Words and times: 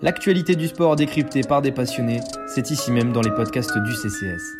L'actualité 0.00 0.54
du 0.54 0.68
sport 0.68 0.96
décryptée 0.96 1.42
par 1.42 1.62
des 1.62 1.72
passionnés, 1.72 2.20
c'est 2.46 2.70
ici 2.70 2.92
même 2.92 3.12
dans 3.12 3.22
les 3.22 3.32
podcasts 3.32 3.76
du 3.78 3.92
CCS. 3.94 4.56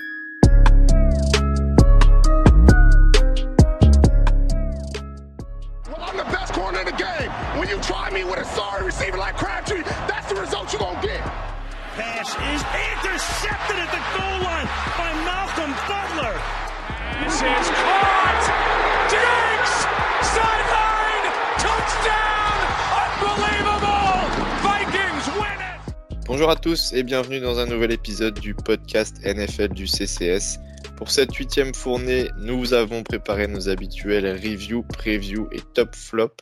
Bonjour 26.29 26.51
à 26.51 26.57
tous 26.57 26.93
et 26.93 27.05
bienvenue 27.05 27.41
dans 27.41 27.59
un 27.59 27.65
nouvel 27.65 27.91
épisode 27.91 28.39
du 28.39 28.55
podcast 28.55 29.17
NFL 29.25 29.69
du 29.69 29.87
CCS. 29.87 30.59
Pour 30.99 31.11
cette 31.11 31.35
huitième 31.35 31.73
fournée, 31.73 32.29
nous 32.37 32.75
avons 32.75 33.03
préparé 33.03 33.47
nos 33.47 33.71
habituels 33.71 34.27
reviews, 34.27 34.83
previews 34.83 35.49
et 35.53 35.63
top 35.73 35.97
flop. 35.97 36.37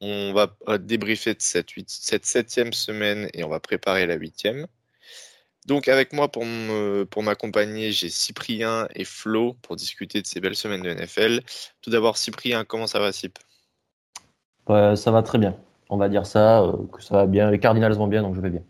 On 0.00 0.32
va 0.32 0.56
débriefer 0.78 1.34
de 1.34 1.42
cette, 1.42 1.68
septième 2.24 2.72
semaine 2.72 3.28
et 3.34 3.44
on 3.44 3.50
va 3.50 3.60
préparer 3.60 4.06
la 4.06 4.14
huitième. 4.14 4.66
Donc 5.66 5.86
avec 5.88 6.14
moi 6.14 6.28
pour, 6.28 7.22
m'accompagner, 7.22 7.92
j'ai 7.92 8.08
Cyprien 8.08 8.88
et 8.94 9.04
Flo 9.04 9.54
pour 9.60 9.76
discuter 9.76 10.22
de 10.22 10.26
ces 10.26 10.40
belles 10.40 10.56
semaines 10.56 10.82
de 10.82 10.94
NFL. 10.94 11.40
Tout 11.82 11.90
d'abord, 11.90 12.16
Cyprien, 12.16 12.64
comment 12.64 12.86
ça 12.86 13.00
va, 13.00 13.12
Cyp? 13.12 13.38
Ça 14.66 15.10
va 15.10 15.22
très 15.22 15.36
bien. 15.36 15.58
On 15.90 15.98
va 15.98 16.08
dire 16.08 16.24
ça, 16.24 16.62
euh, 16.62 16.72
que 16.90 17.02
ça 17.02 17.16
va 17.16 17.26
bien. 17.26 17.50
Les 17.50 17.58
Cardinals 17.58 17.92
vont 17.92 18.06
bien, 18.06 18.22
donc 18.22 18.34
je 18.34 18.40
vais 18.40 18.50
bien. 18.50 18.62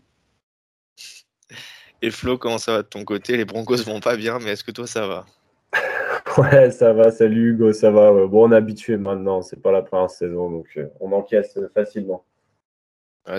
Et 2.01 2.11
Flo, 2.11 2.37
comment 2.37 2.57
ça 2.57 2.73
va 2.73 2.81
de 2.83 2.87
ton 2.87 3.03
côté? 3.03 3.37
Les 3.37 3.45
Broncos 3.45 3.77
vont 3.77 3.99
pas 3.99 4.15
bien, 4.15 4.39
mais 4.39 4.51
est-ce 4.51 4.63
que 4.63 4.71
toi 4.71 4.87
ça 4.87 5.07
va? 5.07 5.25
Ouais, 6.37 6.69
ça 6.69 6.93
va. 6.93 7.09
Salut 7.09 7.53
Hugo, 7.53 7.73
ça 7.73 7.89
va? 7.89 8.11
Bon, 8.27 8.47
on 8.47 8.51
est 8.51 8.55
habitué 8.55 8.97
maintenant. 8.97 9.41
C'est 9.41 9.61
pas 9.61 9.71
la 9.71 9.81
première 9.81 10.09
saison, 10.09 10.51
donc 10.51 10.67
euh, 10.77 10.87
on 10.99 11.11
encaisse 11.11 11.57
facilement. 11.73 12.25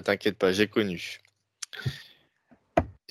T'inquiète 0.04 0.36
pas, 0.36 0.52
j'ai 0.52 0.66
connu. 0.66 1.20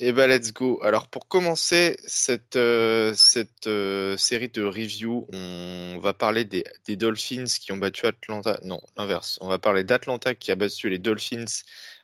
Et 0.00 0.08
eh 0.08 0.12
ben 0.12 0.28
let's 0.28 0.52
go. 0.52 0.78
Alors 0.84 1.08
pour 1.08 1.26
commencer 1.26 1.96
cette, 2.06 2.54
euh, 2.54 3.12
cette 3.16 3.66
euh, 3.66 4.16
série 4.16 4.48
de 4.48 4.62
reviews, 4.62 5.26
on 5.32 5.98
va 6.00 6.12
parler 6.12 6.44
des, 6.44 6.62
des, 6.86 6.94
Dolphins 6.94 7.46
qui 7.60 7.72
ont 7.72 7.78
battu 7.78 8.06
Atlanta. 8.06 8.60
Non, 8.62 8.80
l'inverse. 8.96 9.38
On 9.40 9.48
va 9.48 9.58
parler 9.58 9.82
d'Atlanta 9.82 10.36
qui 10.36 10.52
a 10.52 10.54
battu 10.54 10.88
les 10.88 11.00
Dolphins 11.00 11.46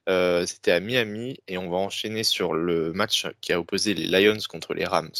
euh, 0.09 0.45
c'était 0.47 0.73
à 0.73 0.81
Miami 0.81 1.39
et 1.49 1.59
on 1.59 1.71
va 1.71 1.79
enchaîner 1.79 2.25
sur 2.25 2.53
le 2.53 2.93
match 2.93 3.27
qui 3.41 3.53
a 3.53 3.61
opposé 3.61 3.95
les 3.95 4.07
Lions 4.07 4.39
contre 4.49 4.75
les 4.75 4.85
Rams. 4.85 5.11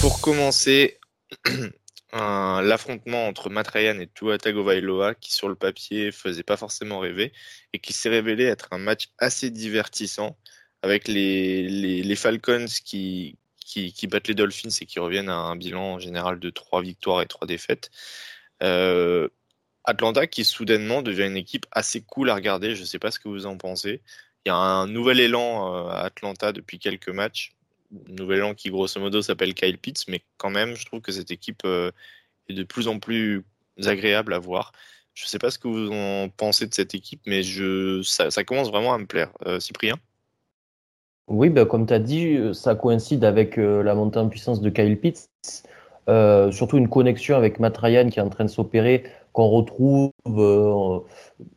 Pour 0.00 0.20
commencer, 0.20 0.98
l'affrontement 2.12 3.26
entre 3.26 3.50
Matt 3.50 3.68
Ryan 3.68 3.98
et 4.00 4.08
Tua 4.08 4.38
Tagovailoa 4.38 5.14
qui 5.14 5.32
sur 5.32 5.48
le 5.48 5.54
papier 5.54 6.12
faisait 6.12 6.42
pas 6.42 6.56
forcément 6.56 6.98
rêver 6.98 7.32
et 7.72 7.78
qui 7.78 7.92
s'est 7.92 8.08
révélé 8.08 8.44
être 8.44 8.68
un 8.72 8.78
match 8.78 9.10
assez 9.18 9.50
divertissant 9.50 10.36
avec 10.82 11.08
les, 11.08 12.14
Falcons 12.16 12.66
qui, 12.84 13.36
qui, 13.64 13.92
qui, 13.92 14.06
battent 14.06 14.28
les 14.28 14.34
Dolphins 14.34 14.70
et 14.80 14.86
qui 14.86 14.98
reviennent 14.98 15.28
à 15.28 15.36
un 15.36 15.56
bilan 15.56 15.98
général 15.98 16.38
de 16.38 16.50
3 16.50 16.82
victoires 16.82 17.22
et 17.22 17.26
3 17.26 17.46
défaites. 17.46 17.90
Euh, 18.62 19.28
Atlanta 19.84 20.26
qui 20.26 20.44
soudainement 20.44 21.02
devient 21.02 21.26
une 21.26 21.36
équipe 21.36 21.66
assez 21.72 22.00
cool 22.02 22.30
à 22.30 22.34
regarder. 22.34 22.74
Je 22.74 22.82
ne 22.82 22.86
sais 22.86 22.98
pas 22.98 23.10
ce 23.10 23.18
que 23.18 23.28
vous 23.28 23.46
en 23.46 23.56
pensez. 23.56 24.02
Il 24.44 24.48
y 24.48 24.52
a 24.52 24.56
un 24.56 24.86
nouvel 24.86 25.20
élan 25.20 25.74
euh, 25.74 25.88
à 25.88 26.04
Atlanta 26.04 26.52
depuis 26.52 26.78
quelques 26.78 27.08
matchs. 27.08 27.52
Un 28.08 28.12
nouvel 28.14 28.38
élan 28.38 28.54
qui, 28.54 28.70
grosso 28.70 29.00
modo, 29.00 29.20
s'appelle 29.20 29.54
Kyle 29.54 29.78
Pitts, 29.78 30.06
mais 30.08 30.22
quand 30.38 30.50
même, 30.50 30.76
je 30.76 30.86
trouve 30.86 31.00
que 31.00 31.12
cette 31.12 31.30
équipe 31.30 31.62
euh, 31.64 31.90
est 32.48 32.54
de 32.54 32.62
plus 32.62 32.88
en 32.88 32.98
plus 32.98 33.44
agréable 33.84 34.32
à 34.32 34.38
voir. 34.38 34.72
Je 35.14 35.24
ne 35.24 35.28
sais 35.28 35.38
pas 35.38 35.50
ce 35.50 35.58
que 35.58 35.68
vous 35.68 35.90
en 35.92 36.28
pensez 36.28 36.66
de 36.66 36.74
cette 36.74 36.94
équipe, 36.94 37.20
mais 37.26 37.42
je, 37.42 38.00
ça, 38.02 38.30
commence 38.44 38.70
vraiment 38.70 38.94
à 38.94 38.98
me 38.98 39.06
plaire. 39.06 39.30
Euh, 39.46 39.60
Cyprien? 39.60 39.96
Oui, 41.26 41.50
bah, 41.50 41.64
comme 41.64 41.86
tu 41.86 41.92
as 41.92 41.98
dit, 41.98 42.38
ça 42.54 42.74
coïncide 42.74 43.24
avec 43.24 43.56
la 43.56 43.94
montée 43.94 44.18
en 44.18 44.28
puissance 44.28 44.60
de 44.60 44.70
Kyle 44.70 44.98
Pitts. 44.98 45.28
Surtout 46.06 46.78
une 46.78 46.88
connexion 46.88 47.36
avec 47.36 47.60
Matt 47.60 47.78
Ryan 47.78 48.08
qui 48.08 48.18
est 48.18 48.22
en 48.22 48.28
train 48.28 48.44
de 48.44 48.50
s'opérer 48.50 49.04
qu'on 49.32 49.48
retrouve. 49.48 50.10
Euh, 50.26 51.00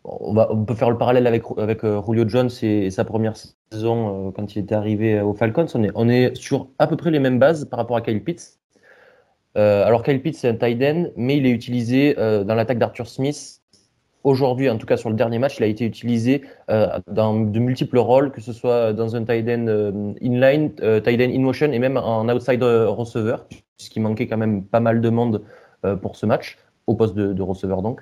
on, 0.04 0.66
peut 0.66 0.76
faire 0.76 0.90
le 0.90 0.98
parallèle 0.98 1.28
avec, 1.28 1.44
euh, 1.58 2.02
Julio 2.06 2.28
Jones 2.28 2.50
et, 2.62 2.90
sa 2.90 3.04
première 3.04 3.34
saison 3.72 4.28
euh, 4.28 4.32
quand 4.32 4.56
il 4.56 4.60
était 4.60 4.76
arrivé 4.76 5.22
aux 5.22 5.34
Falcons. 5.34 5.66
On 5.74 5.84
est, 5.84 5.92
on 5.96 6.10
est 6.10 6.36
sur 6.36 6.68
à 6.80 6.88
peu 6.88 6.96
près 6.96 7.12
les 7.12 7.20
mêmes 7.20 7.40
bases 7.40 7.66
par 7.66 7.80
rapport 7.80 7.98
à 7.98 8.02
Kyle 8.02 8.24
Pitts. 8.24 8.60
alors 9.56 10.04
Kyle 10.04 10.22
Pitts 10.22 10.36
c'est 10.36 10.50
un 10.50 10.56
tight 10.56 10.82
end, 10.82 11.08
mais 11.16 11.38
il 11.38 11.46
est 11.46 11.52
utilisé 11.52 12.16
dans 12.16 12.56
l'attaque 12.56 12.80
d'Arthur 12.80 13.08
Smith. 13.08 13.60
Aujourd'hui, 14.24 14.70
en 14.70 14.78
tout 14.78 14.86
cas 14.86 14.96
sur 14.96 15.10
le 15.10 15.18
dernier 15.18 15.38
match, 15.38 15.58
il 15.58 15.64
a 15.64 15.68
été 15.68 15.86
utilisé 15.86 16.44
dans 17.08 17.42
de 17.42 17.60
multiples 17.60 17.98
rôles, 17.98 18.32
que 18.32 18.40
ce 18.40 18.54
soit 18.54 18.94
dans 18.94 19.16
un 19.16 19.26
tight 19.26 19.48
end 19.50 20.16
inline, 20.22 20.74
tight 20.76 21.22
end 21.22 21.34
in 21.34 21.40
motion 21.40 21.72
et 21.72 21.80
même 21.80 21.98
en 21.98 22.30
outside 22.30 22.64
receiver, 22.64 23.36
puisqu'il 23.78 24.02
manquait 24.02 24.28
quand 24.28 24.38
même 24.38 24.64
pas 24.64 24.80
mal 24.80 25.02
de 25.02 25.10
monde 25.10 25.44
pour 26.02 26.16
ce 26.16 26.26
match 26.26 26.58
au 26.88 26.96
poste 26.96 27.16
de, 27.16 27.42
receveur 27.42 27.82
donc. 27.82 28.02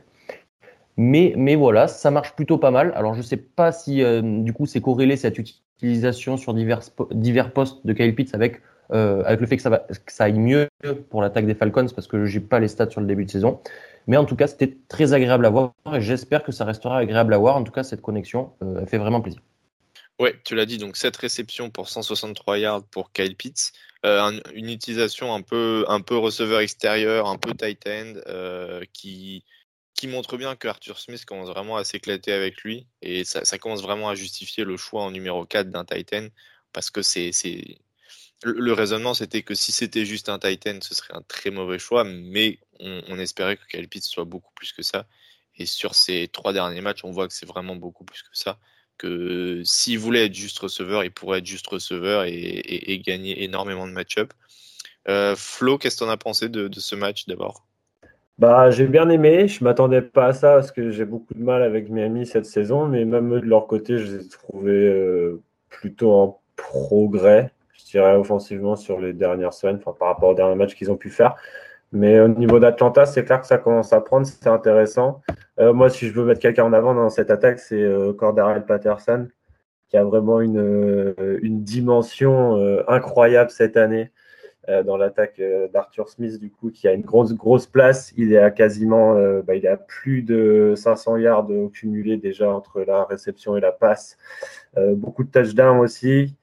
Mais, 0.98 1.34
mais 1.38 1.56
voilà, 1.56 1.88
ça 1.88 2.12
marche 2.12 2.36
plutôt 2.36 2.58
pas 2.58 2.72
mal. 2.72 2.92
Alors 2.96 3.14
je 3.14 3.20
ne 3.20 3.24
sais 3.24 3.38
pas 3.38 3.72
si 3.72 4.04
euh, 4.04 4.22
du 4.22 4.54
coup 4.54 4.66
c'est 4.66 4.82
corrélé 4.82 5.16
cette 5.16 5.38
utilisation 5.40 6.38
sur 6.38 6.54
divers, 6.54 6.82
divers 7.12 7.54
postes 7.54 7.86
de 7.86 7.94
Kyle 7.94 8.14
Pitts 8.14 8.36
avec, 8.36 8.62
euh, 8.92 9.24
avec 9.26 9.40
le 9.40 9.48
fait 9.48 9.58
que 9.58 9.64
ça, 9.64 9.70
va, 9.70 9.80
que 9.80 10.12
ça 10.12 10.26
aille 10.26 10.40
mieux 10.40 10.68
pour 11.10 11.22
l'attaque 11.22 11.46
des 11.46 11.56
Falcons 11.56 11.88
parce 11.96 12.08
que 12.08 12.26
j'ai 12.26 12.40
pas 12.40 12.60
les 12.60 12.68
stats 12.68 12.90
sur 12.90 13.02
le 13.02 13.08
début 13.08 13.26
de 13.26 13.32
saison. 13.32 13.60
Mais 14.08 14.18
en 14.18 14.26
tout 14.26 14.36
cas, 14.36 14.48
c'était 14.48 14.78
très 14.88 15.14
agréable 15.14 15.46
à 15.46 15.50
voir 15.50 15.74
et 15.94 16.02
j'espère 16.02 16.44
que 16.44 16.52
ça 16.52 16.66
restera 16.66 16.98
agréable 16.98 17.34
à 17.34 17.38
voir. 17.38 17.56
En 17.56 17.64
tout 17.64 17.72
cas, 17.72 17.84
cette 17.84 18.02
connexion 18.02 18.52
euh, 18.64 18.86
fait 18.86 18.98
vraiment 18.98 19.22
plaisir. 19.22 19.42
Ouais, 20.20 20.36
tu 20.44 20.56
l'as 20.56 20.66
dit, 20.66 20.78
donc 20.78 20.98
cette 20.98 21.18
réception 21.18 21.70
pour 21.70 21.90
163 21.90 22.60
yards 22.60 22.84
pour 22.92 23.12
Kyle 23.12 23.36
Pitts. 23.36 23.72
Euh, 24.06 24.40
une 24.54 24.70
utilisation 24.70 25.34
un 25.34 25.42
peu, 25.42 25.86
un 25.88 26.02
peu 26.02 26.18
receveur 26.18 26.60
extérieur, 26.62 27.28
un 27.28 27.38
peu 27.38 27.54
tight 27.54 27.86
end, 27.86 28.14
euh, 28.28 28.84
qui, 28.94 29.46
qui 29.94 30.08
montre 30.08 30.38
bien 30.38 30.56
que 30.56 30.68
Arthur 30.68 30.98
Smith 31.00 31.24
commence 31.26 31.50
vraiment 31.50 31.78
à 31.78 31.84
s'éclater 31.84 32.32
avec 32.32 32.62
lui. 32.62 32.88
Et 33.02 33.24
ça, 33.24 33.58
commence 33.60 33.84
vraiment 33.84 34.10
à 34.10 34.16
justifier 34.16 34.64
le 34.64 34.78
choix 34.78 35.04
en 35.04 35.12
numéro 35.12 35.46
4 35.46 35.70
d'un 35.70 35.86
tight 35.86 36.14
end. 36.14 36.28
Parce 36.74 36.90
que 36.90 37.02
c'est. 37.02 37.32
Le, 38.44 38.74
raisonnement, 38.74 39.14
c'était 39.14 39.44
que 39.44 39.54
si 39.54 39.72
c'était 39.72 40.06
juste 40.06 40.28
un 40.30 40.40
tight 40.40 40.66
end, 40.66 40.80
ce 40.82 40.96
serait 40.96 41.14
un 41.14 41.22
très 41.22 41.52
mauvais 41.52 41.78
choix. 41.78 42.04
Mais 42.04 42.60
on, 42.80 43.02
on 43.08 43.20
espérait 43.20 43.58
que 43.58 43.66
Kyle 43.68 43.88
Pitts 43.88 44.06
soit 44.06 44.26
beaucoup 44.26 44.52
plus 44.56 44.72
que 44.74 44.82
ça. 44.82 45.06
Et 45.58 45.68
sur 45.68 45.94
ces 45.94 46.28
trois 46.28 46.54
derniers 46.54 46.82
matchs, 46.82 47.04
on 47.04 47.12
voit 47.12 47.28
que 47.28 47.34
c'est 47.36 47.46
vraiment 47.46 47.76
beaucoup 47.76 48.04
plus 48.04 48.24
que 48.24 48.30
ça 48.34 48.58
s'il 49.64 50.00
voulait 50.00 50.26
être 50.26 50.34
juste 50.34 50.60
receveur, 50.60 51.04
il 51.04 51.12
pourrait 51.12 51.40
être 51.40 51.46
juste 51.46 51.68
receveur 51.68 52.24
et, 52.26 53.02
gagner 53.06 53.44
énormément 53.44 53.88
de 53.88 53.92
match-up. 53.92 54.34
Euh, 55.08 55.36
Flo, 55.36 55.78
qu'est-ce 55.78 55.98
que 55.98 56.04
tu 56.04 56.10
en 56.10 56.14
as 56.14 56.18
pensé 56.18 56.50
de, 56.50 56.70
ce 56.72 56.96
match 56.96 57.26
d'abord? 57.28 57.66
Bah, 58.38 58.70
J'ai 58.72 58.88
bien 58.88 59.10
aimé. 59.10 59.48
Je 59.48 59.64
m'attendais 59.64 60.02
pas 60.02 60.28
à 60.28 60.34
ça 60.34 60.56
parce 60.56 60.72
que 60.72 60.92
j'ai 60.92 61.06
beaucoup 61.06 61.34
de 61.34 61.44
mal 61.44 61.64
avec 61.64 61.90
Miami 61.90 62.26
cette 62.26 62.46
saison, 62.46 62.88
mais 62.88 63.06
même 63.06 63.34
eux, 63.34 63.42
de 63.42 63.46
leur 63.46 63.68
côté, 63.68 63.98
je 63.98 64.06
les 64.06 64.26
ai 64.26 64.30
trouvés 64.30 64.72
euh, 64.72 65.42
plutôt 65.70 66.14
en 66.14 66.42
progrès, 66.56 67.52
je 67.74 67.84
dirais, 67.86 68.16
offensivement 68.16 68.76
sur 68.76 69.00
les 69.00 69.14
dernières 69.14 69.54
semaines, 69.54 69.80
par 69.80 69.96
rapport 70.08 70.30
aux 70.30 70.36
derniers 70.36 70.56
matchs 70.56 70.76
qu'ils 70.76 70.92
ont 70.92 70.98
pu 70.98 71.10
faire. 71.10 71.36
Mais 71.92 72.20
au 72.22 72.30
niveau 72.30 72.60
d'Atlanta, 72.60 73.06
c'est 73.06 73.26
clair 73.26 73.42
que 73.42 73.48
ça 73.48 73.58
commence 73.58 73.92
à 73.92 74.00
prendre, 74.00 74.26
c'est 74.26 74.48
intéressant. 74.48 75.22
Euh, 75.62 75.74
moi, 75.74 75.90
si 75.90 76.08
je 76.08 76.14
veux 76.14 76.26
mettre 76.26 76.40
quelqu'un 76.40 76.66
en 76.66 76.74
avant 76.74 76.96
dans 76.96 77.10
cette 77.10 77.30
attaque, 77.30 77.60
c'est 77.60 77.82
euh, 77.82 78.14
Cordarel 78.14 78.66
Patterson, 78.66 79.28
qui 79.90 79.98
a 79.98 80.04
vraiment 80.04 80.42
une, 80.42 80.58
euh, 80.60 81.40
une 81.44 81.64
dimension 81.64 82.56
incroyable 82.88 83.52
cette 83.52 83.78
année 83.78 84.12
dans 84.86 84.96
l'attaque 84.96 85.42
d'Arthur 85.74 86.08
Smith, 86.08 86.40
du 86.40 86.52
coup, 86.52 86.70
qui 86.70 86.88
a 86.88 86.94
une 86.94 87.02
grosse, 87.02 87.34
grosse 87.34 87.66
place. 87.66 88.14
Il 88.16 88.32
est 88.32 88.38
à 88.38 88.52
quasiment, 88.52 89.16
bah, 89.42 89.56
il 89.56 89.80
plus 89.88 90.22
de 90.22 90.76
500 90.78 91.18
yards 91.18 91.48
cumulés 91.74 92.18
déjà 92.18 92.50
entre 92.54 92.82
la 92.82 93.04
réception 93.06 93.58
et 93.58 93.60
la 93.60 93.72
passe. 93.72 94.18
beaucoup 94.78 95.24
de 95.24 95.32
touchdowns 95.32 95.80
aussi. 95.80 96.36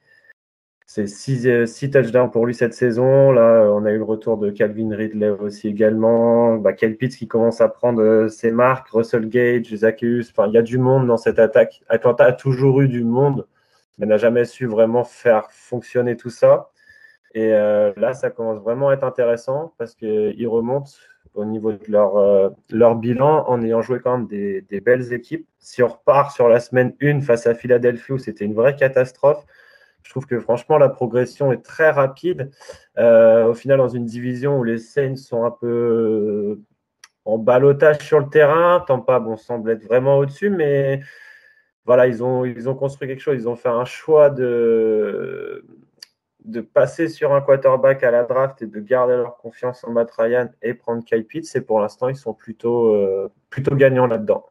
C'est 1.06 1.06
6 1.06 1.47
euh, 1.47 1.65
touchdowns 1.93 2.29
pour 2.29 2.45
lui 2.45 2.55
cette 2.55 2.75
saison. 2.75 3.31
Là, 3.31 3.71
on 3.73 3.85
a 3.85 3.93
eu 3.93 3.99
le 3.99 4.03
retour 4.03 4.37
de 4.37 4.50
Calvin 4.50 4.93
Ridley 4.93 5.29
aussi 5.31 5.69
également. 5.69 6.56
Bah, 6.56 6.73
Pitts 6.73 7.17
qui 7.17 7.29
commence 7.29 7.61
à 7.61 7.69
prendre 7.69 8.03
euh, 8.03 8.29
ses 8.29 8.50
marques. 8.50 8.89
Russell 8.89 9.29
Gage, 9.29 9.73
Zacchaeus. 9.73 10.33
Il 10.49 10.53
y 10.53 10.59
a 10.59 10.62
du 10.62 10.77
monde 10.77 11.06
dans 11.06 11.17
cette 11.17 11.39
attaque. 11.39 11.83
Atlanta 11.89 12.25
a 12.25 12.33
toujours 12.33 12.81
eu 12.81 12.89
du 12.89 13.05
monde, 13.05 13.47
mais 13.99 14.06
n'a 14.06 14.17
jamais 14.17 14.45
su 14.45 14.67
vraiment 14.67 15.05
faire 15.05 15.53
fonctionner 15.53 16.17
tout 16.17 16.31
ça. 16.31 16.71
Et 17.33 17.53
euh, 17.55 17.93
là, 17.97 18.12
ça 18.12 18.31
commence 18.31 18.61
vraiment 18.61 18.89
à 18.89 18.95
être 18.95 19.05
intéressant 19.05 19.73
parce 19.79 19.95
qu'il 19.95 20.49
remonte 20.49 20.99
au 21.35 21.45
niveau 21.45 21.71
de 21.75 21.79
leur, 21.87 22.17
euh, 22.17 22.49
leur 22.71 22.97
bilan 22.97 23.45
en 23.47 23.62
ayant 23.62 23.83
joué 23.83 24.00
quand 24.00 24.19
même 24.19 24.27
des, 24.27 24.62
des, 24.62 24.81
belles 24.81 25.12
équipes. 25.12 25.47
Si 25.61 25.81
on 25.81 25.89
repart 25.89 26.33
sur 26.33 26.49
la 26.49 26.59
semaine 26.59 26.93
1 27.00 27.21
face 27.21 27.47
à 27.47 27.55
Philadelphie 27.55 28.15
où 28.15 28.19
c'était 28.19 28.45
une 28.45 28.55
vraie 28.55 28.75
catastrophe, 28.75 29.45
je 30.03 30.11
trouve 30.11 30.27
que 30.27 30.41
franchement 30.41 30.79
la 30.79 30.89
progression 30.89 31.53
est 31.53 31.62
très 31.62 31.91
rapide. 31.91 32.50
Euh, 32.99 33.47
au 33.47 33.55
final, 33.55 33.79
dans 33.79 33.89
une 33.89 34.05
division 34.05 34.59
où 34.59 34.65
les 34.65 34.79
Saints 34.79 35.17
sont 35.17 35.45
un 35.45 35.50
peu 35.50 36.61
en 37.25 37.39
balotage 37.39 37.99
sur 37.99 38.21
le 38.21 38.29
terrain, 38.29 38.83
Tampa 38.87 39.21
bon, 39.21 39.37
semble 39.37 39.71
être 39.71 39.85
vraiment 39.85 40.19
au-dessus, 40.19 40.50
mais 40.50 41.03
voilà, 41.85 42.06
ils 42.06 42.23
ont, 42.23 42.45
ils 42.45 42.69
ont 42.69 42.75
construit 42.75 43.09
quelque 43.09 43.21
chose. 43.21 43.37
Ils 43.37 43.49
ont 43.49 43.56
fait 43.56 43.69
un 43.69 43.85
choix 43.85 44.31
de, 44.31 45.65
de 46.45 46.61
passer 46.61 47.09
sur 47.09 47.33
un 47.33 47.41
quarterback 47.41 48.03
à 48.03 48.11
la 48.11 48.25
draft 48.25 48.62
et 48.62 48.67
de 48.67 48.81
garder 48.81 49.17
leur 49.17 49.37
confiance 49.37 49.85
en 49.85 49.93
Matt 49.93 50.11
Ryan 50.12 50.49
et 50.62 50.75
prendre 50.75 51.05
Kyle 51.05 51.27
Pitts. 51.27 51.55
Et 51.56 51.61
pour 51.61 51.81
l'instant, 51.81 52.09
ils 52.09 52.17
sont 52.17 52.35
plutôt, 52.35 52.95
euh, 52.95 53.31
plutôt 53.50 53.75
gagnants 53.75 54.06
là-dedans. 54.06 54.45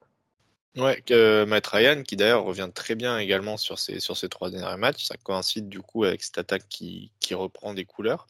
Ouais, 0.77 1.01
que 1.01 1.44
Matt 1.45 1.65
Ryan, 1.68 2.03
qui 2.03 2.15
d'ailleurs 2.15 2.44
revient 2.44 2.69
très 2.74 2.94
bien 2.94 3.18
également 3.18 3.57
sur 3.57 3.79
ces, 3.79 4.00
sur 4.00 4.15
trois 4.29 4.51
derniers 4.51 4.77
matchs, 4.77 5.06
ça 5.06 5.15
coïncide 5.18 5.69
du 5.69 5.81
coup 5.81 6.03
avec 6.03 6.24
cette 6.24 6.38
attaque 6.38 6.69
qui, 6.69 7.12
qui 7.19 7.33
reprend 7.33 7.74
des 7.74 7.83
couleurs. 7.83 8.27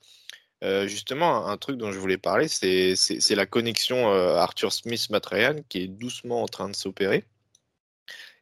Euh, 0.64 0.88
justement, 0.88 1.48
un 1.48 1.58
truc 1.58 1.78
dont 1.78 1.92
je 1.92 2.00
voulais 2.00 2.18
parler, 2.18 2.48
c'est 2.48 2.96
la 3.36 3.46
connexion 3.46 4.12
euh, 4.12 4.36
Arthur 4.36 4.72
Smith-Matt 4.74 5.26
Ryan 5.28 5.56
qui 5.70 5.84
est 5.84 5.88
doucement 5.88 6.42
en 6.42 6.48
train 6.48 6.70
de 6.70 6.76
s'opérer. 6.76 7.26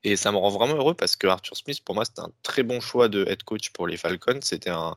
Et 0.04 0.16
ça 0.16 0.32
me 0.32 0.38
rend 0.38 0.50
vraiment 0.50 0.76
heureux 0.76 0.94
parce 0.94 1.16
que 1.16 1.28
Arthur 1.28 1.58
Smith, 1.58 1.84
pour 1.84 1.96
moi, 1.96 2.06
c'était 2.06 2.22
un 2.22 2.32
très 2.44 2.64
bon 2.64 2.80
choix 2.80 3.10
de 3.10 3.26
head 3.28 3.44
coach 3.44 3.72
pour 3.72 3.88
les 3.88 3.98
Falcons. 3.98 4.40
C'était 4.44 4.70
un, 4.70 4.96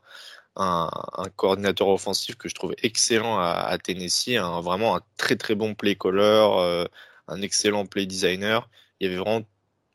un, 0.56 0.90
coordinateur 1.36 1.88
offensif 1.88 2.36
que 2.36 2.48
je 2.48 2.54
trouve 2.54 2.74
excellent 2.82 3.38
à, 3.38 3.76
Tennessee, 3.78 4.36
un, 4.36 4.60
vraiment 4.60 4.96
un 4.96 5.02
très 5.16 5.36
très 5.36 5.54
bon 5.54 5.74
play 5.74 5.96
caller, 5.96 6.20
euh, 6.20 6.86
un 7.28 7.42
excellent 7.42 7.86
play 7.86 8.06
designer. 8.06 8.68
Il 9.00 9.04
y 9.04 9.06
avait 9.08 9.18
vraiment 9.18 9.44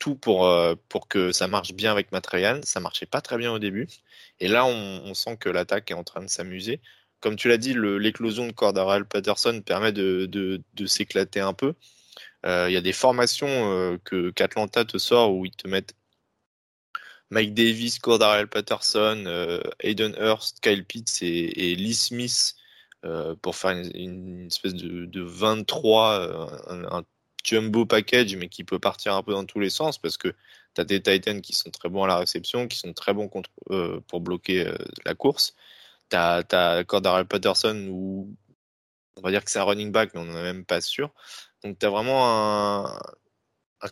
tout 0.03 0.15
pour, 0.15 0.47
euh, 0.47 0.75
pour 0.89 1.07
que 1.07 1.31
ça 1.31 1.47
marche 1.47 1.73
bien 1.73 1.89
avec 1.89 2.11
Matt 2.11 2.27
Ryan. 2.27 2.59
Ça 2.63 2.81
marchait 2.81 3.05
pas 3.05 3.21
très 3.21 3.37
bien 3.37 3.53
au 3.53 3.59
début. 3.59 3.87
Et 4.41 4.49
là, 4.49 4.65
on, 4.65 5.13
sent 5.13 5.37
que 5.37 5.47
l'attaque 5.47 5.91
est 5.91 5.93
en 5.93 6.03
train 6.03 6.21
de 6.21 6.27
s'amuser. 6.27 6.81
Comme 7.21 7.37
tu 7.37 7.47
l'as 7.47 7.57
dit, 7.57 7.73
l'éclosion 7.73 8.45
de 8.47 8.51
Cordarrelle 8.51 9.05
Patterson 9.05 9.61
permet 9.65 9.93
de, 9.93 10.25
de, 10.25 10.85
s'éclater 10.85 11.39
un 11.39 11.53
peu. 11.53 11.75
Euh, 12.45 12.65
il 12.69 12.73
y 12.73 12.77
a 12.77 12.81
des 12.81 12.91
formations 12.91 13.47
euh, 13.47 13.97
que 14.03 14.29
qu'Atlanta 14.31 14.83
te 14.83 14.97
sort 14.97 15.33
où 15.33 15.45
ils 15.45 15.55
te 15.55 15.69
mettent 15.69 15.95
Mike 17.29 17.53
Davis, 17.53 17.99
Cordarrelle 17.99 18.49
Patterson, 18.49 19.63
Aiden 19.79 20.15
Hurst, 20.19 20.59
Kyle 20.59 20.83
Pitts 20.83 21.21
et, 21.21 21.75
Lee 21.75 21.95
Smith 21.95 22.55
pour 23.41 23.55
faire 23.55 23.71
une, 23.71 24.47
espèce 24.47 24.73
de, 24.73 25.21
23, 25.21 26.63
un, 26.67 27.03
jumbo 27.43 27.85
package, 27.85 28.35
mais 28.35 28.49
qui 28.49 28.63
peut 28.63 28.79
partir 28.79 29.15
un 29.15 29.23
peu 29.23 29.33
dans 29.33 29.45
tous 29.45 29.59
les 29.59 29.69
sens 29.69 29.97
parce 29.97 30.17
que 30.17 30.29
tu 30.75 30.81
as 30.81 30.85
des 30.85 31.01
Titans 31.01 31.41
qui 31.41 31.53
sont 31.53 31.69
très 31.69 31.89
bons 31.89 32.03
à 32.03 32.07
la 32.07 32.17
réception, 32.17 32.67
qui 32.67 32.77
sont 32.77 32.93
très 32.93 33.13
bons 33.13 33.27
contre, 33.27 33.49
pour 34.07 34.21
bloquer 34.21 34.71
la 35.05 35.13
course. 35.13 35.55
Tu 36.09 36.15
as, 36.15 36.43
as 36.51 37.23
Patterson 37.25 37.87
où 37.91 38.35
on 39.17 39.21
va 39.21 39.31
dire 39.31 39.43
que 39.43 39.51
c'est 39.51 39.59
un 39.59 39.63
running 39.63 39.91
back, 39.91 40.11
mais 40.13 40.21
on 40.21 40.25
n'en 40.25 40.37
est 40.37 40.43
même 40.43 40.65
pas 40.65 40.81
sûr. 40.81 41.13
Donc 41.63 41.79
tu 41.79 41.85
as 41.85 41.89
vraiment 41.89 42.87
un, 42.87 42.99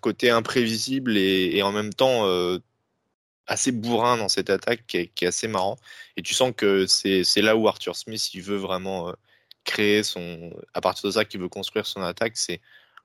côté 0.01 0.29
imprévisible 0.29 1.17
et, 1.17 1.61
en 1.63 1.71
même 1.71 1.93
temps 1.93 2.25
euh, 2.25 2.59
assez 3.47 3.71
bourrin 3.71 4.17
dans 4.17 4.29
cette 4.29 4.49
attaque 4.49 4.85
qui 4.87 4.97
est, 4.97 5.23
assez 5.23 5.47
marrant. 5.47 5.77
Et 6.17 6.21
tu 6.21 6.33
sens 6.33 6.53
que 6.55 6.85
c'est 6.87 7.41
là 7.41 7.55
où 7.55 7.67
Arthur 7.67 7.95
Smith 7.95 8.33
il 8.33 8.41
veut 8.41 8.57
vraiment 8.57 9.09
euh, 9.09 9.13
créer 9.63 10.03
son. 10.03 10.51
À 10.73 10.81
partir 10.81 11.07
de 11.07 11.11
ça, 11.11 11.25
qu'il 11.25 11.41
veut 11.41 11.49
construire 11.49 11.85
son 11.85 12.01
attaque, 12.01 12.37
c'est 12.37 12.61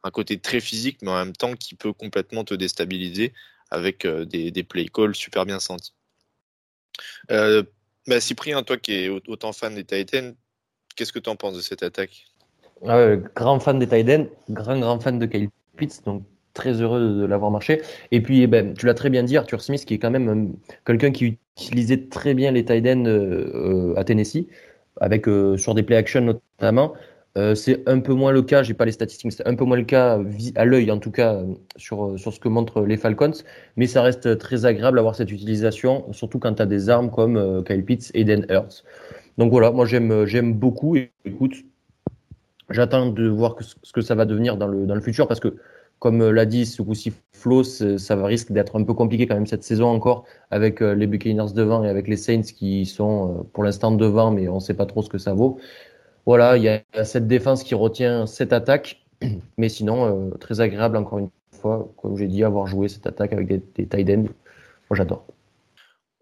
un 0.06 0.11
côté 0.11 0.38
très 0.38 0.61
physique, 0.61 0.99
mais 1.03 1.11
en 1.11 1.17
même 1.17 1.37
temps 1.37 1.55
qui 1.55 1.75
peut 1.75 1.93
complètement 1.93 2.44
te 2.44 2.55
déstabiliser 2.55 3.32
avec 3.70 4.05
euh, 4.05 4.25
des, 4.25 4.50
des, 4.50 4.62
play 4.62 4.87
calls 4.87 5.14
super 5.14 5.44
bien 5.44 5.61
sentis. 5.61 5.93
Bah, 7.29 8.20
Cyprien, 8.20 8.62
toi 8.62 8.76
qui 8.76 8.93
es 8.94 9.08
autant 9.08 9.53
fan 9.53 9.75
des 9.75 9.85
Titans, 9.85 10.35
qu'est-ce 10.94 11.12
que 11.12 11.19
tu 11.19 11.29
en 11.29 11.35
penses 11.35 11.56
de 11.56 11.61
cette 11.61 11.82
attaque? 11.82 12.26
Ah 12.87 13.17
grand 13.35 13.58
fan 13.58 13.79
des 13.79 13.88
Tiden, 13.88 14.29
grand 14.50 14.79
grand 14.79 15.00
fan 15.00 15.19
de 15.19 15.26
Kyle 15.26 15.49
Pitts, 15.76 16.05
donc 16.05 16.25
très 16.52 16.81
heureux 16.81 17.20
de, 17.20 17.25
l'avoir 17.25 17.50
marché. 17.50 17.82
Et 18.11 18.20
puis, 18.20 18.43
eh 18.43 18.47
ben, 18.47 18.75
tu 18.75 18.87
l'as 18.87 18.94
très 18.94 19.11
bien 19.11 19.23
dit, 19.23 19.37
Arthur 19.37 19.61
Smith, 19.62 19.85
qui 19.85 19.94
est 19.94 19.99
quand 19.99 20.11
même 20.11 20.29
euh, 20.29 20.73
quelqu'un 20.85 21.11
qui 21.12 21.38
utilisait 21.56 22.09
très 22.09 22.35
bien 22.35 22.50
les 22.50 22.64
Tiden 22.64 23.06
euh, 23.06 23.94
à 23.97 24.05
Tennessee, 24.05 24.47
avec 25.00 25.29
euh, 25.29 25.56
sur 25.56 25.75
des 25.75 25.82
play 25.82 25.97
action 25.97 26.23
notamment. 26.23 26.94
C'est 27.55 27.87
un 27.88 28.00
peu 28.00 28.15
moins 28.15 28.33
le 28.33 28.43
cas, 28.43 28.62
j'ai 28.62 28.75
pas 28.75 28.87
les 28.87 28.93
statistiques, 28.93 29.33
c'est 29.33 29.47
un 29.47 29.55
peu 29.55 29.65
moins 29.65 29.77
le 29.77 29.85
cas 29.85 30.19
à 30.55 30.65
l'œil 30.65 30.91
en 30.91 30.99
tout 30.99 31.11
cas 31.11 31.43
sur, 31.77 32.19
sur 32.19 32.33
ce 32.33 32.41
que 32.41 32.49
montrent 32.49 32.83
les 32.83 32.97
Falcons, 32.97 33.33
mais 33.77 33.87
ça 33.87 34.00
reste 34.00 34.38
très 34.38 34.65
agréable 34.65 34.97
d'avoir 34.97 35.15
cette 35.15 35.31
utilisation, 35.31 36.11
surtout 36.12 36.38
quand 36.38 36.55
tu 36.55 36.67
des 36.67 36.88
armes 36.88 37.11
comme 37.11 37.62
Kyle 37.65 37.85
Pitts 37.85 38.11
et 38.15 38.25
Den 38.25 38.47
Hurts. 38.49 38.85
Donc 39.37 39.50
voilà, 39.50 39.71
moi 39.71 39.85
j'aime 39.85 40.25
j'aime 40.25 40.55
beaucoup. 40.55 40.97
Et, 40.97 41.12
écoute, 41.27 41.56
J'attends 42.71 43.06
de 43.06 43.29
voir 43.29 43.56
ce 43.61 43.93
que 43.93 44.00
ça 44.00 44.15
va 44.15 44.25
devenir 44.25 44.56
dans 44.56 44.67
le, 44.67 44.87
dans 44.87 44.97
le 44.97 45.00
futur 45.00 45.29
parce 45.29 45.38
que, 45.38 45.56
comme 46.00 46.21
euh, 46.21 46.33
l'a 46.33 46.47
dit 46.47 46.67
ce 46.67 46.83
coup-ci 46.83 47.12
Flo, 47.33 47.62
ça 47.62 48.17
va 48.17 48.27
risque 48.27 48.50
d'être 48.50 48.77
un 48.79 48.83
peu 48.83 48.93
compliqué 48.93 49.27
quand 49.27 49.37
même 49.37 49.47
cette 49.47 49.62
saison 49.62 49.87
encore 49.87 50.25
avec 50.50 50.83
euh, 50.83 50.94
les 50.94 51.06
Buccaneers 51.06 51.53
devant 51.55 51.85
et 51.85 51.88
avec 51.88 52.09
les 52.09 52.17
Saints 52.17 52.43
qui 52.43 52.85
sont 52.85 53.31
euh, 53.31 53.43
pour 53.53 53.62
l'instant 53.62 53.93
devant, 53.93 54.33
mais 54.33 54.49
on 54.49 54.56
ne 54.56 54.61
sait 54.61 54.75
pas 54.75 54.87
trop 54.87 55.03
ce 55.03 55.09
que 55.09 55.19
ça 55.19 55.33
vaut. 55.33 55.59
Voilà, 56.26 56.56
il 56.56 56.64
y 56.64 56.69
a 56.69 57.05
cette 57.05 57.28
défense 57.28 57.62
qui 57.62 57.75
retient 57.75 58.26
cette 58.26 58.52
attaque, 58.52 59.05
mais 59.56 59.69
sinon, 59.69 60.31
très 60.40 60.61
agréable 60.61 60.96
encore 60.96 61.19
une 61.19 61.31
fois, 61.52 61.88
comme 61.96 62.17
j'ai 62.19 62.26
dit, 62.26 62.44
avoir 62.44 62.67
joué 62.67 62.88
cette 62.88 63.06
attaque 63.06 63.32
avec 63.32 63.46
des, 63.46 63.62
des 63.75 63.87
tight 63.87 64.11
ends. 64.11 64.32
Moi, 64.90 64.96
j'adore. 64.96 65.26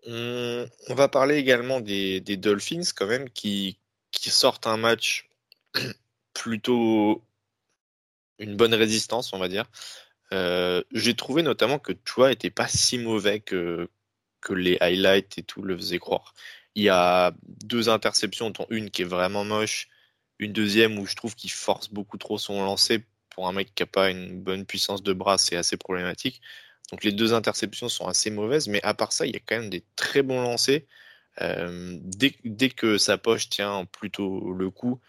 On, 0.07 0.67
va 0.91 1.09
parler 1.09 1.37
également 1.37 1.81
des, 1.81 2.21
Dolphins 2.21 2.83
quand 2.95 3.07
même 3.07 3.31
qui, 3.31 3.79
sortent 4.13 4.67
un 4.67 4.77
match 4.77 5.29
plutôt 6.35 7.23
une 8.39 8.57
bonne 8.57 8.75
résistance, 8.75 9.33
on 9.33 9.39
va 9.39 9.49
dire. 9.49 9.65
Euh, 10.33 10.83
j'ai 10.93 11.15
trouvé 11.15 11.43
notamment 11.43 11.79
que 11.79 11.93
Tua 11.93 12.33
était 12.33 12.51
pas 12.51 12.69
si 12.69 12.99
mauvais 12.99 13.41
que, 13.41 13.89
que 14.41 14.53
les 14.53 14.77
highlights 14.81 15.39
et 15.39 15.43
tout 15.43 15.63
le 15.63 15.77
faisaient 15.77 15.99
croire. 15.99 16.35
Il 16.75 16.83
y 16.83 16.89
a 16.89 17.33
deux 17.65 17.89
interceptions, 17.89 18.51
dont 18.51 18.67
une 18.71 18.91
qui 18.91 19.03
est 19.03 19.07
vraiment 19.07 19.45
moche, 19.45 19.89
une 20.45 20.53
deuxième 20.53 20.99
où 20.99 21.07
je 21.07 21.15
trouve 21.15 21.35
qu'il 21.35 21.51
force 21.51 21.89
beaucoup 21.89 22.19
trop 22.19 22.39
son 22.39 22.65
lancer. 22.65 23.05
Pour 23.31 23.49
un 23.49 23.53
mec 23.53 23.75
qui 23.75 23.83
n'a 23.83 23.87
pas 23.87 24.11
une 24.11 24.41
bonne 24.41 24.65
puissance 24.65 25.03
de 25.03 25.13
bras, 25.13 25.39
c'est 25.39 25.57
assez 25.57 25.77
problématique. 25.77 26.41
Donc 26.93 27.03
les 27.03 27.13
deux 27.13 27.35
interceptions 27.35 27.89
sont 27.89 28.07
assez 28.07 28.31
mauvaises, 28.31 28.69
mais 28.69 28.83
à 28.83 28.95
part 28.95 29.13
ça, 29.13 29.27
il 29.27 29.33
y 29.33 29.37
a 29.37 29.41
quand 29.41 29.59
même 29.59 29.71
des 29.71 29.85
très 29.97 30.23
bons 30.23 30.43
lancers. 30.43 30.83
Euh, 31.41 31.99
dès, 32.01 32.71
que 32.71 32.99
sa 32.99 33.19
poche 33.19 33.49
tient 33.49 33.87
plutôt 33.87 34.53
le 34.53 34.71
coup, 34.71 35.01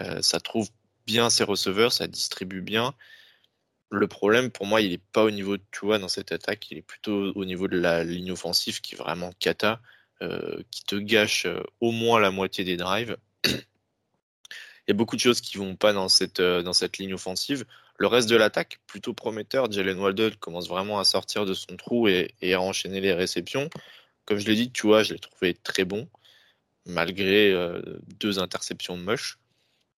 euh, 0.00 0.20
ça 0.22 0.40
trouve 0.40 0.68
bien 1.06 1.30
ses 1.30 1.44
receveurs, 1.44 1.92
ça 1.92 2.08
distribue 2.08 2.62
bien. 2.62 2.94
Le 3.90 4.08
problème, 4.08 4.50
pour 4.50 4.66
moi, 4.66 4.80
il 4.80 4.90
n'est 4.90 4.98
pas 4.98 5.24
au 5.24 5.30
niveau 5.30 5.56
de 5.56 5.62
Tua 5.70 5.98
dans 5.98 6.08
cette 6.08 6.32
attaque, 6.32 6.70
il 6.70 6.78
est 6.78 6.82
plutôt 6.82 7.32
au 7.34 7.44
niveau 7.44 7.68
de 7.68 7.78
la 7.78 8.04
ligne 8.04 8.32
offensive 8.32 8.80
qui 8.80 8.94
est 8.96 8.98
vraiment 8.98 9.32
cata, 9.38 9.80
euh, 10.22 10.62
qui 10.70 10.84
te 10.84 10.96
gâche 10.96 11.46
au 11.80 11.92
moins 11.92 12.18
la 12.18 12.30
moitié 12.30 12.64
des 12.64 12.76
drives. 12.76 13.16
Il 14.88 14.92
y 14.92 14.94
a 14.94 14.96
beaucoup 14.96 15.16
de 15.16 15.20
choses 15.20 15.42
qui 15.42 15.58
vont 15.58 15.76
pas 15.76 15.92
dans 15.92 16.08
cette, 16.08 16.40
dans 16.40 16.72
cette 16.72 16.96
ligne 16.96 17.12
offensive. 17.12 17.66
Le 17.98 18.06
reste 18.06 18.28
de 18.30 18.36
l'attaque, 18.36 18.80
plutôt 18.86 19.12
prometteur. 19.12 19.70
Jalen 19.70 19.98
Waddle 19.98 20.36
commence 20.38 20.66
vraiment 20.66 20.98
à 20.98 21.04
sortir 21.04 21.44
de 21.44 21.52
son 21.52 21.76
trou 21.76 22.08
et, 22.08 22.32
à 22.42 22.60
enchaîner 22.60 23.00
les 23.02 23.12
réceptions. 23.12 23.68
Comme 24.24 24.38
je 24.38 24.46
l'ai 24.46 24.54
dit, 24.54 24.70
Tua, 24.70 25.02
je 25.02 25.12
l'ai 25.12 25.18
trouvé 25.18 25.52
très 25.54 25.84
bon, 25.84 26.08
malgré 26.86 27.54
deux 28.18 28.38
interceptions 28.38 28.96
moches. 28.96 29.38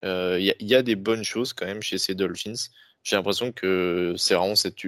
Il 0.04 0.08
euh, 0.08 0.40
y, 0.40 0.76
a 0.76 0.82
des 0.82 0.96
bonnes 0.96 1.24
choses 1.24 1.54
quand 1.54 1.66
même 1.66 1.82
chez 1.82 1.98
ces 1.98 2.16
Dolphins. 2.16 2.70
J'ai 3.04 3.16
l'impression 3.16 3.52
que 3.52 4.14
c'est 4.18 4.34
vraiment 4.34 4.56
cette, 4.56 4.82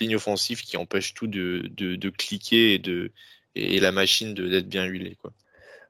ligne 0.00 0.16
offensive 0.16 0.62
qui 0.62 0.76
empêche 0.76 1.14
tout 1.14 1.26
de, 1.26 2.08
cliquer 2.10 2.74
et, 2.74 2.78
de, 2.78 3.12
et 3.54 3.80
la 3.80 3.92
machine 3.92 4.34
d'être 4.34 4.68
bien 4.68 4.86
huilée. 4.86 5.16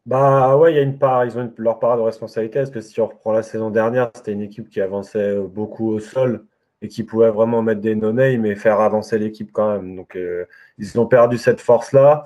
Bah 0.06 0.56
ouais, 0.56 0.72
il 0.72 0.76
y 0.76 0.78
a 0.78 0.82
une 0.82 0.98
part, 0.98 1.24
ils 1.24 1.36
ont 1.36 1.52
leur 1.58 1.80
part 1.80 1.96
de 1.96 2.02
responsabilité 2.02 2.60
parce 2.60 2.70
que 2.70 2.80
si 2.80 3.00
on 3.00 3.08
reprend 3.08 3.32
la 3.32 3.42
saison 3.42 3.70
dernière, 3.70 4.10
c'était 4.14 4.32
une 4.32 4.40
équipe 4.40 4.70
qui 4.70 4.80
avançait 4.80 5.36
beaucoup 5.40 5.88
au 5.88 5.98
sol 5.98 6.46
et 6.80 6.86
qui 6.88 7.02
pouvait 7.02 7.30
vraiment 7.30 7.60
mettre 7.62 7.80
des 7.80 7.96
no 7.96 8.12
mais 8.12 8.54
faire 8.54 8.80
avancer 8.80 9.18
l'équipe 9.18 9.50
quand 9.52 9.72
même. 9.72 9.96
Donc 9.96 10.14
euh, 10.14 10.46
ils 10.78 10.98
ont 11.00 11.06
perdu 11.06 11.38
cette 11.38 11.60
force-là. 11.60 12.24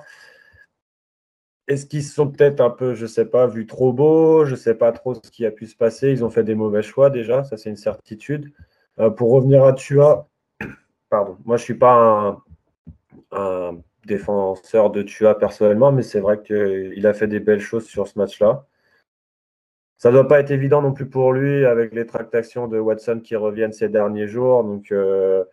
Est-ce 1.67 1.85
qu'ils 1.87 2.03
se 2.03 2.13
sont 2.13 2.27
peut-être 2.29 2.59
un 2.61 2.69
peu, 2.69 2.93
je 2.93 3.03
ne 3.03 3.07
sais 3.07 3.25
pas, 3.25 3.47
vus 3.47 3.65
trop 3.65 3.93
beaux? 3.93 4.45
Je 4.45 4.51
ne 4.51 4.55
sais 4.57 4.75
pas 4.75 4.91
trop 4.91 5.15
ce 5.15 5.31
qui 5.31 5.45
a 5.45 5.51
pu 5.51 5.65
se 5.65 5.75
passer. 5.75 6.11
Ils 6.11 6.23
ont 6.23 6.29
fait 6.29 6.43
des 6.43 6.55
mauvais 6.55 6.83
choix 6.83 7.09
déjà, 7.09 7.43
ça 7.43 7.57
c'est 7.57 7.69
une 7.69 7.77
certitude. 7.77 8.51
Euh, 8.99 9.09
pour 9.09 9.31
revenir 9.31 9.63
à 9.63 9.73
Tua, 9.73 10.27
pardon, 11.09 11.37
moi 11.45 11.57
je 11.57 11.63
ne 11.63 11.65
suis 11.65 11.75
pas 11.75 12.43
un, 13.31 13.81
défenseur 14.05 14.89
de 14.91 15.01
Tua 15.03 15.37
personnellement, 15.37 15.91
mais 15.91 16.01
c'est 16.03 16.19
vrai 16.19 16.41
qu'il 16.41 17.05
a 17.07 17.13
fait 17.13 17.27
des 17.27 17.39
belles 17.39 17.61
choses 17.61 17.85
sur 17.85 18.07
ce 18.07 18.17
match-là. 18.19 18.65
ça 19.97 20.09
ne 20.09 20.15
doit 20.15 20.27
pas 20.27 20.39
être 20.39 20.51
évident 20.51 20.81
non 20.81 20.93
plus 20.93 21.07
pour 21.09 21.33
lui 21.33 21.65
avec 21.65 21.93
les 21.93 22.05
tractations 22.05 22.67
de 22.67 22.79
Watson 22.79 23.21
qui 23.23 23.35
reviennent 23.35 23.73
ces 23.73 23.89
derniers 23.89 24.27
jours. 24.27 24.63
Donc, 24.63 24.91
euh, 24.91 25.43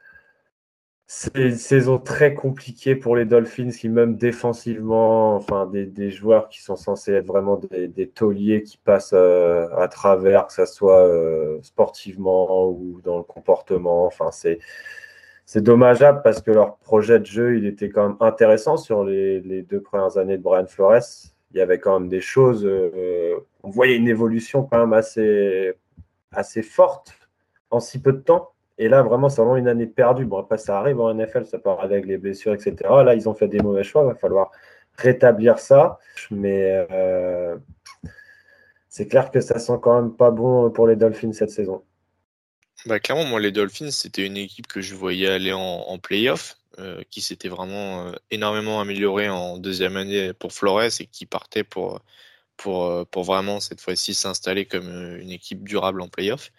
c'est 1.10 1.36
une 1.38 1.56
saison 1.56 1.98
très 1.98 2.34
compliquée 2.34 2.94
pour 2.94 3.16
les 3.16 3.24
Dolphins 3.24 3.70
qui, 3.70 3.88
même 3.88 4.16
défensivement, 4.16 5.34
enfin, 5.36 5.66
des, 5.66 6.10
joueurs 6.10 6.48
qui 6.50 6.62
sont 6.62 6.76
censés 6.76 7.12
être 7.14 7.26
vraiment 7.26 7.56
des, 7.70 8.08
tauliers 8.10 8.62
qui 8.62 8.76
passent 8.76 9.14
euh, 9.14 9.68
à 9.78 9.88
travers, 9.88 10.46
que 10.46 10.52
ce 10.52 10.66
soit 10.66 11.06
euh, 11.06 11.58
sportivement 11.62 12.68
ou 12.68 13.00
dans 13.02 13.16
le 13.16 13.24
comportement. 13.24 14.04
Enfin, 14.06 14.30
c'est. 14.30 14.58
C'est 15.50 15.62
dommageable 15.62 16.20
parce 16.22 16.42
que 16.42 16.50
leur 16.50 16.76
projet 16.76 17.18
de 17.18 17.24
jeu, 17.24 17.56
il 17.56 17.64
était 17.64 17.88
quand 17.88 18.06
même 18.06 18.16
intéressant 18.20 18.76
sur 18.76 19.02
les, 19.02 19.62
deux 19.62 19.80
premières 19.80 20.18
années 20.18 20.36
de 20.36 20.42
Brian 20.42 20.66
Flores 20.66 21.00
il 21.52 21.56
y 21.56 21.62
avait 21.62 21.78
quand 21.78 21.98
même 21.98 22.10
des 22.10 22.20
choses. 22.20 22.66
Euh, 22.66 23.34
on 23.62 23.70
voyait 23.70 23.96
une 23.96 24.08
évolution 24.08 24.64
quand 24.64 24.78
même 24.78 24.92
assez, 24.92 25.72
assez 26.32 26.60
forte 26.60 27.14
en 27.70 27.80
si 27.80 27.98
peu 27.98 28.12
de 28.12 28.18
temps. 28.18 28.50
Et 28.76 28.90
là, 28.90 29.02
vraiment, 29.02 29.30
c'est 29.30 29.40
vraiment 29.40 29.56
une 29.56 29.68
année 29.68 29.86
perdue. 29.86 30.26
Bon, 30.26 30.36
après, 30.36 30.58
ça 30.58 30.78
arrive 30.78 31.00
en 31.00 31.14
NFL, 31.14 31.46
ça 31.46 31.58
part 31.58 31.80
avec 31.80 32.04
les 32.04 32.18
blessures, 32.18 32.52
etc. 32.52 32.74
Là, 33.02 33.14
ils 33.14 33.26
ont 33.26 33.34
fait 33.34 33.48
des 33.48 33.60
mauvais 33.60 33.84
choix. 33.84 34.02
Il 34.02 34.08
va 34.08 34.16
falloir 34.16 34.50
rétablir 34.98 35.58
ça. 35.58 35.98
Mais 36.30 36.86
euh, 36.90 37.56
c'est 38.90 39.08
clair 39.08 39.30
que 39.30 39.40
ça 39.40 39.58
sent 39.58 39.78
quand 39.80 40.02
même 40.02 40.12
pas 40.12 40.30
bon 40.30 40.70
pour 40.70 40.86
les 40.86 40.96
Dolphins 40.96 41.32
cette 41.32 41.52
saison. 41.52 41.84
Bah, 42.86 43.00
clairement, 43.00 43.24
moi, 43.24 43.40
les 43.40 43.52
Dolphins, 43.52 43.90
c'était 43.90 44.26
une 44.26 44.36
équipe 44.36 44.66
que 44.66 44.80
je 44.80 44.94
voyais 44.94 45.28
aller 45.28 45.52
en, 45.52 45.60
en 45.60 45.98
playoff. 45.98 46.58
Euh, 46.78 47.02
qui 47.10 47.22
s'était 47.22 47.48
vraiment 47.48 48.06
euh, 48.06 48.12
énormément 48.30 48.80
amélioré 48.80 49.28
en 49.28 49.58
deuxième 49.58 49.96
année 49.96 50.32
pour 50.32 50.52
Flores 50.52 51.00
et 51.00 51.06
qui 51.06 51.26
partait 51.26 51.64
pour, 51.64 52.00
euh, 52.66 53.04
vraiment 53.16 53.58
cette 53.58 53.80
fois-ci 53.80 54.14
s'installer 54.14 54.64
comme 54.64 54.88
une 55.18 55.30
équipe 55.32 55.64
durable 55.64 56.00
en 56.02 56.08
playoff. 56.08 56.52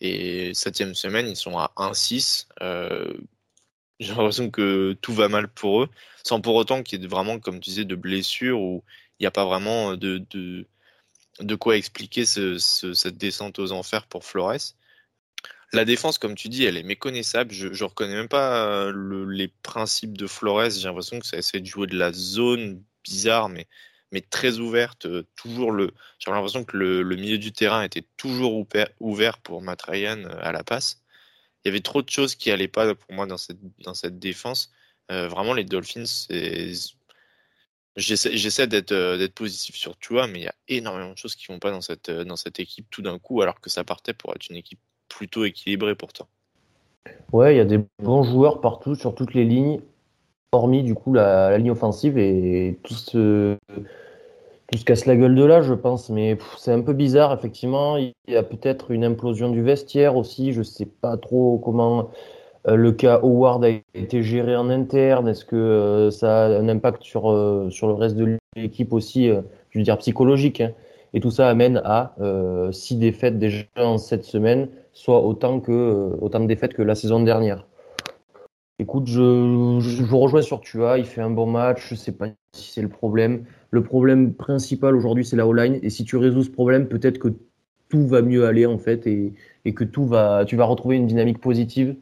Et 0.00 0.54
septième 0.54 0.94
semaine, 0.94 1.28
ils 1.28 1.36
sont 1.36 1.58
à 1.58 1.72
1-6. 1.76 2.48
J'ai 4.00 4.08
l'impression 4.08 4.50
que 4.50 4.96
tout 5.02 5.12
va 5.12 5.28
mal 5.28 5.48
pour 5.48 5.82
eux, 5.82 5.88
sans 6.24 6.40
pour 6.40 6.54
autant 6.54 6.82
qu'il 6.82 7.02
y 7.02 7.04
ait 7.04 7.08
vraiment, 7.08 7.38
comme 7.38 7.60
tu 7.60 7.70
disais, 7.70 7.84
de 7.84 7.96
blessures 7.96 8.60
où 8.60 8.84
il 9.18 9.24
n'y 9.24 9.26
a 9.26 9.30
pas 9.32 9.44
vraiment 9.44 9.96
de, 9.96 10.66
quoi 11.60 11.76
expliquer 11.76 12.24
ce, 12.24 12.58
cette 12.58 13.18
descente 13.18 13.58
aux 13.58 13.72
enfers 13.72 14.06
pour 14.06 14.24
Flores. 14.24 14.74
La 15.72 15.84
défense, 15.84 16.16
comme 16.16 16.34
tu 16.34 16.48
dis, 16.48 16.64
elle 16.64 16.78
est 16.78 16.82
méconnaissable. 16.82 17.52
Je, 17.52 17.68
ne 17.68 17.84
reconnais 17.84 18.14
même 18.14 18.28
pas 18.28 18.66
euh, 18.66 19.26
les 19.28 19.48
principes 19.48 20.16
de 20.16 20.26
Flores. 20.26 20.70
J'ai 20.70 20.88
l'impression 20.88 21.18
que 21.18 21.26
ça 21.26 21.36
essaie 21.36 21.60
de 21.60 21.66
jouer 21.66 21.86
de 21.86 21.96
la 21.96 22.12
zone 22.12 22.82
bizarre, 23.04 23.50
mais, 23.50 23.66
mais 24.10 24.22
très 24.22 24.58
ouverte. 24.58 25.04
Euh, 25.04 25.26
toujours 25.36 25.70
le, 25.70 25.92
j'ai 26.18 26.30
l'impression 26.30 26.64
que 26.64 26.76
le, 26.76 27.16
milieu 27.16 27.36
du 27.36 27.52
terrain 27.52 27.82
était 27.82 28.06
toujours 28.16 28.66
ouvert 29.00 29.38
pour 29.40 29.60
Matt 29.60 29.82
Ryan 29.82 30.24
euh, 30.24 30.38
à 30.40 30.52
la 30.52 30.64
passe. 30.64 31.02
Il 31.64 31.68
y 31.68 31.70
avait 31.70 31.80
trop 31.80 32.00
de 32.02 32.08
choses 32.08 32.34
qui 32.34 32.48
n'allaient 32.48 32.68
pas 32.68 32.94
pour 32.94 33.12
moi 33.12 33.26
dans 33.26 33.36
cette, 33.36 33.58
dans 33.80 33.94
cette 33.94 34.18
défense. 34.18 34.72
vraiment, 35.10 35.54
les 35.54 35.64
Dolphins, 35.64 36.04
J'essaie 37.96 38.68
d'être 38.68 39.34
positif 39.34 39.74
sur 39.74 39.98
Tua, 39.98 40.28
mais 40.28 40.40
il 40.40 40.44
y 40.44 40.48
a 40.48 40.54
énormément 40.68 41.12
de 41.12 41.18
choses 41.18 41.34
qui 41.34 41.46
vont 41.48 41.58
pas 41.58 41.72
dans 41.72 41.80
cette, 41.80 42.10
dans 42.10 42.36
cette 42.36 42.60
équipe 42.60 42.86
tout 42.90 43.02
d'un 43.02 43.18
coup, 43.18 43.42
alors 43.42 43.60
que 43.60 43.70
ça 43.70 43.82
partait 43.82 44.14
pour 44.14 44.34
être 44.34 44.48
une 44.48 44.56
équipe 44.56 44.78
plutôt 45.08 45.44
équilibré 45.44 45.94
pourtant. 45.94 46.26
Ouais, 47.32 47.54
il 47.54 47.58
y 47.58 47.60
a 47.60 47.64
des 47.64 47.80
bons 48.02 48.22
joueurs 48.22 48.60
partout, 48.60 48.94
sur 48.94 49.14
toutes 49.14 49.34
les 49.34 49.44
lignes, 49.44 49.80
hormis 50.52 50.82
du 50.82 50.94
coup 50.94 51.12
la, 51.12 51.56
ligne 51.58 51.70
offensive 51.70 52.18
et 52.18 52.78
tout 52.82 52.94
se, 52.94 53.56
tout 54.70 54.78
se 54.78 54.84
casse 54.84 55.06
la 55.06 55.16
gueule 55.16 55.34
de 55.34 55.44
là, 55.44 55.62
je 55.62 55.74
pense. 55.74 56.10
Mais 56.10 56.38
c'est 56.56 56.72
un 56.72 56.80
peu 56.80 56.92
bizarre, 56.92 57.32
effectivement. 57.32 57.96
Il 57.96 58.12
y 58.28 58.36
a 58.36 58.42
peut-être 58.42 58.90
une 58.90 59.04
implosion 59.04 59.50
du 59.50 59.62
vestiaire 59.62 60.16
aussi. 60.16 60.52
Je 60.52 60.62
sais 60.62 60.86
pas 60.86 61.16
trop 61.16 61.58
comment 61.58 62.10
euh, 62.66 62.76
le 62.76 62.92
cas 62.92 63.20
Howard 63.22 63.64
a 63.64 63.70
été 63.94 64.22
géré 64.22 64.56
en 64.56 64.68
interne. 64.70 65.28
Est-ce 65.28 65.44
que 65.44 65.56
euh, 65.56 66.10
ça 66.10 66.46
a 66.46 66.48
un 66.48 66.68
impact 66.68 67.02
sur, 67.02 67.30
euh, 67.30 67.70
sur 67.70 67.88
le 67.88 67.94
reste 67.94 68.16
de 68.16 68.38
l'équipe 68.56 68.92
aussi, 68.92 69.28
je 69.28 69.78
veux 69.78 69.84
dire 69.84 69.98
psychologique 69.98 70.60
hein. 70.60 70.72
Et 71.14 71.20
tout 71.20 71.30
ça 71.30 71.48
amène 71.48 71.80
à 71.84 72.14
six 72.72 72.96
défaites 72.96 73.38
déjà 73.38 73.64
en 73.76 73.98
cette 73.98 74.24
semaine 74.24 74.68
soit 74.98 75.24
autant, 75.24 75.60
que, 75.60 75.70
euh, 75.70 76.16
autant 76.20 76.40
de 76.40 76.46
défaites 76.46 76.74
que 76.74 76.82
la 76.82 76.96
saison 76.96 77.22
dernière. 77.22 77.64
Écoute, 78.80 79.06
je, 79.06 79.78
je, 79.80 80.02
vous 80.02 80.18
rejoins 80.18 80.42
sur 80.42 80.60
Tua, 80.60 80.98
il 80.98 81.04
fait 81.04 81.20
un 81.20 81.30
bon 81.30 81.46
match, 81.46 81.86
je 81.88 81.94
ne 81.94 81.98
sais 81.98 82.12
pas 82.12 82.26
si 82.52 82.72
c'est 82.72 82.82
le 82.82 82.88
problème. 82.88 83.44
Le 83.70 83.84
problème 83.84 84.34
principal 84.34 84.96
aujourd'hui, 84.96 85.24
c'est 85.24 85.36
la 85.36 85.46
O-line. 85.46 85.78
Et 85.82 85.90
si 85.90 86.04
tu 86.04 86.16
résous 86.16 86.42
ce 86.42 86.50
problème, 86.50 86.88
peut-être 86.88 87.20
que 87.20 87.28
tout 87.88 88.08
va 88.08 88.22
mieux 88.22 88.44
aller 88.44 88.66
en 88.66 88.76
fait 88.76 89.06
et, 89.06 89.32
et, 89.64 89.72
que 89.72 89.84
tout 89.84 90.04
va, 90.04 90.44
tu 90.44 90.56
vas 90.56 90.64
retrouver 90.64 90.96
une 90.96 91.06
dynamique 91.06 91.40
positive. 91.40 91.94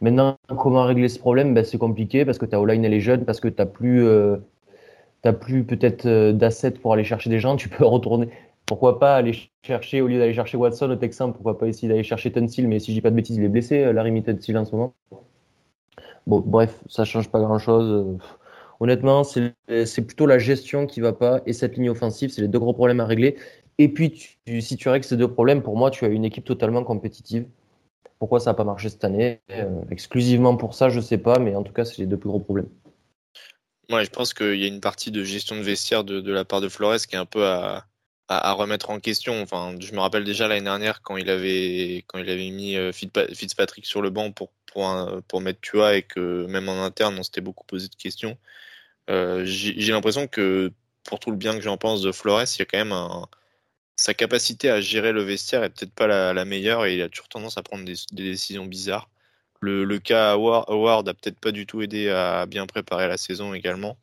Maintenant, 0.00 0.36
comment 0.58 0.84
régler 0.84 1.08
ce 1.08 1.18
problème? 1.18 1.52
Ben, 1.52 1.62
C'est 1.62 1.78
compliqué 1.78 2.24
parce 2.24 2.38
que 2.38 2.46
ta 2.46 2.58
O-line 2.58 2.84
elle 2.86 2.94
est 2.94 3.00
jeune, 3.00 3.26
parce 3.26 3.40
que 3.40 3.48
tu 3.48 3.56
n'as 3.58 3.66
plus, 3.66 4.02
euh, 4.02 4.36
plus 5.32 5.64
peut-être 5.64 6.06
euh, 6.06 6.32
d'assets 6.32 6.72
pour 6.72 6.92
aller 6.92 7.04
chercher 7.04 7.30
des 7.30 7.38
gens. 7.38 7.56
Tu 7.56 7.68
peux 7.68 7.84
retourner, 7.86 8.28
pourquoi 8.66 8.98
pas 8.98 9.16
aller 9.16 9.34
chercher, 9.62 10.00
au 10.00 10.08
lieu 10.08 10.18
d'aller 10.18 10.34
chercher 10.34 10.56
Watson 10.56 10.90
au 10.90 10.96
Texan, 10.96 11.32
pourquoi 11.32 11.58
pas 11.58 11.66
essayer 11.66 11.88
d'aller 11.88 12.02
chercher 12.02 12.32
Tunsil, 12.32 12.68
mais 12.68 12.78
si 12.78 12.92
je 12.92 12.96
dis 12.96 13.00
pas 13.00 13.10
de 13.10 13.16
bêtises, 13.16 13.36
il 13.36 13.44
est 13.44 13.48
blessé, 13.48 13.84
euh, 13.84 13.92
Larry 13.92 14.22
Tunsil 14.22 14.56
en 14.58 14.64
ce 14.64 14.72
moment. 14.72 14.94
Bon, 16.26 16.40
bref, 16.40 16.82
ça 16.88 17.04
change 17.04 17.30
pas 17.30 17.40
grand 17.40 17.58
chose. 17.58 17.90
Euh, 17.90 18.18
honnêtement, 18.80 19.24
c'est 19.24 20.02
plutôt 20.06 20.26
la 20.26 20.38
gestion 20.38 20.86
qui 20.86 21.00
va 21.00 21.12
pas 21.12 21.40
et 21.46 21.52
cette 21.52 21.76
ligne 21.76 21.90
offensive, 21.90 22.30
c'est 22.30 22.42
les 22.42 22.48
deux 22.48 22.58
gros 22.58 22.72
problèmes 22.72 23.00
à 23.00 23.06
régler. 23.06 23.36
Et 23.78 23.88
puis, 23.88 24.38
si 24.60 24.76
tu 24.76 24.88
règles 24.88 25.04
ces 25.04 25.16
deux 25.16 25.28
problèmes, 25.28 25.62
pour 25.62 25.76
moi, 25.76 25.90
tu 25.90 26.04
as 26.04 26.08
une 26.08 26.24
équipe 26.24 26.44
totalement 26.44 26.84
compétitive. 26.84 27.46
Pourquoi 28.18 28.40
ça 28.40 28.50
n'a 28.50 28.54
pas 28.54 28.64
marché 28.64 28.88
cette 28.88 29.04
année? 29.04 29.40
Exclusivement 29.90 30.56
pour 30.56 30.74
ça, 30.74 30.88
je 30.88 31.00
sais 31.00 31.18
pas, 31.18 31.38
mais 31.38 31.56
en 31.56 31.62
tout 31.64 31.72
cas, 31.72 31.84
c'est 31.84 31.98
les 31.98 32.06
deux 32.06 32.16
plus 32.16 32.28
gros 32.28 32.38
problèmes. 32.38 32.68
Ouais, 33.90 34.04
je 34.04 34.10
pense 34.10 34.34
qu'il 34.34 34.56
y 34.56 34.64
a 34.64 34.66
une 34.66 34.80
partie 34.80 35.10
de 35.10 35.24
gestion 35.24 35.56
de 35.56 35.62
vestiaire 35.62 36.04
de, 36.04 36.32
la 36.32 36.44
part 36.44 36.60
de 36.60 36.68
Flores 36.68 37.06
qui 37.06 37.16
est 37.16 37.18
un 37.18 37.26
peu 37.26 37.46
à, 37.46 37.86
remettre 38.28 38.90
en 38.90 39.00
question. 39.00 39.42
Enfin, 39.42 39.76
je 39.80 39.92
me 39.92 40.00
rappelle 40.00 40.24
déjà 40.24 40.48
l'année 40.48 40.64
dernière 40.64 41.02
quand 41.02 41.16
il 41.16 41.28
avait 41.30 42.04
quand 42.06 42.18
il 42.18 42.30
avait 42.30 42.50
mis 42.50 42.76
euh, 42.76 42.92
Fitzpatrick 42.92 43.86
sur 43.86 44.02
le 44.02 44.10
banc 44.10 44.32
pour 44.32 44.52
pour, 44.66 45.22
pour 45.28 45.40
mettre 45.40 45.60
Tua 45.60 45.96
et 45.96 46.02
que 46.02 46.46
même 46.46 46.68
en 46.68 46.84
interne 46.84 47.16
on 47.18 47.22
s'était 47.22 47.40
beaucoup 47.40 47.64
posé 47.66 47.88
de 47.88 47.94
questions. 47.94 48.38
Euh, 49.10 49.44
j'ai 49.44 49.92
l'impression 49.92 50.26
que 50.28 50.72
pour 51.04 51.20
tout 51.20 51.30
le 51.30 51.36
bien 51.36 51.54
que 51.54 51.60
j'en 51.62 51.76
pense 51.76 52.02
de 52.02 52.12
Flores, 52.12 52.44
il 52.56 52.58
y 52.60 52.62
a 52.62 52.64
quand 52.64 52.78
même 52.78 52.92
un, 52.92 53.28
sa 53.96 54.14
capacité 54.14 54.70
à 54.70 54.80
gérer 54.80 55.12
le 55.12 55.22
vestiaire 55.22 55.64
est 55.64 55.70
peut-être 55.70 55.94
pas 55.94 56.06
la, 56.06 56.44
meilleure 56.44 56.86
et 56.86 56.94
il 56.94 57.02
a 57.02 57.08
toujours 57.08 57.28
tendance 57.28 57.58
à 57.58 57.62
prendre 57.62 57.84
des, 57.84 57.94
décisions 58.12 58.66
bizarres. 58.66 59.08
Le, 59.64 59.84
le 59.84 59.98
cas 59.98 60.32
Howard, 60.32 61.08
a 61.08 61.14
peut-être 61.14 61.40
pas 61.40 61.50
du 61.50 61.64
tout 61.66 61.80
aidé 61.80 62.10
à 62.10 62.44
bien 62.46 62.66
préparer 62.66 63.08
la 63.08 63.16
saison 63.16 63.54
également. 63.54 63.96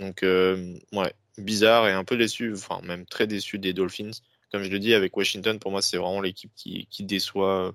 Donc, 0.00 0.22
euh, 0.24 0.74
ouais, 0.92 1.12
bizarre 1.38 1.88
et 1.88 1.92
un 1.92 2.02
peu 2.02 2.16
déçu, 2.16 2.52
enfin 2.52 2.80
même 2.84 3.06
très 3.06 3.26
déçu 3.26 3.58
des 3.58 3.72
Dolphins. 3.72 4.10
Comme 4.50 4.62
je 4.62 4.70
le 4.70 4.78
dis, 4.78 4.94
avec 4.94 5.16
Washington, 5.16 5.58
pour 5.58 5.70
moi, 5.70 5.80
c'est 5.80 5.96
vraiment 5.96 6.20
l'équipe 6.20 6.50
qui, 6.56 6.86
qui, 6.90 7.04
déçoit 7.04 7.72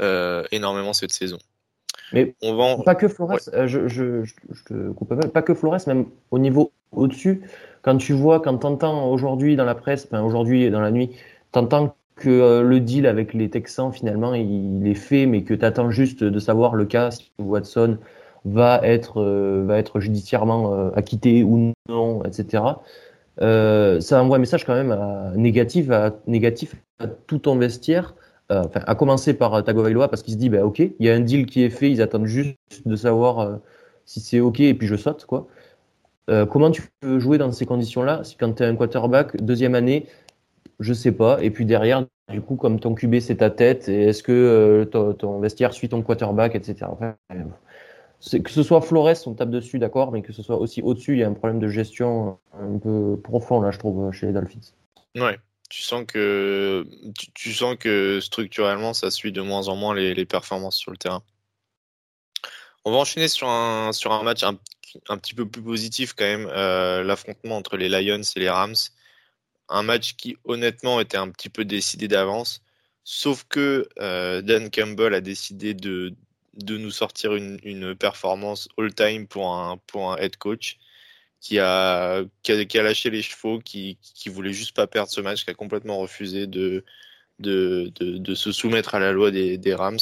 euh, 0.00 0.44
énormément 0.52 0.92
cette 0.92 1.12
saison. 1.12 1.38
Mais 2.12 2.34
on 2.42 2.54
vend... 2.54 2.82
pas 2.82 2.94
que 2.94 3.08
Flores, 3.08 3.38
euh, 3.52 3.66
je, 3.66 3.86
je, 3.86 4.24
je, 4.24 4.64
te 4.64 4.90
coupe 4.92 5.08
pas, 5.08 5.28
pas 5.28 5.42
que 5.42 5.54
Flores, 5.54 5.80
même 5.86 6.06
au 6.30 6.38
niveau 6.38 6.72
au-dessus, 6.92 7.42
quand 7.82 7.96
tu 7.98 8.14
vois, 8.14 8.40
quand 8.40 8.58
tu 8.58 8.66
entends 8.66 9.10
aujourd'hui 9.10 9.54
dans 9.54 9.64
la 9.64 9.74
presse, 9.74 10.06
enfin 10.06 10.22
aujourd'hui 10.22 10.70
dans 10.70 10.80
la 10.80 10.90
nuit, 10.90 11.10
tu 11.52 11.58
entends 11.58 11.94
que 12.20 12.28
euh, 12.28 12.62
le 12.62 12.78
deal 12.78 13.06
avec 13.06 13.34
les 13.34 13.50
Texans, 13.50 13.90
finalement, 13.90 14.34
il, 14.34 14.86
est 14.86 14.94
fait, 14.94 15.26
mais 15.26 15.42
que 15.42 15.54
tu 15.54 15.64
attends 15.64 15.90
juste 15.90 16.22
de 16.22 16.38
savoir 16.38 16.76
le 16.76 16.84
cas, 16.84 17.10
si 17.10 17.32
Watson 17.40 17.98
va 18.44 18.80
être, 18.84 19.20
euh, 19.20 19.64
va 19.66 19.78
être 19.78 19.98
judiciairement 19.98 20.72
euh, 20.72 20.90
acquitté 20.94 21.42
ou 21.42 21.72
non, 21.88 22.22
etc. 22.24 22.62
Ça 23.40 24.22
envoie 24.22 24.36
un 24.36 24.40
message 24.40 24.64
quand 24.64 24.74
même 24.74 24.94
négatif, 25.34 25.90
à, 25.90 26.12
négatif 26.26 26.76
à 26.98 27.06
tout 27.08 27.38
ton 27.38 27.56
vestiaire, 27.56 28.14
enfin, 28.50 28.80
à 28.86 28.94
commencer 28.94 29.32
par 29.32 29.64
Tagovailoa 29.64 30.08
parce 30.08 30.22
qu'il 30.22 30.34
se 30.34 30.38
dit, 30.38 30.50
bah, 30.50 30.64
ok, 30.64 30.78
il 30.78 30.94
y 30.98 31.08
a 31.08 31.14
un 31.14 31.20
deal 31.20 31.46
qui 31.46 31.64
est 31.64 31.70
fait, 31.70 31.90
ils 31.90 32.02
attendent 32.02 32.26
juste 32.26 32.56
de 32.84 32.96
savoir 32.96 33.60
si 34.04 34.20
c'est 34.20 34.40
ok 34.40 34.60
et 34.60 34.74
puis 34.74 34.86
je 34.86 34.96
saute, 34.96 35.24
quoi. 35.24 35.46
comment 36.50 36.70
tu 36.70 36.82
peux 37.00 37.18
jouer 37.18 37.38
dans 37.38 37.50
ces 37.50 37.64
conditions-là 37.64 38.24
si 38.24 38.36
quand 38.36 38.52
tu 38.52 38.62
es 38.62 38.66
un 38.66 38.76
quarterback, 38.76 39.42
deuxième 39.42 39.74
année, 39.74 40.06
je 40.80 40.92
sais 40.92 41.12
pas, 41.12 41.42
et 41.42 41.50
puis 41.50 41.66
derrière, 41.66 42.06
du 42.28 42.40
coup, 42.40 42.56
comme 42.56 42.80
ton 42.80 42.94
QB 42.94 43.20
c'est 43.20 43.36
ta 43.36 43.50
tête, 43.50 43.88
est-ce 43.88 44.22
que 44.22 44.88
ton, 44.90 45.12
ton, 45.12 45.40
vestiaire 45.40 45.72
suit 45.72 45.88
ton 45.88 46.02
quarterback, 46.02 46.54
etc. 46.54 46.86
Enfin, 46.90 47.16
que 48.20 48.50
ce 48.50 48.62
soit 48.62 48.80
Flores, 48.82 49.26
on 49.26 49.34
tape 49.34 49.50
dessus, 49.50 49.78
d'accord, 49.78 50.12
mais 50.12 50.22
que 50.22 50.32
ce 50.32 50.42
soit 50.42 50.56
aussi 50.56 50.82
au-dessus, 50.82 51.14
il 51.14 51.20
y 51.20 51.24
a 51.24 51.28
un 51.28 51.32
problème 51.32 51.58
de 51.58 51.68
gestion 51.68 52.38
un 52.52 52.78
peu 52.78 53.18
profond, 53.22 53.60
là, 53.60 53.70
je 53.70 53.78
trouve, 53.78 54.12
chez 54.12 54.26
les 54.26 54.32
Dolphins. 54.32 54.74
Ouais, 55.16 55.38
tu 55.70 55.82
sens 55.82 56.04
que, 56.06 56.86
tu, 57.34 57.52
sens 57.54 57.76
que 57.78 58.20
structurellement, 58.20 58.92
ça 58.92 59.10
suit 59.10 59.32
de 59.32 59.40
moins 59.40 59.68
en 59.68 59.76
moins 59.76 59.94
les, 59.94 60.26
performances 60.26 60.76
sur 60.76 60.90
le 60.90 60.98
terrain. 60.98 61.22
On 62.84 62.92
va 62.92 62.98
enchaîner 62.98 63.28
sur 63.28 63.48
un, 63.48 63.92
sur 63.92 64.12
un 64.12 64.22
match 64.22 64.42
un, 64.42 64.56
petit 65.16 65.34
peu 65.34 65.48
plus 65.48 65.62
positif 65.62 66.12
quand 66.12 66.24
même, 66.24 66.46
euh, 66.50 67.02
l'affrontement 67.02 67.56
entre 67.56 67.76
les 67.76 67.88
Lions 67.88 68.22
et 68.36 68.40
les 68.40 68.50
Rams. 68.50 68.74
Un 69.70 69.82
match 69.82 70.16
qui 70.16 70.36
honnêtement 70.44 71.00
était 71.00 71.16
un 71.16 71.30
petit 71.30 71.48
peu 71.48 71.64
décidé 71.64 72.08
d'avance. 72.08 72.62
Sauf 73.04 73.44
que 73.48 73.88
Dan 74.42 74.70
Campbell 74.70 75.14
a 75.14 75.20
décidé 75.20 75.74
de, 75.74 76.14
de 76.54 76.76
nous 76.78 76.90
sortir 76.90 77.34
une, 77.34 77.58
une 77.62 77.94
performance 77.94 78.68
all-time 78.78 79.26
pour 79.26 79.54
un, 79.54 79.78
pour 79.86 80.12
un 80.12 80.16
head 80.18 80.36
coach 80.36 80.78
qui 81.40 81.58
a, 81.58 82.22
qui 82.42 82.52
a, 82.52 82.82
lâché 82.82 83.10
les 83.10 83.22
chevaux, 83.22 83.60
qui, 83.60 83.98
qui 84.02 84.28
voulait 84.28 84.52
juste 84.52 84.76
pas 84.76 84.86
perdre 84.86 85.10
ce 85.10 85.20
match, 85.20 85.44
qui 85.44 85.50
a 85.50 85.54
complètement 85.54 85.98
refusé 85.98 86.46
de, 86.46 86.84
de, 87.38 87.90
de, 87.98 88.34
se 88.34 88.52
soumettre 88.52 88.94
à 88.94 88.98
la 89.00 89.12
loi 89.12 89.30
des, 89.30 89.56
des, 89.58 89.74
Rams. 89.74 89.98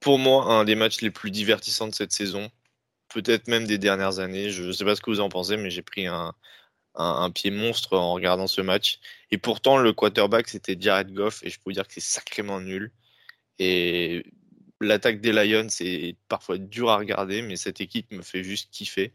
Pour 0.00 0.18
moi, 0.18 0.46
un 0.46 0.64
des 0.64 0.74
matchs 0.74 1.00
les 1.00 1.10
plus 1.10 1.30
divertissants 1.30 1.86
de 1.86 1.94
cette 1.94 2.12
saison, 2.12 2.50
peut-être 3.08 3.46
même 3.46 3.66
des 3.66 3.78
dernières 3.78 4.18
années. 4.18 4.50
Je 4.50 4.64
ne 4.64 4.72
sais 4.72 4.84
pas 4.84 4.96
ce 4.96 5.00
que 5.00 5.10
vous 5.10 5.20
en 5.20 5.28
pensez, 5.28 5.56
mais 5.56 5.70
j'ai 5.70 5.82
pris 5.82 6.06
un, 6.08 6.34
un, 6.94 7.30
pied 7.30 7.50
monstre 7.50 7.96
en 7.96 8.12
regardant 8.12 8.46
ce 8.46 8.60
match. 8.60 9.00
Et 9.30 9.38
pourtant, 9.38 9.78
le 9.78 9.92
quarterback, 9.92 10.48
c'était 10.48 10.76
Jared 10.78 11.12
Goff, 11.12 11.42
et 11.42 11.50
je 11.50 11.56
peux 11.56 11.64
vous 11.66 11.72
dire 11.72 11.86
que 11.86 11.94
c'est 11.94 12.00
sacrément 12.00 12.60
nul. 12.60 12.92
Et 13.58 14.24
l'attaque 14.80 15.20
des 15.20 15.32
Lions 15.32 15.68
est 15.80 16.16
parfois 16.28 16.58
dur 16.58 16.90
à 16.90 16.98
regarder, 16.98 17.42
mais 17.42 17.56
cette 17.56 17.80
équipe 17.80 18.10
me 18.12 18.22
fait 18.22 18.42
juste 18.42 18.70
kiffer. 18.70 19.12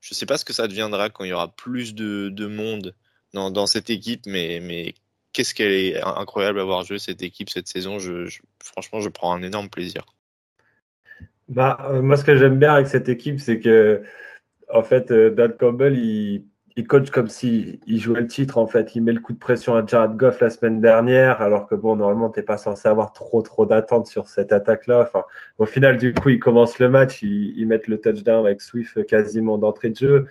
Je 0.00 0.14
ne 0.14 0.16
sais 0.16 0.26
pas 0.26 0.38
ce 0.38 0.44
que 0.44 0.52
ça 0.52 0.66
deviendra 0.66 1.10
quand 1.10 1.24
il 1.24 1.28
y 1.28 1.32
aura 1.32 1.54
plus 1.54 1.94
de, 1.94 2.46
monde 2.46 2.94
dans, 3.32 3.66
cette 3.66 3.90
équipe, 3.90 4.22
mais, 4.26 4.60
mais 4.60 4.94
qu'est-ce 5.32 5.54
qu'elle 5.54 5.72
est 5.72 6.02
incroyable 6.02 6.58
à 6.58 6.62
avoir 6.62 6.84
joué 6.84 6.98
cette 6.98 7.22
équipe 7.22 7.50
cette 7.50 7.68
saison. 7.68 7.98
Je, 7.98 8.40
franchement, 8.62 9.00
je 9.00 9.08
prends 9.08 9.34
un 9.34 9.42
énorme 9.42 9.68
plaisir. 9.68 10.04
Bah, 11.48 11.78
euh, 11.90 12.00
moi, 12.00 12.16
ce 12.16 12.24
que 12.24 12.36
j'aime 12.36 12.58
bien 12.58 12.74
avec 12.74 12.86
cette 12.86 13.08
équipe, 13.08 13.40
c'est 13.40 13.60
que, 13.60 14.02
en 14.72 14.82
fait, 14.82 15.10
euh, 15.10 15.30
Dan 15.30 15.52
Campbell, 15.56 15.98
il, 15.98 16.44
il 16.76 16.86
coach 16.86 17.10
comme 17.10 17.28
s'il 17.28 17.80
jouait 17.86 18.20
le 18.20 18.26
titre 18.26 18.58
en 18.58 18.66
fait. 18.66 18.94
Il 18.94 19.02
met 19.02 19.12
le 19.12 19.20
coup 19.20 19.32
de 19.32 19.38
pression 19.38 19.74
à 19.74 19.84
Jared 19.84 20.16
Goff 20.16 20.40
la 20.40 20.50
semaine 20.50 20.80
dernière, 20.80 21.42
alors 21.42 21.66
que 21.66 21.74
bon, 21.74 21.96
normalement, 21.96 22.30
tu 22.30 22.40
n'es 22.40 22.44
pas 22.44 22.58
censé 22.58 22.88
avoir 22.88 23.12
trop 23.12 23.42
trop 23.42 23.66
d'attentes 23.66 24.06
sur 24.06 24.28
cette 24.28 24.52
attaque-là. 24.52 25.00
Enfin, 25.02 25.24
au 25.58 25.66
final, 25.66 25.96
du 25.96 26.14
coup, 26.14 26.28
il 26.30 26.38
commence 26.38 26.78
le 26.78 26.88
match, 26.88 27.22
il, 27.22 27.66
met 27.66 27.80
le 27.86 28.00
touchdown 28.00 28.46
avec 28.46 28.60
Swift 28.60 29.04
quasiment 29.06 29.58
d'entrée 29.58 29.90
de 29.90 29.96
jeu. 29.96 30.26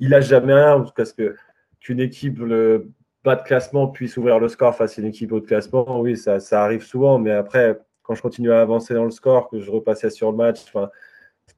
Il 0.00 0.14
a 0.14 0.20
jamais 0.20 0.54
rien 0.54 0.84
parce 0.96 1.12
que 1.12 1.36
qu'une 1.80 2.00
équipe 2.00 2.38
le 2.40 2.90
bas 3.24 3.36
de 3.36 3.42
classement 3.42 3.88
puisse 3.88 4.16
ouvrir 4.16 4.38
le 4.40 4.48
score 4.48 4.74
face 4.74 4.98
à 4.98 5.02
une 5.02 5.08
équipe 5.08 5.32
haut 5.32 5.40
de 5.40 5.46
classement, 5.46 6.00
oui, 6.00 6.16
ça, 6.16 6.40
ça 6.40 6.64
arrive 6.64 6.82
souvent. 6.82 7.18
Mais 7.18 7.32
après, 7.32 7.78
quand 8.02 8.14
je 8.14 8.22
continue 8.22 8.52
à 8.52 8.60
avancer 8.60 8.94
dans 8.94 9.04
le 9.04 9.10
score, 9.10 9.48
que 9.48 9.60
je 9.60 9.70
repassais 9.70 10.10
sur 10.10 10.30
le 10.30 10.36
match, 10.36 10.62
enfin, 10.68 10.90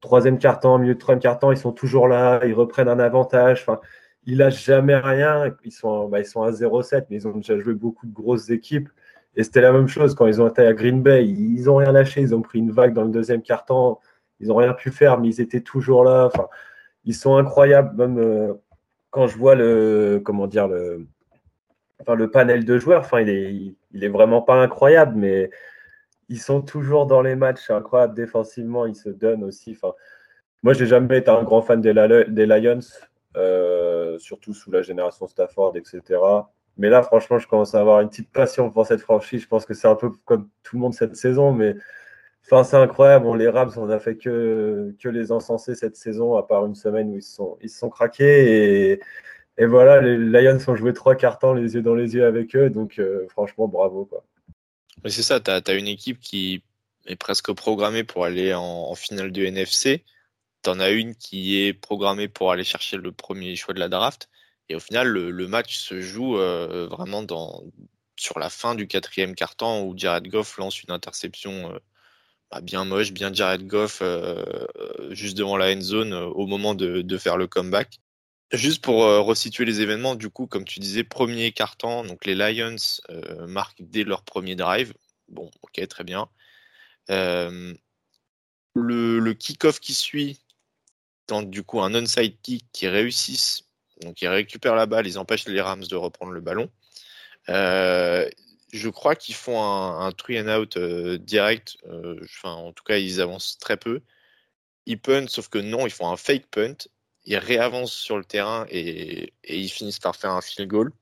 troisième 0.00 0.38
quart-temps, 0.38 0.78
milieu 0.78 0.94
de 0.94 0.98
troisième 0.98 1.20
quart-temps, 1.20 1.52
ils 1.52 1.58
sont 1.58 1.72
toujours 1.72 2.08
là, 2.08 2.40
ils 2.44 2.54
reprennent 2.54 2.88
un 2.88 2.98
avantage. 2.98 3.66
Il 4.30 4.38
lâche 4.38 4.64
jamais 4.64 4.96
rien. 4.96 5.52
Ils 5.64 5.72
sont, 5.72 6.08
bah, 6.08 6.20
ils 6.20 6.24
à 6.24 6.50
0-7, 6.50 7.06
mais 7.10 7.16
ils 7.16 7.28
ont 7.28 7.36
déjà 7.36 7.58
joué 7.58 7.74
beaucoup 7.74 8.06
de 8.06 8.12
grosses 8.12 8.48
équipes. 8.50 8.88
Et 9.34 9.42
c'était 9.42 9.60
la 9.60 9.72
même 9.72 9.88
chose 9.88 10.14
quand 10.14 10.26
ils 10.26 10.40
ont 10.40 10.48
été 10.48 10.62
à 10.62 10.72
Green 10.72 11.02
Bay. 11.02 11.26
Ils 11.26 11.64
n'ont 11.64 11.76
rien 11.76 11.90
lâché. 11.90 12.20
Ils 12.20 12.34
ont 12.34 12.40
pris 12.40 12.60
une 12.60 12.70
vague 12.70 12.94
dans 12.94 13.02
le 13.02 13.10
deuxième 13.10 13.42
quart-temps. 13.42 13.98
Ils 14.38 14.48
n'ont 14.48 14.56
rien 14.56 14.72
pu 14.72 14.90
faire, 14.92 15.18
mais 15.18 15.28
ils 15.28 15.40
étaient 15.40 15.60
toujours 15.60 16.04
là. 16.04 16.30
Ils 17.04 17.14
sont 17.14 17.36
incroyables. 17.36 17.96
Même 17.96 18.18
euh, 18.18 18.54
quand 19.10 19.26
je 19.26 19.36
vois 19.36 19.56
le, 19.56 20.20
comment 20.24 20.46
dire, 20.46 20.68
le, 20.68 21.06
panel 22.32 22.64
de 22.64 22.78
joueurs, 22.78 23.08
il 23.18 23.74
est, 23.92 24.08
vraiment 24.08 24.42
pas 24.42 24.54
incroyable, 24.54 25.14
mais 25.16 25.50
ils 26.28 26.40
sont 26.40 26.62
toujours 26.62 27.06
dans 27.06 27.20
les 27.20 27.34
matchs. 27.34 27.64
C'est 27.66 27.72
incroyable 27.72 28.14
défensivement. 28.14 28.86
Ils 28.86 28.94
se 28.94 29.08
donnent 29.08 29.42
aussi. 29.42 29.72
Enfin, 29.72 29.92
moi, 30.62 30.72
j'ai 30.72 30.86
jamais 30.86 31.18
été 31.18 31.30
un 31.30 31.42
grand 31.42 31.62
fan 31.62 31.80
des 31.80 31.92
Lions. 31.92 32.80
Euh, 33.36 34.18
surtout 34.18 34.52
sous 34.54 34.72
la 34.72 34.82
génération 34.82 35.28
Stafford, 35.28 35.76
etc. 35.76 36.20
Mais 36.76 36.88
là, 36.88 37.02
franchement, 37.02 37.38
je 37.38 37.46
commence 37.46 37.76
à 37.76 37.80
avoir 37.80 38.00
une 38.00 38.08
petite 38.08 38.30
passion 38.32 38.70
pour 38.70 38.86
cette 38.86 39.00
franchise. 39.00 39.42
Je 39.42 39.46
pense 39.46 39.64
que 39.64 39.74
c'est 39.74 39.86
un 39.86 39.94
peu 39.94 40.10
comme 40.24 40.48
tout 40.64 40.76
le 40.76 40.80
monde 40.80 40.94
cette 40.94 41.14
saison, 41.14 41.52
mais 41.52 41.76
enfin, 42.44 42.64
c'est 42.64 42.76
incroyable. 42.76 43.36
les 43.36 43.48
Rams, 43.48 43.70
on 43.76 43.86
n'a 43.86 44.00
fait 44.00 44.16
que, 44.16 44.94
que 45.00 45.08
les 45.08 45.30
encenser 45.30 45.76
cette 45.76 45.94
saison, 45.94 46.36
à 46.36 46.42
part 46.42 46.66
une 46.66 46.74
semaine 46.74 47.10
où 47.12 47.16
ils 47.18 47.22
se 47.22 47.36
sont, 47.36 47.56
ils 47.62 47.70
sont 47.70 47.88
craqués. 47.88 49.00
Et, 49.58 49.66
voilà, 49.66 50.00
les 50.00 50.16
Lions 50.16 50.58
ont 50.66 50.74
joué 50.74 50.92
trois 50.92 51.14
cartons 51.14 51.54
les 51.54 51.74
yeux 51.74 51.82
dans 51.82 51.94
les 51.94 52.14
yeux 52.14 52.26
avec 52.26 52.56
eux. 52.56 52.68
Donc, 52.68 52.98
euh, 52.98 53.26
franchement, 53.28 53.68
bravo. 53.68 54.06
Quoi. 54.06 54.24
c'est 55.06 55.22
ça, 55.22 55.38
tu 55.38 55.50
as, 55.50 55.74
une 55.74 55.86
équipe 55.86 56.18
qui 56.18 56.64
est 57.06 57.16
presque 57.16 57.52
programmée 57.52 58.02
pour 58.02 58.24
aller 58.24 58.54
en, 58.54 58.62
en 58.62 58.94
finale 58.96 59.30
de 59.30 59.44
NFC 59.44 60.02
tu 60.62 60.70
en 60.70 60.80
as 60.80 60.90
une 60.90 61.14
qui 61.14 61.60
est 61.62 61.72
programmée 61.72 62.28
pour 62.28 62.52
aller 62.52 62.64
chercher 62.64 62.96
le 62.96 63.12
premier 63.12 63.56
choix 63.56 63.74
de 63.74 63.80
la 63.80 63.88
draft. 63.88 64.28
Et 64.68 64.76
au 64.76 64.80
final, 64.80 65.08
le, 65.08 65.48
match 65.48 65.78
se 65.78 66.00
joue 66.00 66.38
euh, 66.38 66.86
vraiment 66.86 67.26
sur 68.16 68.38
la 68.38 68.50
fin 68.50 68.76
du 68.76 68.86
quatrième 68.86 69.34
quart-temps 69.34 69.82
où 69.82 69.94
Jared 69.96 70.28
Goff 70.28 70.58
lance 70.58 70.82
une 70.82 70.92
interception 70.92 71.74
euh, 71.74 71.78
bah, 72.52 72.60
bien 72.60 72.84
moche, 72.84 73.12
bien 73.12 73.32
Jared 73.32 73.66
Goff 73.66 73.98
euh, 74.00 74.44
juste 75.10 75.36
devant 75.36 75.56
la 75.56 75.72
end 75.74 75.80
zone 75.80 76.12
au 76.12 76.46
moment 76.46 76.74
de, 76.76 77.18
faire 77.18 77.36
le 77.36 77.48
comeback. 77.48 77.98
Juste 78.52 78.82
pour 78.82 79.04
resituer 79.04 79.64
les 79.64 79.80
événements, 79.80 80.16
du 80.16 80.28
coup, 80.28 80.46
comme 80.48 80.64
tu 80.64 80.80
disais, 80.80 81.04
premier 81.04 81.52
quart-temps, 81.52 82.04
donc 82.04 82.24
les 82.24 82.34
Lions 82.34 82.76
marquent 83.46 83.80
dès 83.80 84.02
leur 84.02 84.22
premier 84.24 84.56
drive. 84.56 84.92
Bon, 85.28 85.50
ok, 85.62 85.86
très 85.88 86.02
bien. 86.04 86.28
le, 87.08 87.76
le 88.74 89.34
kick-off 89.34 89.78
qui 89.78 89.94
suit, 89.94 90.40
du 91.42 91.62
coup 91.62 91.80
un 91.80 91.94
onside 91.94 92.36
kick 92.42 92.66
qui 92.72 92.88
réussissent, 92.88 93.64
donc 94.02 94.20
ils 94.22 94.28
récupèrent 94.28 94.74
la 94.74 94.86
balle, 94.86 95.06
ils 95.06 95.18
empêchent 95.18 95.46
les 95.46 95.60
Rams 95.60 95.84
de 95.84 95.96
reprendre 95.96 96.32
le 96.32 96.40
ballon. 96.40 96.70
Euh, 97.48 98.28
je 98.72 98.88
crois 98.88 99.16
qu'ils 99.16 99.34
font 99.34 99.62
un, 99.62 100.06
un 100.06 100.12
three 100.12 100.40
and 100.40 100.48
out 100.48 100.76
euh, 100.76 101.18
direct, 101.18 101.76
euh, 101.86 102.16
enfin 102.24 102.52
en 102.52 102.72
tout 102.72 102.84
cas 102.84 102.98
ils 102.98 103.20
avancent 103.20 103.58
très 103.58 103.76
peu. 103.76 104.02
Ils 104.86 105.00
puntent, 105.00 105.30
sauf 105.30 105.48
que 105.48 105.58
non, 105.58 105.86
ils 105.86 105.92
font 105.92 106.10
un 106.10 106.16
fake 106.16 106.46
punt, 106.50 106.76
ils 107.24 107.36
réavancent 107.36 107.92
sur 107.92 108.16
le 108.18 108.24
terrain 108.24 108.66
et, 108.70 109.32
ils 109.48 109.68
finissent 109.68 109.98
par 109.98 110.16
faire 110.16 110.32
un 110.32 110.40
field 110.40 110.68
goal. 110.68 110.92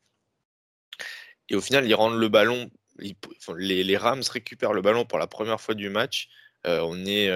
Et 1.48 1.56
au 1.56 1.60
final, 1.60 1.86
ils 1.86 1.94
rendent 1.94 2.18
le 2.18 2.28
ballon. 2.28 2.70
les, 2.98 3.96
Rams 3.96 4.22
récupèrent 4.30 4.72
le 4.74 4.82
ballon 4.82 5.04
pour 5.04 5.18
la 5.18 5.26
première 5.26 5.60
fois 5.60 5.74
du 5.74 5.88
match. 5.88 6.28
on 6.64 7.06
est 7.06 7.30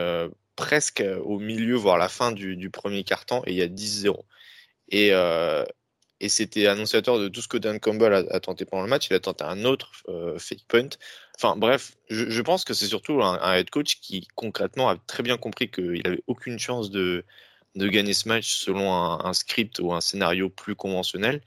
presque 0.57 1.01
euh, 1.01 1.19
au 1.21 1.39
milieu, 1.39 1.77
voire 1.77 1.99
la 1.99 2.09
fin 2.09 2.33
du, 2.33 2.71
premier 2.71 3.05
quart-temps, 3.05 3.43
et 3.47 3.53
il 3.53 3.57
y 3.57 3.63
a 3.63 3.69
10-0. 3.69 4.17
Et, 4.91 5.09
euh, 5.13 5.65
et 6.21 6.29
c'était 6.29 6.67
annonciateur 6.67 7.19
de 7.19 7.29
tout 7.29 7.41
ce 7.41 7.49
que 7.49 7.57
Dan 7.57 7.81
Campbell 7.81 8.27
a, 8.31 8.41
tenté 8.41 8.65
pendant 8.65 8.83
le 8.83 8.89
match. 8.89 9.09
Il 9.11 9.15
a 9.15 9.21
tenté 9.21 9.45
un 9.45 9.65
autre 9.65 9.93
euh, 10.09 10.39
fake 10.39 10.65
punt. 10.69 10.89
Enfin 11.37 11.57
bref, 11.57 11.97
je, 12.11 12.41
pense 12.43 12.65
que 12.65 12.75
c'est 12.75 12.87
surtout 12.87 13.23
un, 13.23 13.55
head 13.55 13.71
coach 13.71 13.99
qui 14.01 14.29
concrètement 14.35 14.89
a 14.89 14.97
très 15.07 15.23
bien 15.23 15.37
compris 15.37 15.71
qu'il 15.71 16.03
n'avait 16.05 16.23
aucune 16.27 16.59
chance 16.59 16.91
de, 16.91 17.25
de 17.75 17.89
gagner 17.89 18.13
ce 18.13 18.29
match 18.29 18.53
selon 18.53 18.95
un, 18.95 19.33
script 19.33 19.81
ou 19.81 19.93
un 19.93 20.01
scénario 20.01 20.51
plus 20.51 20.77
conventionnel 20.77 21.41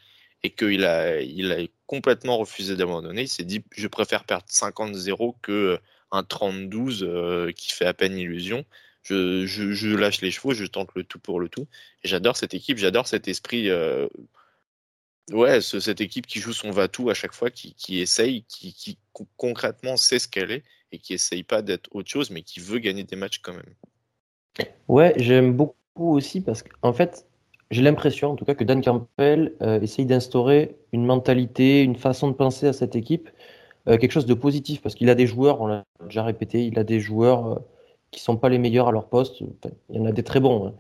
et 0.43 0.49
qu'il 0.49 0.83
a, 0.83 1.21
il 1.21 1.51
a 1.53 1.59
complètement 1.85 2.37
refusé 2.37 2.75
d'abandonner. 2.75 3.21
Il 3.21 3.29
s'est 3.29 3.45
dit 3.45 3.63
je 3.77 3.87
préfère 3.87 4.25
perdre 4.25 4.45
50-0 4.49 5.35
que 5.41 5.79
un 6.11 6.23
30-12 6.23 7.53
qui 7.53 7.71
fait 7.71 7.85
à 7.85 7.93
peine 7.93 8.17
illusion 8.17 8.65
je, 9.05 9.95
lâche 9.95 10.21
les 10.21 10.31
chevaux, 10.31 10.53
je 10.53 10.65
tente 10.65 10.89
le 10.95 11.03
tout 11.03 11.19
pour 11.19 11.39
le 11.39 11.49
tout. 11.49 11.67
Et 12.03 12.07
j'adore 12.07 12.37
cette 12.37 12.53
équipe, 12.53 12.77
j'adore 12.77 13.07
cet 13.07 13.27
esprit. 13.27 13.69
Euh, 13.69 14.07
ouais, 15.31 15.61
cette 15.61 16.01
équipe 16.01 16.27
qui 16.27 16.39
joue 16.39 16.53
son 16.53 16.71
va-tout 16.71 17.09
à 17.09 17.13
chaque 17.13 17.33
fois, 17.33 17.49
qui, 17.51 18.01
essaye, 18.01 18.43
qui, 18.43 18.97
concrètement 19.37 19.97
sait 19.97 20.19
ce 20.19 20.27
qu'elle 20.27 20.51
est 20.51 20.63
et 20.91 20.99
qui 20.99 21.13
essaye 21.13 21.43
pas 21.43 21.61
d'être 21.61 21.89
autre 21.93 22.09
chose, 22.09 22.29
mais 22.29 22.41
qui 22.41 22.59
veut 22.59 22.79
gagner 22.79 23.03
des 23.03 23.15
matchs 23.15 23.39
quand 23.39 23.53
même. 23.53 24.67
Ouais, 24.87 25.13
j'aime 25.17 25.53
beaucoup 25.53 25.75
aussi 25.97 26.41
parce 26.41 26.63
qu'en 26.63 26.93
fait, 26.93 27.25
j'ai 27.71 27.81
l'impression 27.81 28.31
en 28.31 28.35
tout 28.35 28.45
cas 28.45 28.53
que 28.53 28.63
Dan 28.63 28.81
Campbell 28.81 29.53
euh, 29.61 29.81
essaye 29.81 30.05
d'instaurer 30.05 30.77
une 30.93 31.05
mentalité, 31.05 31.81
une 31.81 31.95
façon 31.95 32.29
de 32.29 32.33
penser 32.33 32.67
à 32.67 32.73
cette 32.73 32.95
équipe, 32.95 33.29
euh, 33.87 33.97
quelque 33.97 34.11
chose 34.11 34.25
de 34.25 34.33
positif 34.33 34.81
parce 34.81 34.95
qu'il 34.95 35.09
a 35.09 35.15
des 35.15 35.27
joueurs, 35.27 35.61
on 35.61 35.67
l'a 35.67 35.83
déjà 36.05 36.23
répété, 36.23 36.65
il 36.65 36.79
a 36.79 36.83
des 36.83 36.99
joueurs 36.99 37.61
qui 38.15 38.21
sont 38.21 38.37
pas 38.37 38.49
les 38.49 38.57
meilleurs 38.57 38.87
à 38.87 38.91
leur 38.91 39.07
poste. 39.07 39.41
il 39.89 39.95
y 39.95 39.99
en 39.99 40.05
a 40.05 40.11
des 40.11 40.23
très 40.23 40.39
bons, 40.39 40.67
hein. 40.67 40.73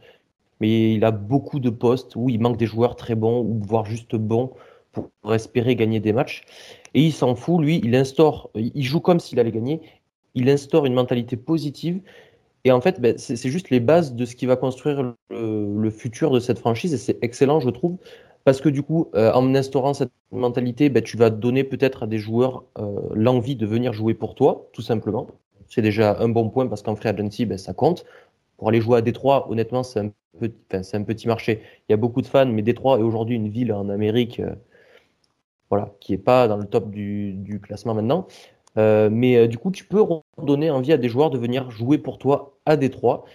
mais 0.59 0.93
il 0.93 1.03
a 1.05 1.11
beaucoup 1.11 1.59
de 1.59 1.69
postes 1.69 2.15
où 2.15 2.29
il 2.29 2.39
manque 2.39 2.57
des 2.57 2.65
joueurs 2.65 2.95
très 2.95 3.15
bons 3.15 3.41
ou 3.41 3.59
voire 3.63 3.85
juste 3.85 4.15
bons 4.15 4.51
pour 4.91 5.09
espérer 5.33 5.75
gagner 5.75 5.99
des 5.99 6.13
matchs. 6.13 6.43
Et 6.93 7.01
il 7.01 7.11
s'en 7.11 7.35
fout, 7.35 7.61
lui, 7.61 7.81
il 7.83 7.95
instaure, 7.95 8.49
il 8.55 8.83
joue 8.83 9.01
comme 9.01 9.19
s'il 9.19 9.39
allait 9.39 9.51
gagner. 9.51 9.81
Il 10.33 10.49
instaure 10.49 10.85
une 10.85 10.93
mentalité 10.93 11.37
positive. 11.37 12.01
Et 12.63 12.71
en 12.71 12.81
fait, 12.81 12.99
ben, 12.99 13.17
c'est 13.17 13.49
juste 13.49 13.69
les 13.69 13.79
bases 13.79 14.15
de 14.15 14.25
ce 14.25 14.35
qui 14.35 14.47
va 14.47 14.55
construire 14.55 15.13
le, 15.29 15.89
futur 15.91 16.31
de 16.31 16.39
cette 16.39 16.59
franchise. 16.59 16.93
Et 16.93 16.97
c'est 16.97 17.19
excellent, 17.21 17.59
je 17.59 17.69
trouve, 17.69 17.97
parce 18.43 18.59
que 18.59 18.69
du 18.69 18.81
coup, 18.81 19.09
euh, 19.15 19.31
en 19.33 19.53
instaurant 19.53 19.93
cette 19.93 20.11
mentalité, 20.31 20.89
ben, 20.89 21.03
tu 21.03 21.17
vas 21.17 21.29
donner 21.29 21.63
peut-être 21.63 22.03
à 22.03 22.07
des 22.07 22.17
joueurs 22.17 22.63
euh, 22.79 22.99
l'envie 23.13 23.55
de 23.55 23.67
venir 23.67 23.93
jouer 23.93 24.13
pour 24.13 24.33
toi, 24.33 24.67
tout 24.73 24.81
simplement. 24.81 25.27
C'est 25.67 25.81
déjà 25.81 26.17
un 26.19 26.29
bon 26.29 26.49
point 26.49 26.67
parce 26.67 26.81
qu'en 26.81 26.95
free 26.95 27.09
agency, 27.09 27.45
ben, 27.45 27.57
ça 27.57 27.73
compte. 27.73 28.05
Pour 28.57 28.69
aller 28.69 28.81
jouer 28.81 28.99
à 28.99 29.01
Détroit, 29.01 29.49
honnêtement, 29.49 29.83
c'est 29.83 29.99
un, 29.99 30.11
petit, 31.03 31.27
marché. 31.27 31.61
Il 31.87 31.91
y 31.91 31.93
a 31.93 31.97
beaucoup 31.97 32.21
de 32.21 32.27
fans, 32.27 32.45
mais 32.45 32.61
Détroit 32.61 32.99
est 32.99 33.03
aujourd'hui 33.03 33.35
une 33.35 33.49
ville 33.49 33.73
en 33.73 33.89
Amérique 33.89 34.39
euh, 34.39 34.55
voilà, 35.69 35.93
qui 35.99 36.13
est 36.13 36.17
pas 36.17 36.47
dans 36.47 36.57
le 36.57 36.65
top 36.65 36.89
du, 36.91 37.59
classement 37.61 37.93
maintenant. 37.93 38.27
Euh, 38.77 39.09
mais 39.11 39.37
euh, 39.37 39.47
du 39.47 39.57
coup, 39.57 39.71
tu 39.71 39.85
peux 39.85 40.03
donner 40.41 40.69
envie 40.69 40.93
à 40.93 40.97
des 40.97 41.09
joueurs 41.09 41.29
de 41.29 41.37
venir 41.37 41.69
jouer 41.71 41.97
pour 41.97 42.17
toi 42.17 42.57
à 42.65 42.77
Détroit. 42.77 43.25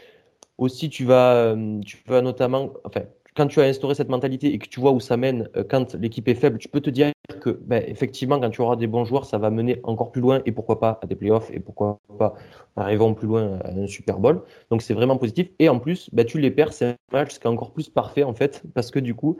Aussi, 0.59 0.91
tu 0.91 1.05
vas, 1.05 1.57
tu 1.87 1.99
vas 2.07 2.21
notamment, 2.21 2.71
enfin, 2.85 3.03
quand 3.41 3.47
tu 3.47 3.59
as 3.63 3.65
instauré 3.65 3.95
cette 3.95 4.11
mentalité 4.11 4.53
et 4.53 4.59
que 4.59 4.69
tu 4.69 4.81
vois 4.81 4.93
où 4.93 5.01
ça 5.01 5.17
mène 5.17 5.49
quand 5.71 5.95
l'équipe 5.95 6.29
est 6.29 6.35
faible, 6.35 6.59
tu 6.59 6.69
peux 6.69 6.83
te 6.83 6.91
dire 6.91 7.11
que, 7.41 7.49
ben, 7.49 7.83
effectivement, 7.87 8.39
quand 8.39 8.51
tu 8.51 8.61
auras 8.61 8.77
des 8.77 8.87
bons 8.87 9.07
joueurs, 9.07 9.25
ça 9.25 9.39
va 9.39 9.49
mener 9.49 9.81
encore 9.83 10.13
plus 10.13 10.21
loin 10.21 10.43
et 10.45 10.53
pourquoi 10.53 10.79
pas 10.79 11.01
à 11.03 11.07
des 11.07 11.15
playoffs 11.15 11.51
et 11.51 11.59
pourquoi 11.59 11.99
pas 12.19 12.35
arriver 12.77 13.15
plus 13.15 13.27
loin 13.27 13.59
à 13.65 13.71
un 13.71 13.87
Super 13.87 14.19
Bowl. 14.19 14.43
Donc, 14.71 14.83
c'est 14.83 14.93
vraiment 14.93 15.17
positif. 15.17 15.49
Et 15.59 15.71
en 15.71 15.79
plus, 15.79 16.11
ben, 16.13 16.27
tu 16.27 16.39
les 16.39 16.51
perds, 16.51 16.75
c'est 16.75 16.85
un 16.85 16.97
match 17.13 17.39
qui 17.39 17.47
est 17.47 17.47
encore 17.47 17.73
plus 17.73 17.89
parfait 17.89 18.25
en 18.25 18.35
fait, 18.35 18.63
parce 18.75 18.91
que 18.91 18.99
du 18.99 19.15
coup, 19.15 19.39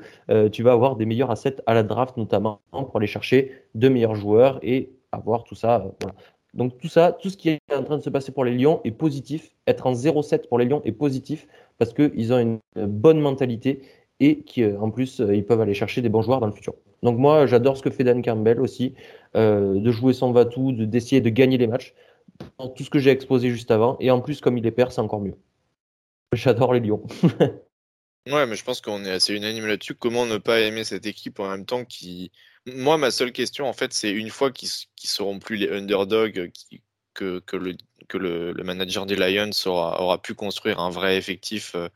tu 0.51 0.63
vas 0.63 0.73
avoir 0.73 0.97
des 0.97 1.05
meilleurs 1.05 1.31
assets 1.31 1.57
à 1.67 1.75
la 1.75 1.83
draft 1.83 2.17
notamment 2.17 2.63
pour 2.71 2.97
aller 2.97 3.07
chercher 3.07 3.53
de 3.75 3.91
meilleurs 3.91 4.15
joueurs 4.15 4.61
et 4.63 4.95
avoir 5.13 5.45
tout 5.45 5.55
ça. 5.55 5.85
Euh, 6.05 6.09
Donc 6.55 6.79
tout 6.79 6.89
ça, 6.89 7.17
tout 7.21 7.31
ce 7.31 7.37
qui 7.37 7.51
est 7.51 7.61
en 7.73 7.85
train 7.85 7.99
de 7.99 8.03
se 8.03 8.11
passer 8.11 8.33
pour 8.33 8.45
les 8.45 8.57
Lions 8.57 8.81
est 8.85 8.91
positif. 8.91 9.55
Être 9.67 9.87
en 9.87 9.93
0-7 9.93 10.49
pour 10.49 10.59
les 10.59 10.65
Lions 10.65 10.83
est 10.85 10.93
positif 10.93 11.47
parce 11.79 11.93
qu'ils 11.93 12.33
ont 12.33 12.39
une 12.39 12.61
bonne 12.87 13.21
mentalité 13.21 13.83
et 14.19 14.43
qui, 14.43 14.65
euh, 14.65 14.79
en 14.81 14.91
plus, 14.91 15.21
euh, 15.21 15.35
ils 15.35 15.45
peuvent 15.45 15.61
aller 15.61 15.75
chercher 15.75 16.03
des 16.03 16.09
bons 16.09 16.23
joueurs 16.23 16.41
dans 16.41 16.47
le 16.47 16.53
futur. 16.53 16.75
Donc 17.03 17.19
moi, 17.19 17.47
j'adore 17.47 17.77
ce 17.77 17.83
que 17.83 17.91
fait 17.91 18.05
Dan 18.05 18.23
Campbell 18.23 18.61
aussi, 18.61 18.95
de 19.35 19.91
jouer 19.91 20.13
son 20.13 20.33
va-tout, 20.33 20.73
d'essayer 20.73 21.23
de, 21.23 21.31
gagner 21.31 21.57
les 21.57 21.67
matchs. 21.67 21.95
Tout 22.59 22.85
ce 22.85 22.91
que 22.91 22.99
j'ai 22.99 23.11
exposé 23.11 23.49
juste 23.49 23.71
avant. 23.71 23.97
Et 24.01 24.11
en 24.11 24.21
plus, 24.21 24.41
comme 24.41 24.59
il 24.59 24.67
est 24.67 24.71
perd, 24.71 24.93
c'est 24.93 25.01
encore 25.01 25.21
mieux. 25.21 25.37
J'adore 26.33 26.75
les 26.75 26.81
Lions. 26.81 27.03
ouais, 28.27 28.47
mais 28.47 28.55
je 28.55 28.65
pense 28.65 28.81
qu'on 28.81 29.05
est 29.05 29.11
assez 29.11 29.35
unanime 29.35 29.67
là-dessus. 29.67 29.95
Comment 29.95 30.27
ne 30.27 30.37
pas 30.37 30.61
aimer 30.61 30.85
cette 30.85 31.07
équipe 31.07 31.41
en 31.41 31.49
même 31.49 31.65
temps 31.65 31.85
qui 31.85 32.31
moi, 32.67 32.99
ma 32.99 33.11
seule 33.11 33.33
question, 33.33 33.69
en 33.69 33.73
fait, 33.73 33.93
c'est 33.93 34.11
une 34.11 34.31
fois 34.31 34.51
qu'ils 34.53 34.69
seront 34.97 35.39
plus 35.39 35.57
les 35.57 35.71
underdogs, 35.71 36.51
que, 37.15 37.57
le, 37.57 37.77
que 38.09 38.19
le, 38.19 38.63
manager 38.65 39.07
des 39.07 39.17
Lions 39.17 39.51
aura, 39.67 40.21
pu 40.23 40.35
construire 40.35 40.81
un 40.81 40.91
vrai 40.91 41.17
effectif 41.17 41.75
euh, 41.75 41.89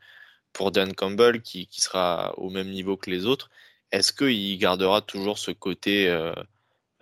pour 0.53 0.71
Dan 0.71 0.93
Campbell 0.93 1.41
qui, 1.41 1.67
sera 1.71 2.37
au 2.37 2.49
même 2.49 2.69
niveau 2.69 2.97
que 2.97 3.09
les 3.09 3.25
autres, 3.25 3.49
est-ce 3.91 4.13
qu'il 4.13 4.57
gardera 4.57 5.01
toujours 5.01 5.37
ce 5.37 5.51
côté 5.51 6.07
euh, 6.09 6.33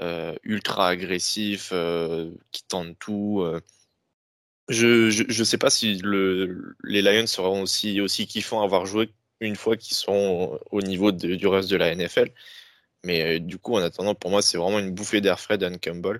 euh, 0.01 0.35
ultra 0.43 0.89
agressif 0.89 1.73
qui 2.51 2.63
tente 2.67 2.97
tout 2.99 3.45
Je 4.69 5.23
ne 5.39 5.43
sais 5.43 5.57
pas 5.57 5.69
si 5.69 5.97
le, 5.97 6.75
les 6.83 7.01
Lions 7.01 7.27
seront 7.27 7.61
aussi, 7.63 8.01
aussi 8.01 8.27
kiffants 8.27 8.61
à 8.61 8.65
avoir 8.65 8.85
joué 8.85 9.11
une 9.39 9.55
fois 9.55 9.77
qu'ils 9.77 9.97
sont 9.97 10.59
au 10.71 10.81
niveau 10.81 11.11
du 11.11 11.47
reste 11.47 11.69
de 11.69 11.75
la 11.75 11.93
NFL. 11.93 12.31
Mais 13.03 13.37
euh, 13.37 13.39
du 13.39 13.57
coup, 13.57 13.75
en 13.75 13.81
attendant, 13.81 14.15
pour 14.15 14.31
moi, 14.31 14.41
c'est 14.41 14.57
vraiment 14.57 14.79
une 14.79 14.91
bouffée 14.91 15.21
d'air 15.21 15.39
frais 15.39 15.57
Dan 15.57 15.77
Campbell. 15.79 16.19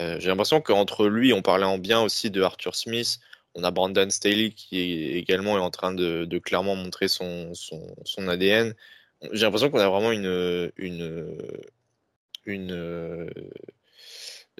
Euh, 0.00 0.18
j'ai 0.20 0.28
l'impression 0.28 0.60
qu'entre 0.60 1.08
lui, 1.08 1.32
on 1.32 1.42
parlait 1.42 1.64
en 1.64 1.78
bien 1.78 2.00
aussi 2.00 2.30
de 2.30 2.42
Arthur 2.42 2.74
Smith. 2.74 3.18
On 3.54 3.64
a 3.64 3.70
Brandon 3.70 4.08
Staley 4.10 4.50
qui 4.50 4.78
est 4.80 5.12
également 5.14 5.56
est 5.56 5.60
en 5.60 5.70
train 5.70 5.92
de, 5.92 6.38
clairement 6.38 6.76
montrer 6.76 7.08
son, 7.08 7.52
ADN. 8.28 8.74
J'ai 9.32 9.46
l'impression 9.46 9.70
qu'on 9.70 9.80
a 9.80 9.88
vraiment 9.88 10.12
une, 10.12 10.70
une, 10.76 11.36
une 12.44 12.72
euh, 12.72 13.28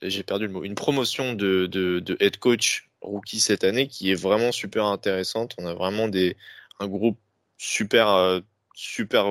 j'ai 0.02 0.22
perdu 0.24 0.46
le 0.46 0.52
mot, 0.52 0.64
une 0.64 0.74
promotion 0.74 1.34
de, 1.34 1.66
de, 1.66 2.16
head 2.20 2.38
coach 2.38 2.88
rookie 3.00 3.40
cette 3.40 3.62
année 3.62 3.86
qui 3.86 4.10
est 4.10 4.14
vraiment 4.14 4.52
super 4.52 4.86
intéressante. 4.86 5.54
On 5.58 5.66
a 5.66 5.74
vraiment 5.74 6.08
des, 6.08 6.36
un 6.80 6.88
groupe 6.88 7.18
super, 7.58 8.40
super 8.74 9.26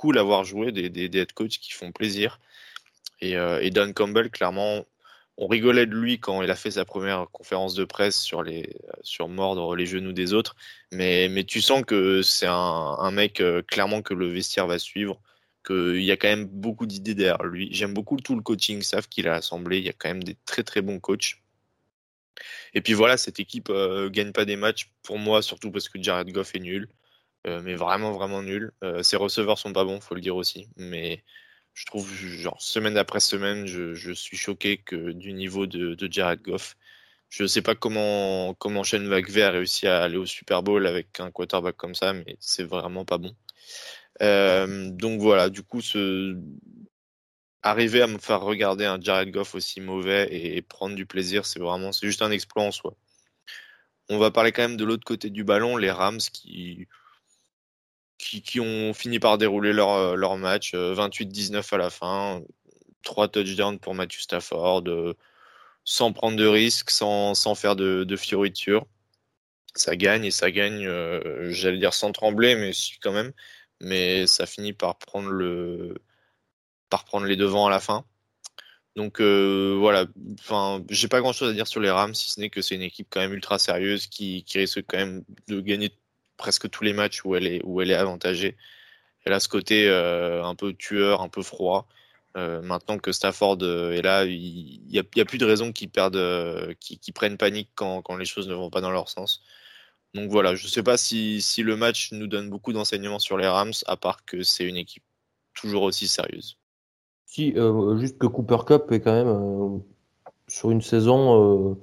cool 0.00 0.16
à 0.16 0.22
voir 0.22 0.44
jouer, 0.44 0.72
des, 0.72 0.88
des, 0.88 1.18
head 1.18 1.32
coachs 1.34 1.58
qui 1.60 1.72
font 1.72 1.92
plaisir. 1.92 2.40
Et, 3.20 3.36
euh, 3.36 3.60
et, 3.60 3.70
Dan 3.70 3.92
Campbell, 3.92 4.30
clairement, 4.30 4.86
on 5.36 5.46
rigolait 5.46 5.84
de 5.84 5.94
lui 5.94 6.18
quand 6.18 6.40
il 6.40 6.50
a 6.50 6.56
fait 6.56 6.70
sa 6.70 6.86
première 6.86 7.26
conférence 7.30 7.74
de 7.74 7.84
presse 7.84 8.18
sur, 8.18 8.42
les, 8.42 8.76
sur 9.02 9.28
mordre 9.28 9.76
les 9.76 9.84
genoux 9.84 10.12
des 10.12 10.32
autres. 10.32 10.56
Mais, 10.90 11.28
mais 11.28 11.44
tu 11.44 11.60
sens 11.60 11.82
que 11.86 12.22
c'est 12.22 12.46
un, 12.46 12.54
un, 12.98 13.10
mec, 13.10 13.42
euh, 13.42 13.60
clairement, 13.60 14.00
que 14.00 14.14
le 14.14 14.28
vestiaire 14.28 14.66
va 14.66 14.78
suivre, 14.78 15.20
qu'il 15.66 16.02
y 16.02 16.10
a 16.10 16.16
quand 16.16 16.28
même 16.28 16.46
beaucoup 16.46 16.86
d'idées 16.86 17.14
derrière 17.14 17.44
lui. 17.44 17.68
J'aime 17.70 17.92
beaucoup 17.92 18.16
tout 18.16 18.36
le 18.36 18.42
coaching 18.42 18.80
staff 18.80 19.06
qu'il 19.06 19.28
a 19.28 19.34
assemblé. 19.34 19.78
Il 19.78 19.84
y 19.84 19.90
a 19.90 19.92
quand 19.92 20.08
même 20.08 20.22
des 20.22 20.36
très 20.46 20.62
très 20.62 20.80
bons 20.80 20.98
coachs. 20.98 21.36
Et 22.72 22.80
puis 22.80 22.94
voilà, 22.94 23.18
cette 23.18 23.38
équipe 23.38 23.68
euh, 23.68 24.08
gagne 24.08 24.32
pas 24.32 24.46
des 24.46 24.56
matchs 24.56 24.90
pour 25.02 25.18
moi, 25.18 25.42
surtout 25.42 25.70
parce 25.70 25.90
que 25.90 26.02
Jared 26.02 26.32
Goff 26.32 26.54
est 26.54 26.60
nul. 26.60 26.88
Euh, 27.46 27.60
mais 27.62 27.74
vraiment, 27.74 28.12
vraiment 28.12 28.42
nul. 28.42 28.72
Euh, 28.84 29.02
ses 29.02 29.16
receveurs 29.16 29.58
sont 29.58 29.72
pas 29.72 29.84
bons, 29.84 30.00
faut 30.00 30.14
le 30.14 30.20
dire 30.20 30.36
aussi. 30.36 30.68
Mais 30.76 31.24
je 31.74 31.86
trouve, 31.86 32.12
genre, 32.14 32.60
semaine 32.60 32.96
après 32.98 33.20
semaine, 33.20 33.66
je, 33.66 34.12
suis 34.12 34.36
choqué 34.36 34.78
que 34.78 35.12
du 35.12 35.32
niveau 35.32 35.66
de, 35.66 35.96
Jared 36.10 36.42
Goff. 36.42 36.76
Je 37.30 37.44
ne 37.44 37.48
sais 37.48 37.62
pas 37.62 37.74
comment, 37.74 38.54
comment 38.54 38.82
Shane 38.82 39.06
McVay 39.06 39.42
a 39.42 39.50
réussi 39.50 39.86
à 39.86 40.02
aller 40.02 40.16
au 40.16 40.26
Super 40.26 40.62
Bowl 40.62 40.86
avec 40.86 41.20
un 41.20 41.30
quarterback 41.30 41.76
comme 41.76 41.94
ça, 41.94 42.12
mais 42.12 42.36
c'est 42.40 42.64
vraiment 42.64 43.04
pas 43.04 43.18
bon. 43.18 43.34
Euh, 44.22 44.90
donc 44.90 45.20
voilà, 45.20 45.48
du 45.48 45.62
coup, 45.62 45.80
arriver 47.62 48.02
à 48.02 48.06
me 48.06 48.18
faire 48.18 48.40
regarder 48.40 48.84
un 48.84 49.00
Jared 49.00 49.30
Goff 49.30 49.54
aussi 49.54 49.80
mauvais 49.80 50.28
et 50.32 50.60
prendre 50.62 50.96
du 50.96 51.06
plaisir, 51.06 51.46
c'est 51.46 51.60
vraiment, 51.60 51.92
c'est 51.92 52.06
juste 52.06 52.22
un 52.22 52.30
exploit 52.30 52.64
en 52.64 52.72
soi. 52.72 52.96
On 54.08 54.18
va 54.18 54.30
parler 54.32 54.50
quand 54.52 54.62
même 54.62 54.76
de 54.76 54.84
l'autre 54.84 55.04
côté 55.04 55.30
du 55.30 55.44
ballon, 55.44 55.76
les 55.76 55.90
Rams 55.90 56.18
qui, 56.18 56.88
qui, 58.20 58.60
ont 58.60 58.92
fini 58.94 59.18
par 59.18 59.38
dérouler 59.38 59.72
leur, 59.72 59.90
euh, 59.90 60.14
leur 60.14 60.36
match, 60.36 60.74
28-19 60.74 61.56
euh, 61.56 61.74
à 61.76 61.78
la 61.78 61.90
fin, 61.90 62.42
trois 63.02 63.28
touchdowns 63.28 63.78
pour 63.78 63.94
Matthew 63.94 64.20
Stafford, 64.20 64.84
euh, 64.88 65.14
sans 65.84 66.12
prendre 66.12 66.36
de 66.36 66.46
risques, 66.46 66.90
sans, 66.90 67.34
sans 67.34 67.54
faire 67.54 67.76
de, 67.76 68.04
de 68.04 68.16
fioritures. 68.16 68.86
Ça 69.74 69.96
gagne 69.96 70.24
et 70.24 70.30
ça 70.32 70.50
gagne, 70.50 70.88
j'allais 71.50 71.78
dire 71.78 71.94
sans 71.94 72.10
trembler, 72.12 72.56
mais 72.56 72.72
quand 73.02 73.12
même. 73.12 73.32
Mais 73.80 74.26
ça 74.26 74.44
finit 74.46 74.72
par 74.72 74.98
prendre, 74.98 75.30
le, 75.30 75.94
par 76.90 77.04
prendre 77.04 77.26
les 77.26 77.36
devants 77.36 77.66
à 77.66 77.70
la 77.70 77.80
fin. 77.80 78.04
Donc 78.96 79.20
voilà, 79.20 80.06
enfin, 80.40 80.84
j'ai 80.90 81.06
pas 81.06 81.20
grand 81.20 81.32
chose 81.32 81.50
à 81.50 81.52
dire 81.54 81.68
sur 81.68 81.80
les 81.80 81.90
Rams, 81.90 82.14
si 82.14 82.30
ce 82.30 82.40
n'est 82.40 82.50
que 82.50 82.62
c'est 82.62 82.74
une 82.74 82.82
équipe 82.82 83.06
quand 83.10 83.20
même 83.20 83.32
ultra 83.32 83.60
sérieuse 83.60 84.08
qui, 84.08 84.42
qui 84.44 84.58
risque 84.58 84.82
quand 84.88 84.98
même 84.98 85.24
de 85.46 85.60
gagner 85.60 85.92
presque 86.40 86.70
tous 86.70 86.82
les 86.82 86.92
matchs 86.92 87.24
où 87.24 87.36
elle 87.36 87.46
est, 87.46 87.60
où 87.64 87.80
elle 87.80 87.90
est 87.92 87.94
avantagée. 87.94 88.56
Elle 89.24 89.34
a 89.34 89.40
ce 89.40 89.48
côté 89.48 89.86
euh, 89.88 90.42
un 90.42 90.54
peu 90.56 90.72
tueur, 90.72 91.20
un 91.20 91.28
peu 91.28 91.42
froid. 91.42 91.86
Euh, 92.36 92.62
maintenant 92.62 92.98
que 92.98 93.12
Stafford 93.12 93.58
euh, 93.62 93.92
est 93.92 94.02
là, 94.02 94.24
il 94.24 94.80
n'y 94.88 94.98
a, 94.98 95.24
plus 95.24 95.38
de 95.38 95.44
raison 95.44 95.72
qu'ils 95.72 95.90
perdent, 95.90 96.74
prennent 97.14 97.36
panique 97.36 97.70
quand, 97.74 98.02
quand, 98.02 98.16
les 98.16 98.24
choses 98.24 98.48
ne 98.48 98.54
vont 98.54 98.70
pas 98.70 98.80
dans 98.80 98.90
leur 98.90 99.08
sens. 99.08 99.42
Donc 100.14 100.30
voilà, 100.30 100.54
je 100.54 100.64
ne 100.64 100.70
sais 100.70 100.82
pas 100.82 100.96
si, 100.96 101.42
si, 101.42 101.62
le 101.62 101.76
match 101.76 102.10
nous 102.12 102.26
donne 102.26 102.48
beaucoup 102.48 102.72
d'enseignements 102.72 103.18
sur 103.18 103.36
les 103.36 103.46
Rams, 103.46 103.72
à 103.86 103.96
part 103.96 104.24
que 104.24 104.42
c'est 104.42 104.64
une 104.64 104.76
équipe 104.76 105.04
toujours 105.54 105.82
aussi 105.82 106.08
sérieuse. 106.08 106.56
Si, 107.26 107.54
juste 107.98 108.18
que 108.18 108.26
Cooper 108.26 108.64
Cup 108.66 108.90
est 108.90 109.00
quand 109.00 109.12
même 109.12 109.82
sur 110.48 110.70
une 110.72 110.80
saison 110.80 111.78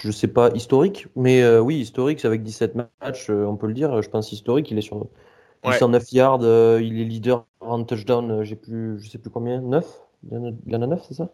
je 0.00 0.10
sais 0.10 0.28
pas, 0.28 0.50
historique, 0.54 1.06
mais 1.16 1.42
euh, 1.42 1.60
oui, 1.60 1.76
historique, 1.76 2.20
c'est 2.20 2.26
avec 2.26 2.42
17 2.42 2.74
matchs, 2.74 3.30
euh, 3.30 3.44
on 3.44 3.56
peut 3.56 3.66
le 3.66 3.74
dire. 3.74 4.02
Je 4.02 4.08
pense 4.08 4.32
historique, 4.32 4.70
il 4.70 4.78
est 4.78 4.82
sur 4.82 5.06
809 5.64 6.12
yards, 6.12 6.40
euh, 6.42 6.80
il 6.82 7.00
est 7.00 7.04
leader 7.04 7.46
en 7.60 7.84
touchdown, 7.84 8.42
j'ai 8.42 8.56
plus, 8.56 8.98
je 9.00 9.10
sais 9.10 9.18
plus 9.18 9.30
combien, 9.30 9.60
9 9.60 9.86
Il 10.30 10.56
y 10.66 10.76
en 10.76 10.82
a 10.82 10.86
9, 10.86 11.02
c'est 11.06 11.14
ça? 11.14 11.30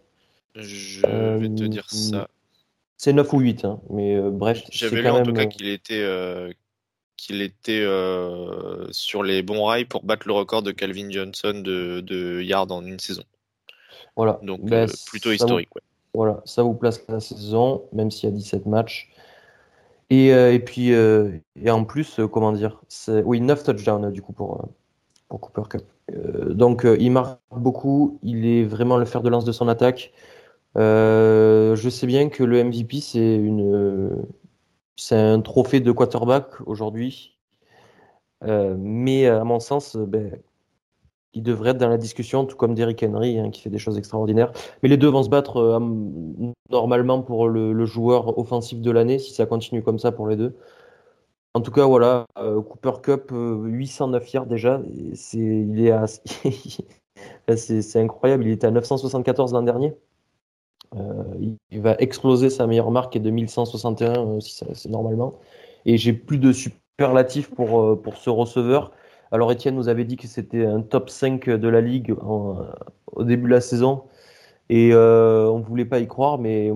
Je 0.55 1.07
vais 1.39 1.49
te 1.49 1.65
dire 1.65 1.89
ça. 1.89 2.29
C'est 2.97 3.13
9 3.13 3.33
ou 3.33 3.41
8, 3.41 3.65
hein, 3.65 3.81
mais 3.91 4.21
bref. 4.31 4.63
J'avais 4.71 5.03
lu 5.03 5.09
en 5.09 5.23
tout 5.23 5.33
cas 5.33 5.47
qu'il 5.47 5.69
était, 5.69 6.05
qu'il 7.17 7.43
était 7.43 7.87
sur 8.91 9.23
les 9.23 9.43
bons 9.43 9.65
rails 9.65 9.85
pour 9.85 10.05
battre 10.05 10.27
le 10.27 10.35
record 10.35 10.63
de 10.63 10.73
Calvin 10.73 11.11
Johnson 11.11 11.63
de, 11.65 12.01
de 12.01 12.43
yards 12.43 12.73
en 12.73 12.85
une 12.85 12.99
saison. 12.99 13.23
Voilà. 14.17 14.41
Donc 14.43 14.63
bah, 14.63 14.87
plutôt 15.07 15.31
historique. 15.31 15.73
Ouais. 15.77 15.83
Voilà, 16.15 16.43
ça 16.45 16.63
vous 16.63 16.75
place 16.75 17.03
la 17.09 17.21
saison, 17.21 17.83
même 17.93 18.11
s'il 18.11 18.29
y 18.29 18.33
a 18.33 18.35
17 18.35 18.67
matchs. 18.67 19.11
Et, 20.11 20.33
euh, 20.33 20.59
puis, 20.59 20.93
euh, 20.93 21.39
et 21.57 21.71
en 21.71 21.85
plus, 21.85 22.19
euh, 22.19 22.29
comment 22.29 22.53
dire, 22.53 22.81
oui, 23.25 23.41
9 23.41 23.63
touchdowns 23.63 24.11
du 24.11 24.23
coup 24.23 24.33
pour, 24.33 24.69
pour 25.29 25.41
Cooper 25.41 25.69
Cup. 25.69 25.83
donc, 26.51 26.87
il 26.99 27.11
marque 27.11 27.41
beaucoup, 27.51 28.19
il 28.23 28.47
est 28.47 28.65
vraiment 28.65 28.97
le 28.97 29.05
fer 29.05 29.23
de 29.23 29.29
lance 29.29 29.45
de 29.45 29.53
son 29.53 29.69
attaque. 29.69 30.13
je 30.77 31.89
sais 31.91 32.07
bien 32.07 32.29
que 32.31 32.45
le 32.45 32.65
MVP, 32.65 33.01
c'est 33.01 33.37
une, 33.37 34.27
c'est 34.97 35.17
un 35.17 35.41
trophée 35.41 35.81
de 35.81 35.93
quarterback 35.93 36.61
aujourd'hui. 36.67 37.37
mais 38.43 39.27
à 39.27 39.45
mon 39.45 39.61
sens, 39.61 39.97
ben, 39.97 40.39
il 41.39 41.43
devrait 41.43 41.71
être 41.71 41.79
dans 41.79 41.89
la 41.89 41.99
discussion, 41.99 42.45
tout 42.47 42.57
comme 42.57 42.75
Derrick 42.75 43.01
Henry, 43.05 43.39
hein, 43.39 43.51
qui 43.51 43.63
fait 43.63 43.71
des 43.71 43.79
choses 43.79 43.97
extraordinaires. 43.97 44.51
Mais 44.83 44.89
les 44.89 44.97
deux 44.97 45.09
vont 45.09 45.23
se 45.23 45.29
battre 45.29 45.59
euh, 45.59 45.79
normalement 46.69 47.23
pour 47.23 47.49
le, 47.49 47.87
joueur 47.87 48.37
offensif 48.39 48.81
de 48.81 48.91
l'année, 48.91 49.21
si 49.21 49.33
ça 49.33 49.47
continue 49.47 49.83
comme 49.83 50.01
ça 50.01 50.11
pour 50.11 50.27
les 50.27 50.35
deux. 50.35 50.57
En 51.55 51.61
tout 51.61 51.71
cas, 51.71 51.87
voilà, 51.87 52.27
euh, 52.39 52.61
Cooper 52.61 53.01
Cup, 53.03 53.31
809 53.31 54.23
euh, 54.23 54.27
yards 54.35 54.47
déjà. 54.47 54.83
C'est, 55.15 55.39
il, 55.39 55.93
incroyable. 57.95 58.45
Il 58.45 58.51
était 58.51 58.67
à 58.67 58.73
974 58.73 59.53
l'an 59.53 59.63
dernier. 59.63 59.95
Il, 61.71 61.81
va 61.81 61.95
exploser 62.01 62.51
sa 62.51 62.67
meilleure 62.67 62.91
marque 62.91 63.13
qui 63.13 63.19
est 63.19 63.21
de 63.21 63.31
1161 63.31 64.27
euh, 64.27 64.41
si 64.41 64.65
c'est 64.75 64.89
normalement. 64.89 65.39
Et 65.87 65.99
j'ai 65.99 66.13
plus 66.13 66.39
de 66.39 66.53
superlatifs 66.53 67.51
pour, 67.55 68.03
pour 68.03 68.17
ce 68.17 68.29
receveur. 68.29 68.91
Alors 69.33 69.53
Étienne 69.53 69.75
nous 69.75 69.89
avait 69.89 70.05
dit 70.05 70.17
que 70.17 70.27
c'était 70.27 70.65
un 70.65 70.83
top 70.83 71.11
5 71.11 71.49
de 71.49 71.69
la 71.69 71.81
ligue 71.81 72.15
au 72.23 73.25
début 73.25 73.45
de 73.45 73.55
la 73.55 73.61
saison. 73.61 74.05
Et 74.71 74.95
on 74.95 75.59
ne 75.59 75.65
voulait 75.65 75.85
pas 75.85 75.99
y 75.99 76.07
croire, 76.07 76.39
mais 76.39 76.71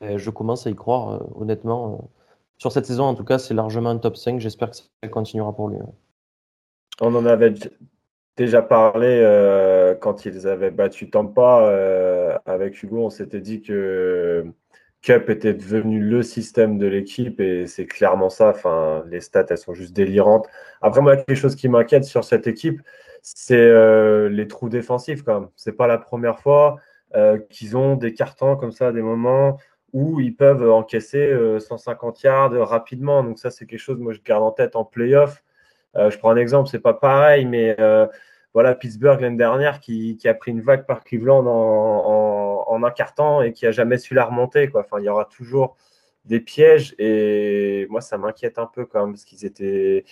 ben, 0.00 0.18
je 0.18 0.30
commence 0.30 0.66
à 0.66 0.70
y 0.70 0.74
croire, 0.74 1.22
honnêtement. 1.36 2.10
Sur 2.58 2.72
cette 2.72 2.86
saison, 2.86 3.04
en 3.04 3.14
tout 3.14 3.24
cas, 3.24 3.38
c'est 3.38 3.54
largement 3.54 3.90
un 3.90 3.98
top 3.98 4.16
5. 4.16 4.40
J'espère 4.40 4.70
que 4.70 4.76
ça 4.76 4.84
continuera 5.10 5.54
pour 5.54 5.68
lui. 5.68 5.78
On 7.00 7.14
en 7.14 7.26
avait 7.26 7.52
déjà 8.36 8.62
parlé 8.62 9.20
euh, 9.22 9.94
quand 9.94 10.24
ils 10.24 10.46
avaient 10.46 10.70
battu 10.70 11.10
Tampa 11.10 11.66
euh, 11.68 12.38
avec 12.46 12.82
Hugo. 12.82 13.04
On 13.04 13.10
s'était 13.10 13.40
dit 13.40 13.62
que 13.62 14.46
Cup 15.04 15.28
était 15.30 15.54
devenu 15.54 16.00
le 16.00 16.22
système 16.22 16.78
de 16.78 16.86
l'équipe 16.86 17.40
et 17.40 17.66
c'est 17.66 17.86
clairement 17.86 18.30
ça. 18.30 18.48
Enfin, 18.50 19.04
les 19.08 19.20
stats, 19.20 19.46
elles 19.50 19.58
sont 19.58 19.74
juste 19.74 19.92
délirantes. 19.94 20.48
Après, 20.82 21.00
moi, 21.00 21.16
quelque 21.16 21.34
chose 21.34 21.56
qui 21.56 21.68
m'inquiète 21.68 22.04
sur 22.04 22.24
cette 22.24 22.46
équipe, 22.46 22.80
c'est 23.22 23.56
euh, 23.56 24.28
les 24.28 24.48
trous 24.48 24.68
défensifs 24.68 25.22
quand 25.22 25.40
même. 25.40 25.48
C'est 25.56 25.72
pas 25.72 25.86
la 25.86 25.98
première 25.98 26.40
fois 26.40 26.76
qu'ils 27.48 27.76
ont 27.76 27.94
des 27.94 28.12
cartons 28.12 28.56
comme 28.56 28.72
ça, 28.72 28.90
des 28.90 29.00
moments 29.00 29.58
où 29.92 30.18
ils 30.18 30.34
peuvent 30.34 30.68
encaisser 30.68 31.32
150 31.60 32.22
yards 32.24 32.68
rapidement. 32.68 33.22
Donc 33.22 33.38
ça, 33.38 33.52
c'est 33.52 33.66
quelque 33.66 33.78
chose, 33.78 34.00
moi, 34.00 34.12
je 34.12 34.20
garde 34.20 34.42
en 34.42 34.50
tête 34.50 34.74
en 34.74 34.84
playoff. 34.84 35.44
Euh, 35.96 36.10
je 36.10 36.18
prends 36.18 36.30
un 36.30 36.36
exemple, 36.36 36.68
c'est 36.68 36.80
pas 36.80 36.94
pareil, 36.94 37.46
mais 37.46 37.76
euh, 37.78 38.06
voilà, 38.52 38.74
Pittsburgh 38.74 39.20
l'année 39.20 39.36
dernière 39.36 39.80
qui, 39.80 40.18
a 40.24 40.34
pris 40.34 40.50
une 40.50 40.60
vague 40.60 40.86
par 40.86 41.04
Cleveland 41.04 41.46
en, 41.46 42.43
un 42.82 42.90
carton 42.90 43.42
et 43.42 43.52
qui 43.52 43.66
a 43.66 43.70
jamais 43.70 43.98
su 43.98 44.14
la 44.14 44.24
remonter. 44.24 44.68
Quoi. 44.68 44.80
Enfin, 44.80 44.98
il 44.98 45.04
y 45.04 45.08
aura 45.08 45.26
toujours 45.26 45.76
des 46.24 46.40
pièges 46.40 46.94
et 46.98 47.86
moi, 47.90 48.00
ça 48.00 48.18
m'inquiète 48.18 48.58
un 48.58 48.66
peu 48.66 48.86
quand 48.86 49.00
même 49.04 49.12
parce 49.12 49.24
qu'ils 49.24 49.44
étaient. 49.44 50.04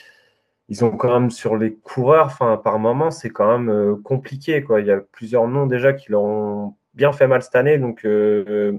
Ils 0.68 0.84
ont 0.84 0.96
quand 0.96 1.12
même 1.12 1.30
sur 1.30 1.56
les 1.56 1.74
coureurs, 1.74 2.26
enfin, 2.26 2.56
par 2.56 2.78
moment, 2.78 3.10
c'est 3.10 3.30
quand 3.30 3.58
même 3.58 3.70
euh, 3.70 3.96
compliqué. 3.96 4.62
Quoi. 4.62 4.80
Il 4.80 4.86
y 4.86 4.92
a 4.92 4.98
plusieurs 4.98 5.48
noms 5.48 5.66
déjà 5.66 5.92
qui 5.92 6.12
l'ont 6.12 6.74
bien 6.94 7.12
fait 7.12 7.26
mal 7.26 7.42
cette 7.42 7.56
année. 7.56 7.78
Donc, 7.78 8.04
euh, 8.04 8.78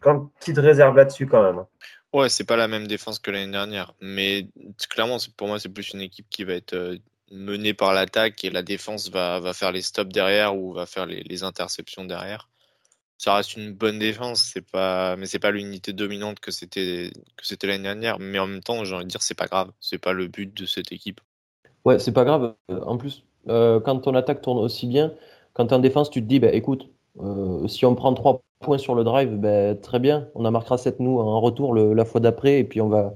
quand 0.00 0.14
même 0.14 0.28
petite 0.38 0.58
réserve 0.58 0.96
là-dessus 0.96 1.26
quand 1.26 1.42
même. 1.42 1.64
Ouais, 2.12 2.28
c'est 2.28 2.44
pas 2.44 2.56
la 2.56 2.68
même 2.68 2.88
défense 2.88 3.20
que 3.20 3.30
l'année 3.30 3.52
dernière, 3.52 3.94
mais 4.00 4.48
clairement, 4.90 5.18
pour 5.36 5.46
moi, 5.46 5.60
c'est 5.60 5.68
plus 5.68 5.92
une 5.92 6.00
équipe 6.00 6.26
qui 6.28 6.42
va 6.42 6.54
être 6.54 6.74
euh, 6.74 6.96
menée 7.30 7.74
par 7.74 7.94
l'attaque 7.94 8.44
et 8.44 8.50
la 8.50 8.62
défense 8.62 9.10
va 9.10 9.52
faire 9.54 9.70
les 9.70 9.82
stops 9.82 10.12
derrière 10.12 10.56
ou 10.56 10.72
va 10.72 10.86
faire 10.86 11.06
les, 11.06 11.42
interceptions 11.44 12.04
derrière. 12.04 12.48
Ça 13.20 13.34
reste 13.34 13.54
une 13.54 13.74
bonne 13.74 13.98
défense, 13.98 14.50
c'est 14.50 14.64
pas, 14.66 15.14
mais 15.16 15.26
c'est 15.26 15.38
pas 15.38 15.50
l'unité 15.50 15.92
dominante 15.92 16.40
que 16.40 16.50
c'était 16.50 17.10
que 17.36 17.46
c'était 17.46 17.66
l'année 17.66 17.82
dernière. 17.82 18.18
Mais 18.18 18.38
en 18.38 18.46
même 18.46 18.62
temps, 18.62 18.82
j'ai 18.82 18.94
envie 18.94 19.04
de 19.04 19.10
dire, 19.10 19.20
c'est 19.20 19.36
pas 19.36 19.46
grave, 19.46 19.70
c'est 19.78 19.98
pas 19.98 20.14
le 20.14 20.26
but 20.26 20.56
de 20.58 20.64
cette 20.64 20.90
équipe. 20.90 21.20
Ouais, 21.84 21.98
c'est 21.98 22.12
pas 22.12 22.24
grave. 22.24 22.54
En 22.86 22.96
plus, 22.96 23.22
euh, 23.50 23.78
quand 23.78 23.98
ton 23.98 24.14
attaque 24.14 24.40
tourne 24.40 24.56
aussi 24.56 24.86
bien, 24.86 25.12
quand 25.52 25.70
en 25.70 25.80
défense, 25.80 26.08
tu 26.08 26.22
te 26.22 26.26
dis, 26.26 26.40
bah, 26.40 26.48
écoute, 26.50 26.88
euh, 27.20 27.68
si 27.68 27.84
on 27.84 27.94
prend 27.94 28.14
trois 28.14 28.40
points 28.58 28.78
sur 28.78 28.94
le 28.94 29.04
drive, 29.04 29.36
ben, 29.36 29.78
très 29.78 29.98
bien. 29.98 30.28
On 30.34 30.46
a 30.46 30.50
marquera 30.50 30.78
7 30.78 30.98
nous 31.00 31.18
en 31.18 31.42
retour 31.42 31.74
la 31.74 32.04
fois 32.06 32.22
d'après 32.22 32.58
et 32.58 32.64
puis 32.64 32.80
on 32.80 32.88
va, 32.88 33.12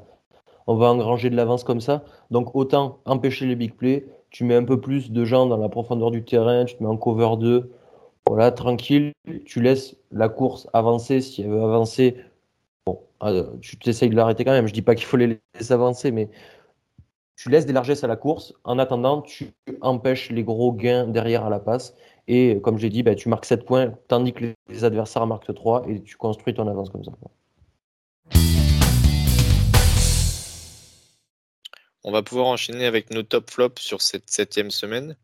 on 0.66 0.74
va 0.74 0.88
engranger 0.88 1.30
de 1.30 1.36
l'avance 1.36 1.64
comme 1.64 1.80
ça. 1.80 2.04
Donc 2.30 2.54
autant 2.54 2.98
empêcher 3.06 3.46
les 3.46 3.56
big 3.56 3.74
plays. 3.74 4.06
Tu 4.28 4.44
mets 4.44 4.56
un 4.56 4.64
peu 4.64 4.78
plus 4.78 5.12
de 5.12 5.24
gens 5.24 5.46
dans 5.46 5.56
la 5.56 5.70
profondeur 5.70 6.10
du 6.10 6.26
terrain, 6.26 6.66
tu 6.66 6.76
te 6.76 6.82
mets 6.82 6.90
en 6.90 6.98
cover 6.98 7.38
2. 7.38 7.70
Voilà, 8.26 8.50
tranquille. 8.50 9.12
Tu 9.44 9.60
laisses 9.60 9.96
la 10.10 10.28
course 10.28 10.68
avancer 10.72 11.20
si 11.20 11.42
elle 11.42 11.50
veut 11.50 11.62
avancer. 11.62 12.16
Bon, 12.86 13.00
euh, 13.22 13.56
tu 13.60 13.76
t'essayes 13.76 14.08
de 14.08 14.16
l'arrêter 14.16 14.44
quand 14.44 14.52
même. 14.52 14.66
Je 14.66 14.72
dis 14.72 14.82
pas 14.82 14.94
qu'il 14.94 15.04
faut 15.06 15.18
les 15.18 15.40
laisser 15.54 15.72
avancer, 15.72 16.10
mais 16.10 16.30
tu 17.36 17.50
laisses 17.50 17.66
des 17.66 17.72
largesses 17.72 18.02
à 18.02 18.06
la 18.06 18.16
course. 18.16 18.54
En 18.64 18.78
attendant, 18.78 19.20
tu 19.20 19.52
empêches 19.82 20.30
les 20.30 20.42
gros 20.42 20.72
gains 20.72 21.06
derrière 21.06 21.44
à 21.44 21.50
la 21.50 21.58
passe. 21.58 21.94
Et 22.26 22.60
comme 22.62 22.78
j'ai 22.78 22.88
dit, 22.88 23.02
bah, 23.02 23.14
tu 23.14 23.28
marques 23.28 23.44
7 23.44 23.66
points, 23.66 23.94
tandis 24.08 24.32
que 24.32 24.54
les 24.68 24.84
adversaires 24.84 25.26
marquent 25.26 25.54
3, 25.54 25.86
et 25.88 26.02
tu 26.02 26.16
construis 26.16 26.54
ton 26.54 26.66
avance 26.68 26.88
comme 26.88 27.04
ça. 27.04 27.12
On 32.04 32.12
va 32.12 32.22
pouvoir 32.22 32.46
enchaîner 32.46 32.86
avec 32.86 33.10
nos 33.10 33.22
top 33.22 33.50
flops 33.50 33.82
sur 33.82 34.00
cette 34.00 34.30
septième 34.30 34.70
semaine. 34.70 35.16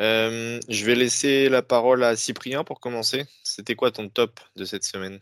Euh, 0.00 0.58
je 0.68 0.84
vais 0.84 0.94
laisser 0.94 1.48
la 1.48 1.62
parole 1.62 2.02
à 2.02 2.16
Cyprien 2.16 2.64
pour 2.64 2.80
commencer. 2.80 3.24
C'était 3.42 3.74
quoi 3.74 3.90
ton 3.90 4.08
top 4.08 4.40
de 4.56 4.64
cette 4.64 4.84
semaine? 4.84 5.20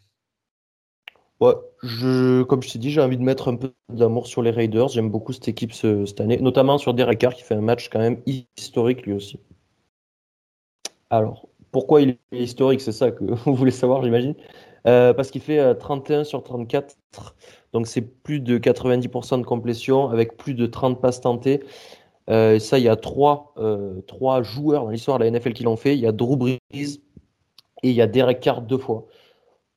Ouais, 1.40 1.54
je, 1.82 2.42
comme 2.44 2.62
je 2.62 2.72
t'ai 2.72 2.78
dit, 2.78 2.90
j'ai 2.92 3.00
envie 3.00 3.16
de 3.16 3.22
mettre 3.22 3.48
un 3.48 3.56
peu 3.56 3.72
d'amour 3.88 4.28
sur 4.28 4.42
les 4.42 4.50
Raiders. 4.50 4.88
J'aime 4.88 5.10
beaucoup 5.10 5.32
cette 5.32 5.48
équipe 5.48 5.72
cette 5.72 6.20
année, 6.20 6.38
notamment 6.38 6.78
sur 6.78 6.94
Derek 6.94 7.18
Carr 7.18 7.34
qui 7.34 7.42
fait 7.42 7.54
un 7.54 7.60
match 7.60 7.88
quand 7.88 7.98
même 7.98 8.22
historique 8.56 9.04
lui 9.04 9.12
aussi. 9.12 9.40
Alors, 11.10 11.48
pourquoi 11.72 12.00
il 12.00 12.10
est 12.10 12.38
historique? 12.38 12.80
C'est 12.80 12.92
ça 12.92 13.10
que 13.10 13.24
vous 13.44 13.54
voulez 13.54 13.72
savoir, 13.72 14.02
j'imagine. 14.02 14.34
Euh, 14.86 15.12
parce 15.14 15.30
qu'il 15.30 15.40
fait 15.40 15.74
31 15.74 16.20
euh, 16.20 16.24
sur 16.24 16.42
34. 16.42 16.96
Donc, 17.72 17.86
c'est 17.86 18.02
plus 18.02 18.40
de 18.40 18.58
90% 18.58 19.40
de 19.40 19.44
complétion 19.44 20.10
avec 20.10 20.36
plus 20.36 20.54
de 20.54 20.66
30 20.66 21.00
passes 21.00 21.20
tentées. 21.20 21.60
Euh, 22.30 22.58
ça, 22.58 22.78
il 22.78 22.84
y 22.84 22.88
a 22.88 22.96
trois, 22.96 23.54
trois 24.06 24.42
joueurs 24.42 24.84
dans 24.84 24.90
l'histoire 24.90 25.18
de 25.18 25.24
la 25.24 25.30
NFL 25.30 25.52
qui 25.52 25.64
l'ont 25.64 25.76
fait. 25.76 25.94
Il 25.94 26.00
y 26.00 26.06
a 26.06 26.12
Drew 26.12 26.36
Brees 26.36 26.58
et 26.72 27.90
il 27.90 27.92
y 27.92 28.02
a 28.02 28.06
Derek 28.06 28.40
Carr 28.40 28.62
deux 28.62 28.78
fois. 28.78 29.06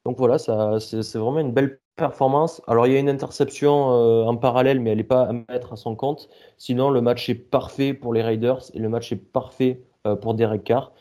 Donc 0.06 0.18
voilà, 0.18 0.38
ça, 0.38 0.80
c'est 0.80 1.18
vraiment 1.18 1.40
une 1.40 1.52
belle 1.52 1.80
performance. 1.96 2.62
Alors 2.68 2.86
il 2.86 2.94
y 2.94 2.96
a 2.96 3.00
une 3.00 3.10
interception 3.10 3.74
en 4.28 4.36
parallèle, 4.38 4.80
mais 4.80 4.92
elle 4.92 4.98
n'est 4.98 5.04
pas 5.04 5.24
à 5.24 5.34
mettre 5.34 5.74
à 5.74 5.76
son 5.76 5.96
compte. 5.96 6.30
Sinon, 6.58 6.92
le 6.92 7.02
match 7.02 7.28
est 7.30 7.36
parfait 7.36 7.94
pour 7.94 8.14
les 8.14 8.22
Raiders 8.22 8.62
et 8.74 8.80
le 8.80 8.90
match 8.90 9.12
est 9.12 9.16
parfait 9.16 9.82
pour 10.22 10.36
Derek 10.36 10.64
Carr 10.64 10.92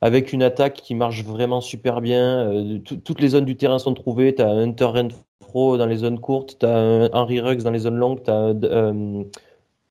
avec 0.00 0.32
une 0.32 0.42
attaque 0.42 0.74
qui 0.74 0.94
marche 0.94 1.24
vraiment 1.24 1.60
super 1.60 2.00
bien. 2.00 2.50
Euh, 2.52 2.78
toutes 2.78 3.20
les 3.20 3.28
zones 3.28 3.44
du 3.44 3.56
terrain 3.56 3.78
sont 3.78 3.94
trouvées. 3.94 4.34
Tu 4.34 4.42
as 4.42 4.48
Hunter 4.48 4.84
Renfro 4.84 5.76
dans 5.76 5.86
les 5.86 5.96
zones 5.96 6.20
courtes, 6.20 6.58
tu 6.60 6.66
as 6.66 7.08
Henry 7.12 7.40
Ruggs 7.40 7.62
dans 7.62 7.70
les 7.70 7.80
zones 7.80 7.96
longues, 7.96 8.22
tu 8.22 8.30
as 8.30 8.34
euh, 8.34 8.54
euh, 8.64 9.24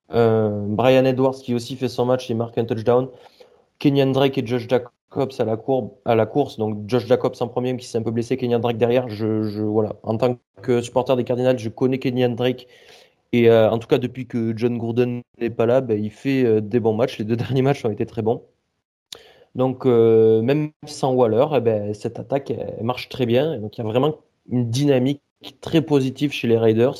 Brian 0.09 1.05
Edwards 1.05 1.35
qui 1.35 1.53
aussi 1.53 1.75
fait 1.75 1.89
son 1.89 2.05
match 2.05 2.29
et 2.29 2.33
marque 2.33 2.57
un 2.57 2.65
touchdown. 2.65 3.09
Kenyan 3.79 4.11
Drake 4.11 4.37
et 4.37 4.45
Josh 4.45 4.67
Jacobs 4.67 5.33
à 5.39 5.45
la, 5.45 5.57
à 6.05 6.15
la 6.15 6.25
course. 6.25 6.57
Donc 6.57 6.87
Josh 6.87 7.05
Jacobs 7.05 7.35
en 7.39 7.47
premier 7.47 7.75
qui 7.77 7.85
s'est 7.85 7.97
un 7.97 8.03
peu 8.03 8.11
blessé, 8.11 8.37
Kenyan 8.37 8.59
Drake 8.59 8.77
derrière. 8.77 9.09
Je, 9.09 9.61
voilà. 9.61 9.95
En 10.03 10.17
tant 10.17 10.37
que 10.61 10.81
supporter 10.81 11.15
des 11.15 11.23
Cardinals, 11.23 11.59
je 11.59 11.69
connais 11.69 11.99
Kenyan 11.99 12.29
Drake. 12.35 12.67
Et 13.33 13.51
en 13.51 13.77
tout 13.77 13.87
cas, 13.87 13.97
depuis 13.97 14.25
que 14.27 14.53
John 14.55 14.77
Gordon 14.77 15.21
n'est 15.39 15.49
pas 15.49 15.65
là, 15.65 15.81
ben, 15.81 16.01
il 16.01 16.11
fait 16.11 16.61
des 16.61 16.79
bons 16.79 16.93
matchs. 16.93 17.17
Les 17.19 17.25
deux 17.25 17.35
derniers 17.37 17.61
matchs 17.61 17.85
ont 17.85 17.91
été 17.91 18.05
très 18.05 18.21
bons. 18.21 18.43
Donc, 19.57 19.87
euh, 19.87 20.41
même 20.43 20.71
sans 20.85 21.13
Waller, 21.13 21.45
eh 21.55 21.59
ben, 21.61 21.93
cette 21.93 22.19
attaque 22.19 22.53
marche 22.81 23.09
très 23.09 23.25
bien. 23.25 23.57
Donc, 23.59 23.77
il 23.77 23.81
y 23.81 23.83
a 23.83 23.87
vraiment 23.87 24.17
une 24.49 24.69
dynamique 24.69 25.21
très 25.61 25.81
positive 25.81 26.31
chez 26.31 26.47
les 26.47 26.57
Raiders. 26.57 26.95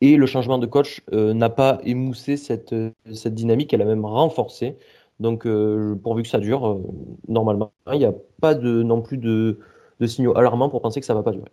Et 0.00 0.16
le 0.16 0.26
changement 0.26 0.58
de 0.58 0.66
coach 0.66 1.02
euh, 1.12 1.34
n'a 1.34 1.50
pas 1.50 1.80
émoussé 1.84 2.36
cette, 2.36 2.74
cette 3.12 3.34
dynamique, 3.34 3.72
elle 3.72 3.82
a 3.82 3.86
même 3.86 4.04
renforcé. 4.04 4.76
Donc, 5.18 5.46
euh, 5.46 5.96
pourvu 5.96 6.22
que 6.22 6.28
ça 6.28 6.38
dure, 6.38 6.80
normalement, 7.26 7.72
il 7.92 7.98
n'y 7.98 8.04
a 8.04 8.14
pas 8.40 8.54
non 8.54 9.02
plus 9.02 9.18
de, 9.18 9.58
de 9.98 10.06
signaux 10.06 10.36
alarmants 10.36 10.68
pour 10.68 10.80
penser 10.80 11.00
que 11.00 11.06
ça 11.06 11.14
ne 11.14 11.18
va 11.18 11.24
pas 11.24 11.32
durer. 11.32 11.50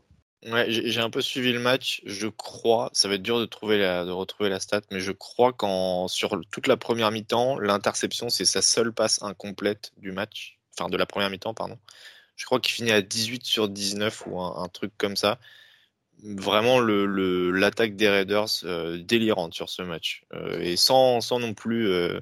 Ouais, 0.51 0.65
j'ai 0.69 1.01
un 1.01 1.09
peu 1.09 1.21
suivi 1.21 1.51
le 1.51 1.59
match. 1.59 2.03
Je 2.05 2.27
crois, 2.27 2.91
ça 2.93 3.07
va 3.07 3.15
être 3.15 3.23
dur 3.23 3.39
de, 3.39 3.45
trouver 3.45 3.79
la, 3.79 4.05
de 4.05 4.11
retrouver 4.11 4.49
la 4.49 4.59
stat, 4.59 4.81
mais 4.91 4.99
je 4.99 5.11
crois 5.11 5.53
qu'en 5.53 6.07
sur 6.07 6.39
toute 6.51 6.67
la 6.67 6.77
première 6.77 7.09
mi-temps, 7.09 7.57
l'interception, 7.57 8.29
c'est 8.29 8.45
sa 8.45 8.61
seule 8.61 8.93
passe 8.93 9.23
incomplète 9.23 9.91
du 9.97 10.11
match. 10.11 10.59
Enfin, 10.77 10.89
de 10.89 10.97
la 10.97 11.07
première 11.07 11.31
mi-temps, 11.31 11.55
pardon. 11.55 11.79
Je 12.35 12.45
crois 12.45 12.59
qu'il 12.59 12.73
finit 12.73 12.91
à 12.91 13.01
18 13.01 13.43
sur 13.43 13.69
19 13.69 14.27
ou 14.27 14.39
un, 14.39 14.67
truc 14.67 14.91
comme 14.97 15.15
ça. 15.15 15.39
Vraiment, 16.27 16.79
l'attaque 16.79 17.95
des 17.95 18.09
Raiders 18.09 18.47
euh, 18.63 18.97
délirante 18.97 19.53
sur 19.53 19.69
ce 19.69 19.83
match. 19.83 20.23
Euh, 20.33 20.59
et 20.59 20.75
sans, 20.75 21.21
sans 21.21 21.39
non 21.39 21.53
plus 21.53 21.87
euh, 21.87 22.19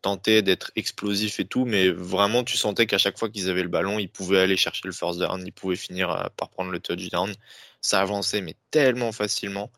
tenter 0.00 0.40
d'être 0.40 0.72
explosif 0.74 1.38
et 1.38 1.44
tout, 1.44 1.66
mais 1.66 1.90
vraiment 1.90 2.44
tu 2.44 2.56
sentais 2.56 2.86
qu'à 2.86 2.96
chaque 2.96 3.18
fois 3.18 3.28
qu'ils 3.28 3.50
avaient 3.50 3.62
le 3.62 3.68
ballon, 3.68 3.98
ils 3.98 4.08
pouvaient 4.08 4.40
aller 4.40 4.56
chercher 4.56 4.82
le 4.86 4.92
first 4.92 5.18
down, 5.18 5.42
ils 5.44 5.52
pouvaient 5.52 5.76
finir 5.76 6.30
par 6.38 6.48
prendre 6.48 6.70
le 6.70 6.80
touchdown. 6.80 7.30
Ça 7.82 8.00
avançait, 8.00 8.40
mais 8.40 8.54
tellement 8.70 9.12
facilement. 9.12 9.70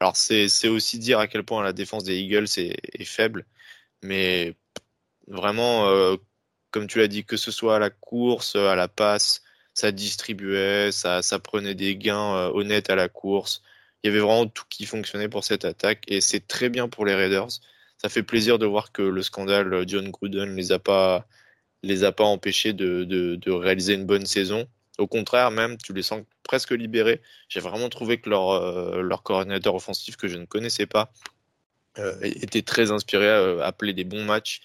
Alors 0.00 0.16
c'est 0.16 0.68
aussi 0.68 0.98
dire 0.98 1.18
à 1.18 1.28
quel 1.28 1.44
point 1.44 1.62
la 1.62 1.72
défense 1.72 2.04
des 2.04 2.18
Eagles 2.18 2.46
est, 2.58 3.04
faible, 3.04 3.46
mais 4.02 4.54
vraiment, 5.28 6.16
comme 6.70 6.86
tu 6.88 6.98
l'as 6.98 7.08
dit, 7.08 7.24
que 7.24 7.36
ce 7.36 7.50
soit 7.50 7.76
à 7.76 7.78
la 7.78 7.90
course, 7.90 8.54
à 8.56 8.76
la 8.76 8.88
passe, 8.88 9.42
ça 9.78 9.92
distribuait, 9.92 10.92
ça, 10.92 11.22
ça 11.22 11.38
prenait 11.38 11.74
des 11.74 11.96
gains 11.96 12.34
euh, 12.36 12.50
honnêtes 12.52 12.90
à 12.90 12.96
la 12.96 13.08
course. 13.08 13.62
Il 14.02 14.08
y 14.08 14.10
avait 14.10 14.20
vraiment 14.20 14.46
tout 14.46 14.64
qui 14.68 14.86
fonctionnait 14.86 15.28
pour 15.28 15.44
cette 15.44 15.64
attaque 15.64 16.04
et 16.08 16.20
c'est 16.20 16.46
très 16.46 16.68
bien 16.68 16.88
pour 16.88 17.06
les 17.06 17.14
Raiders 17.14 17.60
ça 17.98 18.08
fait 18.08 18.22
plaisir 18.22 18.58
de 18.58 18.66
voir 18.66 18.92
que 18.92 19.02
le 19.02 19.22
scandale 19.22 19.84
John 19.86 20.10
Gruden 20.10 20.54
les 20.56 20.72
a 20.72 20.78
pas 20.78 21.26
les 21.82 22.04
a 22.04 22.12
pas 22.12 22.24
empêchés 22.24 22.72
de, 22.72 23.50
réaliser 23.50 23.94
une 23.94 24.06
bonne 24.06 24.26
saison. 24.26 24.66
Au 24.98 25.06
contraire, 25.06 25.52
même, 25.52 25.76
tu 25.76 25.92
les 25.92 26.02
sens 26.02 26.22
presque 26.42 26.72
libérés. 26.72 27.22
J'ai 27.48 27.60
vraiment 27.60 27.88
trouvé 27.88 28.20
que 28.20 28.28
leur, 28.28 28.50
euh, 28.50 29.00
leur 29.00 29.22
coordinateur 29.22 29.76
offensif, 29.76 30.16
que 30.16 30.26
je 30.26 30.38
ne 30.38 30.44
connaissais 30.44 30.86
pas, 30.86 31.12
euh, 31.98 32.18
était 32.22 32.62
très 32.62 32.90
inspiré 32.90 33.28
à 33.28 33.64
appeler 33.64 33.92
des 33.92 34.02
bons 34.02 34.24
matchs, 34.24 34.60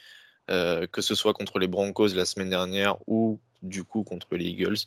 que 0.47 1.01
ce 1.01 1.15
soit 1.15 1.33
contre 1.33 1.59
les 1.59 1.67
Broncos 1.67 2.09
la 2.15 2.25
semaine 2.25 2.49
dernière 2.49 2.97
ou 3.07 3.39
du 3.63 3.83
coup 3.83 4.03
contre 4.03 4.35
les 4.35 4.45
Eagles. 4.45 4.77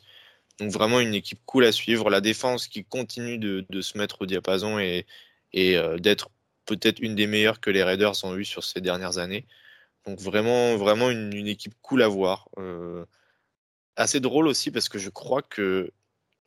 Donc 0.59 0.71
vraiment 0.71 0.99
une 0.99 1.13
équipe 1.13 1.39
cool 1.45 1.65
à 1.65 1.71
suivre. 1.71 2.09
La 2.09 2.21
défense 2.21 2.67
qui 2.67 2.83
continue 2.83 3.37
de, 3.37 3.81
se 3.81 3.97
mettre 3.97 4.23
au 4.23 4.25
diapason 4.25 4.79
et, 4.79 5.05
et 5.53 5.77
d'être 5.99 6.29
peut-être 6.65 6.99
une 6.99 7.15
des 7.15 7.27
meilleures 7.27 7.59
que 7.59 7.69
les 7.69 7.83
Raiders 7.83 8.23
ont 8.23 8.35
eues 8.35 8.45
sur 8.45 8.63
ces 8.63 8.81
dernières 8.81 9.17
années. 9.17 9.45
Donc 10.07 10.19
vraiment, 10.19 10.77
vraiment 10.77 11.09
une, 11.09 11.47
équipe 11.47 11.73
cool 11.81 12.01
à 12.01 12.07
voir. 12.07 12.47
Euh, 12.57 13.05
assez 13.97 14.19
drôle 14.21 14.47
aussi 14.47 14.71
parce 14.71 14.89
que 14.89 14.99
je 14.99 15.09
crois 15.09 15.41
que 15.41 15.91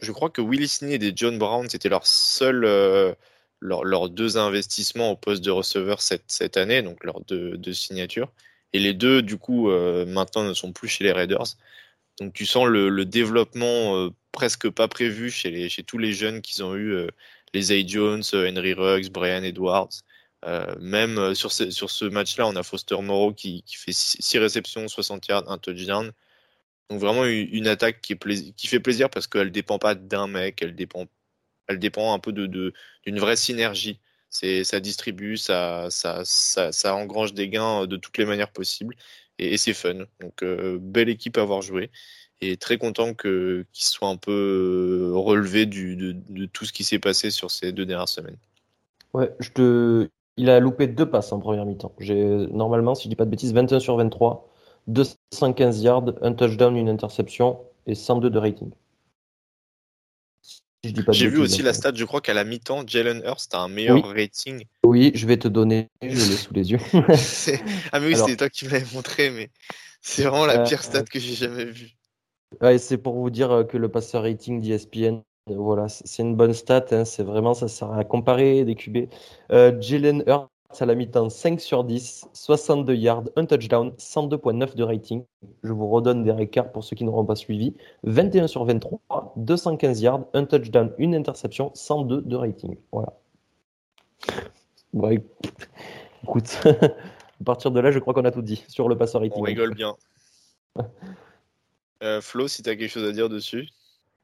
je 0.01 0.13
crois 0.13 0.31
que 0.31 0.41
Willis 0.41 0.69
Snead 0.69 1.03
et 1.03 1.13
John 1.15 1.37
Brown 1.37 1.69
c'était 1.69 1.91
leur 1.91 2.07
seul 2.07 2.65
euh, 2.65 3.13
leurs 3.61 4.09
deux 4.09 4.39
investissements 4.39 5.11
au 5.11 5.17
poste 5.17 5.45
de 5.45 5.51
receveur 5.51 6.01
cette, 6.01 6.25
cette 6.29 6.57
année, 6.57 6.81
donc 6.81 7.05
leurs 7.05 7.21
deux, 7.23 7.59
deux, 7.59 7.75
signatures. 7.75 8.33
Et 8.73 8.79
les 8.79 8.95
deux, 8.95 9.21
du 9.21 9.37
coup, 9.37 9.69
euh, 9.69 10.07
maintenant 10.07 10.45
ne 10.45 10.55
sont 10.55 10.73
plus 10.73 10.89
chez 10.89 11.05
les 11.05 11.13
Raiders. 11.13 11.45
Donc 12.21 12.33
tu 12.35 12.47
sens 12.47 12.69
le, 12.69 13.05
développement 13.05 14.11
presque 14.31 14.69
pas 14.69 14.89
prévu 14.89 15.31
chez, 15.31 15.69
tous 15.87 15.99
les 15.99 16.13
jeunes 16.13 16.43
qu'ils 16.43 16.63
ont 16.63 16.77
eu, 16.77 17.07
les 17.55 17.73
A. 17.73 17.87
Jones, 17.87 18.23
Henry 18.33 18.75
Ruggs, 18.75 19.11
Brian 19.11 19.43
Edwards. 19.43 20.03
Euh, 20.47 20.75
même 20.81 21.19
euh, 21.19 21.35
sur 21.35 21.53
ce, 21.53 22.05
match-là, 22.07 22.47
on 22.47 22.57
a 22.57 22.63
Foster 22.63 22.97
Moreau 23.03 23.35
qui, 23.35 23.63
fait 23.67 23.93
6 23.93 24.39
réceptions, 24.39 24.89
60 24.89 25.27
yards, 25.29 25.51
un 25.51 25.59
touchdown. 25.59 26.13
Donc 26.89 27.01
vraiment 27.01 27.25
une, 27.25 27.69
attaque 27.69 28.01
qui, 28.01 28.17
fait 28.67 28.81
plaisir 28.81 29.11
parce 29.11 29.27
qu'elle 29.27 29.53
dépend 29.53 29.79
pas 29.79 29.95
d'un 29.95 30.27
mec, 30.27 30.63
elle 30.63 30.75
dépend, 30.75 31.07
un 32.15 32.19
peu 32.19 32.33
d'une 32.33 33.19
vraie 33.19 33.37
synergie. 33.37 34.01
Ça 34.31 34.81
distribue, 34.81 35.37
ça, 35.37 35.89
engrange 36.85 37.35
des 37.35 37.49
gains 37.49 37.87
de 37.87 37.97
toutes 37.97 38.19
les 38.19 38.25
manières 38.25 38.53
possibles 38.53 38.97
et, 39.41 39.57
c'est 39.57 39.75
fun. 39.75 39.95
Donc 40.21 40.43
euh, 40.43 40.79
belle 40.81 41.09
équipe 41.09 41.39
à 41.39 41.43
avoir 41.43 41.63
joué 41.63 41.91
et 42.41 42.57
très 42.57 42.79
content 42.79 43.15
que, 43.15 43.67
qu'ils 43.73 43.85
soient 43.85 44.09
un 44.09 44.17
peu 44.17 45.13
relevés 45.15 45.67
du, 45.67 45.97
de, 45.97 46.47
tout 46.47 46.65
ce 46.65 46.73
qui 46.73 46.85
s'est 46.85 46.99
passé 46.99 47.31
sur 47.31 47.51
ces 47.51 47.73
deux 47.73 47.85
dernières 47.85 48.09
semaines. 48.09 48.39
Ouais, 49.13 49.31
je 49.41 49.51
te, 49.51 50.09
il 50.37 50.49
a 50.49 50.61
loupé 50.61 50.87
deux 50.87 51.09
passes 51.09 51.33
en 51.33 51.39
première 51.39 51.67
mi-temps. 51.67 51.93
Normalement, 52.53 52.95
si 52.95 53.05
je 53.05 53.09
dis 53.11 53.17
pas 53.17 53.27
de 53.27 53.31
bêtises, 53.31 53.53
21 53.53 53.81
sur 53.81 53.97
23, 53.97 54.49
215 54.87 55.83
yards, 55.83 56.13
un 56.23 56.33
touchdown, 56.33 56.77
une 56.77 56.89
interception 56.89 57.59
et 57.87 57.95
102 57.95 58.31
de 58.31 58.39
rating. 58.39 58.71
J'ai 60.83 61.29
vu 61.29 61.39
aussi 61.39 61.63
la 61.63 61.73
stat, 61.73 61.93
je 61.95 62.05
crois 62.05 62.21
qu'à 62.21 62.35
la 62.35 62.45
mi-temps, 62.45 62.85
Jalen 62.87 63.23
Hurst 63.25 63.55
a 63.55 63.61
un 63.61 63.69
meilleur 63.69 64.07
rating. 64.09 64.65
Oui, 64.85 65.13
je 65.15 65.27
vais 65.27 65.37
te 65.37 65.49
donner, 65.49 65.89
je 66.03 66.09
l'ai 66.09 66.37
sous 66.37 66.55
les 66.55 66.71
yeux. 66.73 66.79
ah 67.93 68.01
mais 68.01 68.07
oui, 68.07 68.17
c'était 68.17 68.37
toi 68.37 68.49
qui 68.49 68.65
me 68.65 68.71
l'avais 68.71 68.95
montré, 68.95 69.31
mais 69.31 69.51
c'est 70.01 70.23
vraiment 70.23 70.47
la 70.47 70.61
euh, 70.61 70.65
pire 70.65 70.83
stat 70.83 71.05
que 71.05 71.19
j'ai 71.19 71.35
jamais 71.35 71.67
vue. 71.67 71.91
Ouais, 72.61 72.79
c'est 72.79 72.99
pour 72.99 73.15
vous 73.15 73.31
dire 73.31 73.67
que 73.69 73.77
le 73.77 73.89
passeur 73.89 74.23
rating 74.23 74.61
d'ESPN 74.61 75.21
voilà, 75.57 75.89
c'est 75.89 76.23
une 76.23 76.37
bonne 76.37 76.55
stat. 76.55 76.87
Hein, 76.93 77.05
c'est 77.05 77.23
vraiment, 77.23 77.55
ça 77.55 77.69
sert 77.69 77.93
à 77.93 78.05
comparer 78.05 78.65
des 78.65 78.75
QB. 78.75 79.09
Euh, 79.53 79.81
Jalen 79.81 80.23
Hurts 80.27 80.49
à 80.79 80.87
la 80.87 80.95
mi-temps 80.95 81.29
5 81.29 81.61
sur 81.61 81.85
10, 81.85 82.29
62 82.33 82.95
yards, 82.95 83.25
un 83.37 83.45
touchdown, 83.45 83.93
102.9 83.99 84.77
de 84.77 84.83
rating. 84.83 85.25
Je 85.63 85.73
vous 85.73 85.89
redonne 85.89 86.23
des 86.23 86.31
records 86.31 86.71
pour 86.73 86.85
ceux 86.85 86.97
qui 86.97 87.05
n'auront 87.05 87.25
pas 87.25 87.35
suivi. 87.35 87.75
21 88.05 88.47
sur 88.47 88.65
23, 88.65 89.35
215 89.37 90.01
yards, 90.01 90.25
un 90.33 90.45
touchdown, 90.45 90.93
une 90.99 91.15
interception, 91.15 91.73
102 91.75 92.23
de 92.23 92.37
rating. 92.37 92.77
Voilà. 92.93 93.13
écoute, 96.23 96.61
à 96.65 97.45
partir 97.45 97.71
de 97.71 97.81
là, 97.81 97.91
je 97.91 97.99
crois 97.99 98.15
qu'on 98.15 98.25
a 98.25 98.31
tout 98.31 98.43
dit 98.43 98.65
sur 98.69 98.89
le 98.89 98.97
passeur 98.97 99.21
rating. 99.21 99.41
On 99.41 99.45
rigole 99.45 99.75
bien. 99.75 99.97
Euh, 102.03 102.21
Flo, 102.21 102.49
si 102.49 102.63
tu 102.63 102.71
as 102.71 102.77
quelque 102.77 102.91
chose 102.91 103.07
à 103.07 103.13
dire 103.13 103.29
dessus 103.29 103.69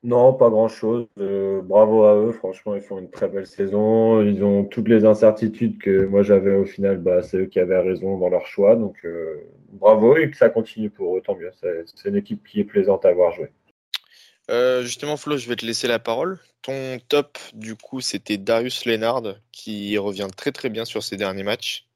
non, 0.02 0.35
pas 0.35 0.50
grand-chose. 0.50 1.06
Euh, 1.18 1.62
bravo 1.62 2.04
à 2.04 2.14
eux. 2.14 2.32
Franchement, 2.32 2.74
ils 2.74 2.80
font 2.80 2.98
une 2.98 3.11
très 3.11 3.28
belle 3.28 3.46
saison. 3.46 4.22
Ils 4.22 4.44
ont 4.44 4.64
toutes 4.64 4.88
les 4.88 5.04
incertitudes 5.04 5.78
que 5.78 6.06
moi 6.06 6.22
j'avais 6.22 6.54
au 6.54 6.64
final. 6.64 6.98
Bah, 6.98 7.22
c'est 7.22 7.38
eux 7.38 7.46
qui 7.46 7.59
avaient 7.59 7.80
raison 7.80 8.18
dans 8.18 8.28
leur 8.28 8.46
choix. 8.46 8.76
Donc, 8.76 8.96
euh, 9.04 9.42
bravo 9.72 10.16
et 10.16 10.30
que 10.30 10.37
ça 10.37 10.48
continue 10.48 10.90
pour 10.90 11.16
eux. 11.16 11.22
Tant 11.22 11.35
mieux. 11.35 11.50
C'est 11.61 12.09
une 12.09 12.16
équipe 12.16 12.46
qui 12.46 12.61
est 12.61 12.64
plaisante 12.64 13.04
à 13.04 13.12
voir 13.12 13.32
jouer. 13.32 13.50
Euh, 14.48 14.82
justement, 14.82 15.16
Flo, 15.16 15.38
je 15.38 15.48
vais 15.48 15.56
te 15.56 15.66
laisser 15.66 15.88
la 15.88 15.98
parole. 15.98 16.38
Ton 16.62 16.98
top, 17.09 17.38
du 17.54 17.74
coup, 17.74 18.00
c'était 18.00 18.38
Darius 18.38 18.85
Lennard 18.85 19.22
qui 19.50 19.98
revient 19.98 20.28
très 20.37 20.52
très 20.52 20.68
bien 20.68 20.85
sur 20.85 21.02
ses 21.02 21.16
derniers 21.16 21.42
matchs. 21.42 21.87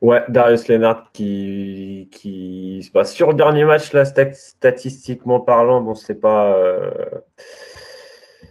Ouais, 0.00 0.22
Darius 0.28 0.68
Lennart 0.68 1.10
qui, 1.12 2.08
qui 2.12 2.88
passe 2.92 3.12
sur 3.12 3.30
le 3.30 3.34
dernier 3.34 3.64
match, 3.64 3.92
là, 3.92 4.04
statistiquement 4.04 5.40
parlant, 5.40 5.80
bon, 5.80 5.96
c'est 5.96 6.14
pas, 6.14 6.54
euh, 6.54 6.90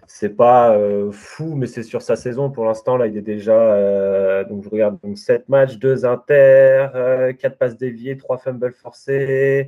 c'est 0.07 0.35
pas 0.35 0.75
euh, 0.75 1.09
fou, 1.11 1.55
mais 1.55 1.67
c'est 1.67 1.83
sur 1.83 2.01
sa 2.01 2.17
saison 2.17 2.49
pour 2.51 2.65
l'instant. 2.65 2.97
Là, 2.97 3.07
il 3.07 3.15
est 3.15 3.21
déjà, 3.21 3.53
euh, 3.53 4.43
donc 4.43 4.65
je 4.65 4.69
regarde, 4.69 4.99
donc 5.01 5.17
7 5.17 5.47
matchs, 5.47 5.77
2 5.77 6.05
inter, 6.05 7.33
4 7.39 7.57
passes 7.57 7.77
déviées, 7.77 8.17
3 8.17 8.37
fumbles 8.39 8.73
forcés, 8.73 9.67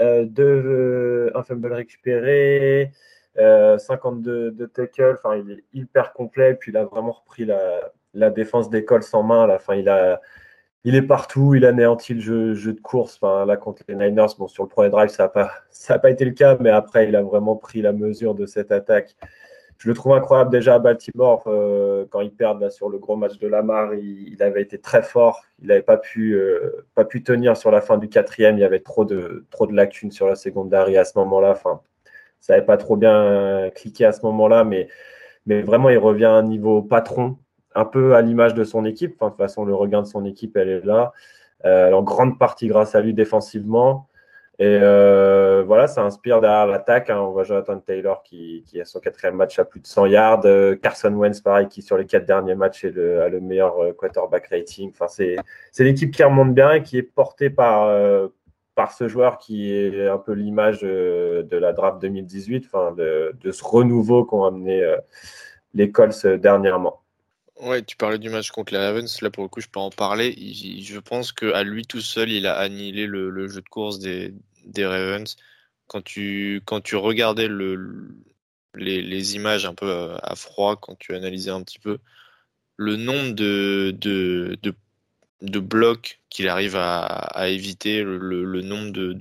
2, 0.00 1.30
un 1.34 1.42
fumble 1.44 1.72
récupéré. 1.72 2.90
52 3.36 4.50
de 4.50 4.66
tackle, 4.66 5.16
enfin 5.18 5.36
il 5.36 5.52
est 5.52 5.64
hyper 5.72 6.12
complet, 6.12 6.54
puis 6.54 6.70
il 6.70 6.76
a 6.76 6.84
vraiment 6.84 7.12
repris 7.12 7.46
la, 7.46 7.92
la 8.12 8.28
défense 8.28 8.68
d'école 8.68 9.02
sans 9.02 9.22
main. 9.22 9.44
À 9.44 9.46
la 9.46 9.58
fin, 9.58 9.74
il 9.74 9.88
a, 9.88 10.20
il 10.84 10.96
est 10.96 11.02
partout, 11.02 11.54
il 11.54 11.64
anéantit 11.64 12.14
le 12.14 12.54
jeu, 12.54 12.72
de 12.72 12.80
course. 12.80 13.18
Enfin, 13.20 13.46
là, 13.46 13.56
contre 13.56 13.82
les 13.88 13.94
Niners, 13.94 14.26
bon, 14.38 14.48
sur 14.48 14.64
le 14.64 14.68
premier 14.68 14.90
drive, 14.90 15.10
ça 15.10 15.30
n'a 15.34 15.98
pas, 15.98 16.10
été 16.10 16.24
le 16.24 16.32
cas, 16.32 16.56
mais 16.60 16.70
après, 16.70 17.08
il 17.08 17.16
a 17.16 17.22
vraiment 17.22 17.56
pris 17.56 17.82
la 17.82 17.92
mesure 17.92 18.34
de 18.34 18.46
cette 18.46 18.72
attaque. 18.72 19.16
Je 19.78 19.88
le 19.88 19.94
trouve 19.94 20.14
incroyable 20.14 20.50
déjà 20.50 20.74
à 20.76 20.78
Baltimore, 20.78 21.42
euh, 21.46 22.06
quand 22.10 22.20
ils 22.20 22.32
perdent 22.32 22.70
sur 22.70 22.88
le 22.88 22.98
gros 22.98 23.16
match 23.16 23.38
de 23.38 23.48
Lamar, 23.48 23.94
il, 23.94 24.32
il 24.32 24.42
avait 24.42 24.62
été 24.62 24.78
très 24.78 25.02
fort. 25.02 25.42
Il 25.60 25.68
n'avait 25.68 25.82
pas 25.82 25.96
pu, 25.96 26.34
euh, 26.34 26.86
pas 26.94 27.04
pu 27.04 27.22
tenir 27.24 27.56
sur 27.56 27.70
la 27.72 27.80
fin 27.80 27.98
du 27.98 28.08
quatrième. 28.08 28.58
Il 28.58 28.60
y 28.60 28.64
avait 28.64 28.80
trop 28.80 29.04
de, 29.04 29.44
lacunes 29.70 30.12
sur 30.12 30.28
la 30.28 30.36
seconde 30.36 30.72
à 30.74 31.04
ce 31.04 31.18
moment-là. 31.18 31.50
Enfin, 31.50 31.80
ça 32.40 32.54
n'avait 32.54 32.66
pas 32.66 32.76
trop 32.76 32.96
bien 32.96 33.70
cliqué 33.74 34.04
à 34.04 34.12
ce 34.12 34.22
moment-là, 34.26 34.64
mais, 34.64 34.88
mais 35.46 35.62
vraiment, 35.62 35.90
il 35.90 35.98
revient 35.98 36.26
à 36.26 36.32
un 36.32 36.42
niveau 36.44 36.82
patron 36.82 37.38
un 37.74 37.84
peu 37.84 38.14
à 38.14 38.22
l'image 38.22 38.54
de 38.54 38.64
son 38.64 38.84
équipe. 38.84 39.20
De 39.20 39.28
toute 39.28 39.36
façon, 39.36 39.64
le 39.64 39.74
regain 39.74 40.02
de 40.02 40.06
son 40.06 40.24
équipe, 40.24 40.56
elle 40.56 40.68
est 40.68 40.84
là. 40.84 41.12
Euh, 41.64 41.92
en 41.92 42.02
grande 42.02 42.38
partie 42.38 42.66
grâce 42.66 42.94
à 42.94 43.00
lui 43.00 43.14
défensivement. 43.14 44.08
Et 44.58 44.78
euh, 44.80 45.62
voilà, 45.66 45.86
ça 45.86 46.02
inspire 46.02 46.40
derrière 46.40 46.66
l'attaque. 46.66 47.08
Hein. 47.10 47.20
On 47.20 47.30
voit 47.30 47.44
Jonathan 47.44 47.78
Taylor 47.78 48.22
qui, 48.22 48.64
qui, 48.66 48.80
a 48.80 48.84
son 48.84 49.00
quatrième 49.00 49.36
match 49.36 49.58
à 49.58 49.64
plus 49.64 49.80
de 49.80 49.86
100 49.86 50.06
yards. 50.06 50.42
Euh, 50.44 50.76
Carson 50.76 51.12
Wentz, 51.12 51.40
pareil, 51.40 51.68
qui 51.68 51.82
sur 51.82 51.96
les 51.96 52.06
quatre 52.06 52.26
derniers 52.26 52.54
matchs 52.56 52.84
est 52.84 52.90
le, 52.90 53.22
a 53.22 53.28
le 53.28 53.40
meilleur 53.40 53.74
quarterback 53.96 54.48
rating. 54.48 54.90
Enfin, 54.90 55.06
c'est 55.08 55.84
l'équipe 55.84 56.10
qui 56.10 56.22
remonte 56.24 56.54
bien 56.54 56.72
et 56.72 56.82
qui 56.82 56.98
est 56.98 57.02
portée 57.02 57.50
par, 57.50 57.88
par 58.74 58.92
ce 58.92 59.08
joueur 59.08 59.38
qui 59.38 59.72
est 59.72 60.08
un 60.08 60.18
peu 60.18 60.32
l'image 60.32 60.80
de, 60.82 61.56
la 61.56 61.72
draft 61.72 62.00
2018, 62.02 62.66
enfin, 62.66 62.92
de, 62.92 63.34
de 63.40 63.52
ce 63.52 63.64
renouveau 63.64 64.24
qu'ont 64.24 64.44
amené 64.44 64.96
les 65.74 65.90
Colts 65.92 66.26
dernièrement. 66.26 67.01
Ouais, 67.62 67.80
tu 67.84 67.96
parlais 67.96 68.18
du 68.18 68.28
match 68.28 68.50
contre 68.50 68.72
les 68.72 68.80
Ravens. 68.80 69.20
Là, 69.22 69.30
pour 69.30 69.44
le 69.44 69.48
coup, 69.48 69.60
je 69.60 69.68
peux 69.68 69.78
en 69.78 69.90
parler. 69.90 70.34
je 70.82 70.98
pense 70.98 71.30
qu'à 71.30 71.62
lui 71.62 71.86
tout 71.86 72.00
seul, 72.00 72.30
il 72.32 72.46
a 72.48 72.56
annihilé 72.58 73.06
le, 73.06 73.46
jeu 73.48 73.60
de 73.60 73.68
course 73.68 74.00
des, 74.00 74.34
Ravens. 74.78 75.36
Quand 75.86 76.02
tu, 76.02 76.60
quand 76.64 76.80
tu 76.80 76.96
regardais 76.96 77.46
le, 77.46 78.16
les, 78.74 79.36
images 79.36 79.64
un 79.64 79.74
peu 79.74 80.16
à, 80.22 80.34
froid, 80.34 80.76
quand 80.76 80.96
tu 80.98 81.14
analysais 81.14 81.50
un 81.50 81.62
petit 81.62 81.78
peu, 81.78 81.98
le 82.76 82.96
nombre 82.96 83.32
de, 83.32 83.94
de, 83.96 84.58
de, 85.42 85.60
blocs 85.60 86.20
qu'il 86.30 86.48
arrive 86.48 86.74
à, 86.76 87.48
éviter, 87.48 88.02
le, 88.02 88.60
nombre 88.62 88.90
de, 88.92 89.12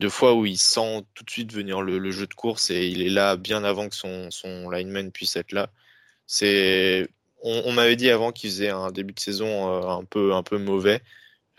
de, 0.00 0.08
fois 0.08 0.34
où 0.34 0.44
il 0.44 0.58
sent 0.58 1.04
tout 1.14 1.24
de 1.24 1.30
suite 1.30 1.52
venir 1.52 1.82
le, 1.82 2.10
jeu 2.10 2.26
de 2.26 2.34
course 2.34 2.70
et 2.70 2.88
il 2.88 3.02
est 3.02 3.10
là 3.10 3.36
bien 3.36 3.62
avant 3.62 3.88
que 3.88 3.94
son, 3.94 4.30
son 4.32 4.70
lineman 4.70 5.12
puisse 5.12 5.36
être 5.36 5.52
là. 5.52 5.70
C'est 6.26 7.08
on, 7.42 7.72
m'avait 7.72 7.96
dit 7.96 8.10
avant 8.10 8.32
qu'il 8.32 8.50
faisait 8.50 8.70
un 8.70 8.90
début 8.90 9.14
de 9.14 9.20
saison 9.20 9.70
euh, 9.70 9.88
un 9.88 10.04
peu 10.04 10.34
un 10.34 10.42
peu 10.42 10.58
mauvais. 10.58 11.02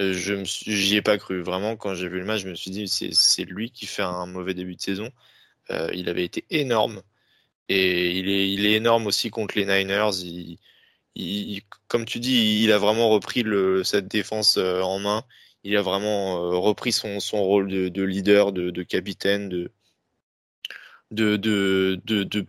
Euh, 0.01 0.13
je 0.13 0.35
j'y 0.43 0.95
ai 0.97 1.01
pas 1.01 1.17
cru. 1.17 1.41
Vraiment, 1.41 1.75
quand 1.77 1.95
j'ai 1.95 2.09
vu 2.09 2.19
le 2.19 2.25
match, 2.25 2.41
je 2.41 2.49
me 2.49 2.55
suis 2.55 2.71
dit 2.71 2.87
c'est 2.87 3.43
lui 3.45 3.71
qui 3.71 3.85
fait 3.87 4.03
un 4.03 4.25
mauvais 4.25 4.53
début 4.53 4.75
de 4.75 4.81
saison. 4.81 5.11
Euh, 5.71 5.89
il 5.93 6.09
avait 6.09 6.25
été 6.25 6.45
énorme 6.49 7.01
et 7.69 8.11
il 8.17 8.65
est 8.65 8.73
énorme 8.73 9.07
aussi 9.07 9.29
contre 9.29 9.57
les 9.57 9.65
Niners. 9.65 10.11
Comme 11.87 12.05
tu 12.05 12.19
dis, 12.19 12.63
il 12.63 12.71
a 12.71 12.77
vraiment 12.77 13.09
repris 13.09 13.43
cette 13.83 14.07
défense 14.07 14.57
en 14.57 14.99
main. 14.99 15.23
il 15.63 15.77
a 15.77 15.81
vraiment 15.81 16.61
repris 16.61 16.91
son, 16.91 17.19
rôle 17.33 17.67
de, 17.69 18.03
leader, 18.03 18.51
de, 18.53 18.83
capitaine, 18.83 19.49
de, 19.49 19.71
de, 21.11 21.37
de, 21.37 22.45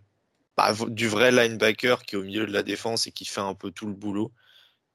bah, 0.57 0.73
du 0.89 1.09
vrai 1.09 1.33
linebacker 1.33 2.03
qui 2.05 2.17
est 2.17 2.19
au 2.19 2.25
milieu 2.25 2.47
de 2.47 2.53
la 2.53 2.63
défense 2.63 3.07
et 3.07 3.13
qui 3.13 3.25
fait 3.25 3.41
un 3.41 3.55
peu 3.55 3.71
tout 3.71 3.87
le 3.87 3.95
boulot. 3.95 4.33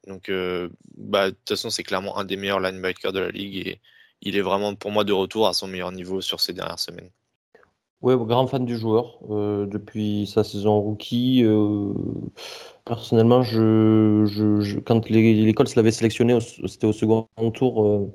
Donc, 0.06 0.30
bah, 0.96 1.30
de 1.30 1.34
toute 1.34 1.48
façon, 1.48 1.70
c'est 1.70 1.82
clairement 1.82 2.18
un 2.18 2.24
des 2.24 2.36
meilleurs 2.36 2.60
linebackers 2.60 3.12
de 3.12 3.20
la 3.20 3.30
ligue 3.30 3.56
et 3.66 3.80
il 4.22 4.36
est 4.36 4.40
vraiment 4.40 4.74
pour 4.74 4.90
moi 4.90 5.04
de 5.04 5.12
retour 5.12 5.48
à 5.48 5.52
son 5.52 5.68
meilleur 5.68 5.92
niveau 5.92 6.20
sur 6.20 6.40
ces 6.40 6.52
dernières 6.52 6.78
semaines. 6.78 7.10
Oui, 8.00 8.14
grand 8.16 8.46
fan 8.46 8.64
du 8.64 8.76
joueur 8.76 9.18
euh, 9.28 9.66
depuis 9.66 10.28
sa 10.28 10.44
saison 10.44 10.80
rookie. 10.80 11.42
Euh, 11.44 11.92
personnellement, 12.84 13.42
je, 13.42 14.78
quand 14.80 15.08
l'école 15.08 15.66
se 15.66 15.74
l'avait 15.74 15.90
sélectionné, 15.90 16.38
c'était 16.40 16.86
au 16.86 16.92
second 16.92 17.26
tour, 17.52 18.12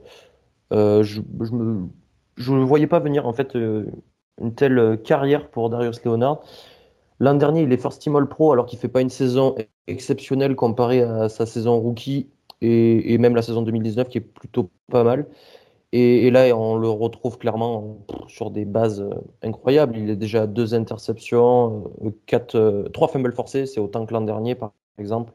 euh, 0.71 1.03
je, 1.03 1.19
ne 1.19 2.63
voyais 2.63 2.87
pas 2.87 2.99
venir 2.99 3.27
en 3.27 3.33
fait 3.33 3.55
une 3.55 4.55
telle 4.55 5.01
carrière 5.03 5.49
pour 5.49 5.69
Darius 5.69 6.01
Leonard. 6.05 6.41
L'an 7.23 7.35
dernier, 7.35 7.61
il 7.61 7.71
est 7.71 7.77
first 7.77 8.01
team 8.01 8.17
All 8.17 8.27
Pro 8.27 8.51
alors 8.51 8.65
qu'il 8.65 8.77
fait 8.77 8.89
pas 8.89 8.99
une 8.99 9.09
saison 9.09 9.55
exceptionnelle 9.87 10.57
comparée 10.57 11.03
à 11.03 11.29
sa 11.29 11.45
saison 11.45 11.79
rookie 11.79 12.29
et, 12.59 13.17
même 13.17 13.33
la 13.33 13.41
saison 13.41 13.61
2019 13.61 14.09
qui 14.09 14.17
est 14.17 14.21
plutôt 14.21 14.69
pas 14.91 15.05
mal. 15.05 15.27
Et, 15.93 16.29
là, 16.31 16.53
on 16.53 16.75
le 16.75 16.89
retrouve 16.89 17.37
clairement 17.37 17.99
sur 18.27 18.51
des 18.51 18.65
bases 18.65 18.99
euh, 18.99 19.13
incroyables. 19.41 19.97
Il 19.97 20.11
a 20.11 20.15
déjà 20.15 20.47
deux 20.47 20.73
interceptions, 20.75 21.93
euh, 22.03 22.09
quatre, 22.25 22.55
euh, 22.55 22.89
trois 22.89 23.07
fumbles 23.07 23.31
forcés, 23.31 23.67
c'est 23.67 23.79
autant 23.79 24.05
que 24.05 24.13
l'an 24.13 24.21
dernier, 24.21 24.55
par 24.55 24.73
exemple. 24.97 25.31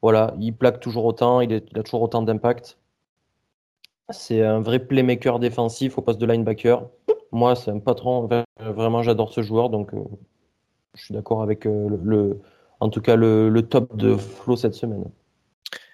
Voilà, 0.00 0.34
il 0.40 0.52
plaque 0.56 0.80
toujours 0.80 1.04
autant, 1.04 1.42
il, 1.42 1.52
a 1.52 1.82
toujours 1.82 2.00
autant 2.00 2.22
d'impact. 2.22 2.78
C'est 4.08 4.42
un 4.42 4.60
vrai 4.60 4.78
playmaker 4.78 5.38
défensif 5.38 5.98
au 5.98 6.00
poste 6.00 6.18
de 6.18 6.24
linebacker. 6.24 6.88
Moi, 7.30 7.56
c'est 7.56 7.70
un 7.70 7.78
patron. 7.78 8.26
Vraiment, 8.58 9.02
j'adore 9.02 9.34
ce 9.34 9.42
joueur, 9.42 9.68
donc 9.68 9.92
je 10.98 11.04
suis 11.04 11.14
d'accord 11.14 11.42
avec 11.42 11.64
le, 11.64 12.40
en 12.80 12.88
tout 12.90 13.00
cas 13.00 13.16
le, 13.16 13.60
top 13.62 13.96
de 13.96 14.16
Flo 14.16 14.56
cette 14.56 14.74
semaine. 14.74 15.04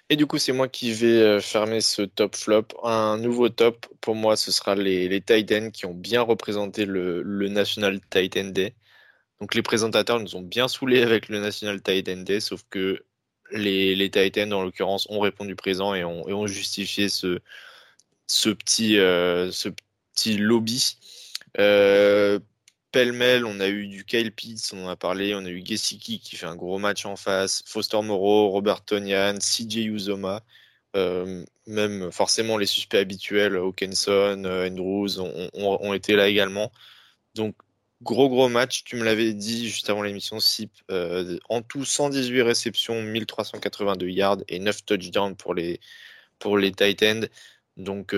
Et 0.09 0.15
du 0.15 0.27
coup, 0.27 0.37
c'est 0.37 0.51
moi 0.51 0.67
qui 0.67 0.91
vais 0.91 1.19
euh, 1.19 1.39
fermer 1.39 1.81
ce 1.81 2.03
top 2.03 2.35
flop. 2.35 2.67
Un 2.83 3.17
nouveau 3.17 3.49
top, 3.49 3.87
pour 4.01 4.13
moi, 4.13 4.35
ce 4.35 4.51
sera 4.51 4.75
les, 4.75 5.07
les 5.07 5.21
Titans 5.21 5.71
qui 5.71 5.87
ont 5.87 5.95
bien 5.95 6.21
représenté 6.21 6.85
le, 6.85 7.23
National 7.49 7.99
Titan 8.09 8.45
Day. 8.45 8.75
Donc 9.41 9.55
les 9.55 9.63
présentateurs 9.63 10.19
nous 10.19 10.35
ont 10.35 10.41
bien 10.41 10.67
saoulés 10.67 11.01
avec 11.01 11.27
le 11.27 11.39
National 11.39 11.81
Titan 11.81 12.17
Day, 12.17 12.39
sauf 12.39 12.63
que 12.69 13.03
les, 13.51 13.95
les 13.95 14.09
Titans, 14.09 14.53
en 14.53 14.63
l'occurrence, 14.63 15.07
ont 15.09 15.19
répondu 15.19 15.55
présent 15.55 15.95
et 15.95 16.03
ont, 16.03 16.47
justifié 16.47 17.09
ce, 17.09 17.39
ce, 18.27 18.49
petit, 18.49 18.99
euh, 18.99 19.51
ce 19.51 19.69
petit 20.13 20.37
lobby. 20.37 20.97
Euh, 21.59 22.39
pêle-mêle, 22.95 23.43
on 23.43 23.59
a 23.59 23.67
eu 23.67 23.87
du 23.87 24.05
Kyle 24.05 24.31
Pitts, 24.31 24.71
on 24.73 24.85
en 24.85 24.87
a 24.87 24.95
parlé, 24.95 25.35
on 25.35 25.43
a 25.43 25.49
eu 25.49 25.61
Gesicki 25.65 26.17
qui 26.17 26.37
fait 26.37 26.45
un 26.45 26.55
gros 26.55 26.79
match 26.79 27.05
en 27.05 27.17
face, 27.17 27.61
Foster 27.65 28.01
Moreau, 28.01 28.47
Robert 28.47 28.85
Tonian, 28.85 29.37
CJ 29.37 29.87
Uzoma, 29.87 30.41
euh, 30.95 31.43
même 31.67 32.09
forcément 32.13 32.57
les 32.57 32.65
suspects 32.65 32.97
habituels, 32.97 33.57
Hawkinson, 33.57 34.43
euh, 34.45 34.69
Andrews 34.69 35.19
ont, 35.19 35.93
été 35.93 36.15
là 36.15 36.29
également. 36.29 36.71
Donc 37.35 37.55
gros 38.01 38.29
gros 38.29 38.47
match, 38.47 38.85
tu 38.85 38.95
me 38.95 39.03
l'avais 39.03 39.33
dit 39.33 39.67
juste 39.67 39.89
avant 39.89 40.01
l'émission, 40.01 40.39
SIP, 40.39 40.71
euh, 40.89 41.37
en 41.49 41.61
tout 41.61 41.83
118 41.83 42.43
réceptions, 42.43 43.01
1382 43.01 44.07
yards 44.07 44.37
et 44.47 44.59
9 44.59 44.85
touchdowns 44.85 45.35
pour 45.35 45.53
les, 45.53 45.81
pour 46.39 46.57
les 46.57 46.71
tight 46.71 47.03
ends. 47.03 47.27
Donc 47.75 48.15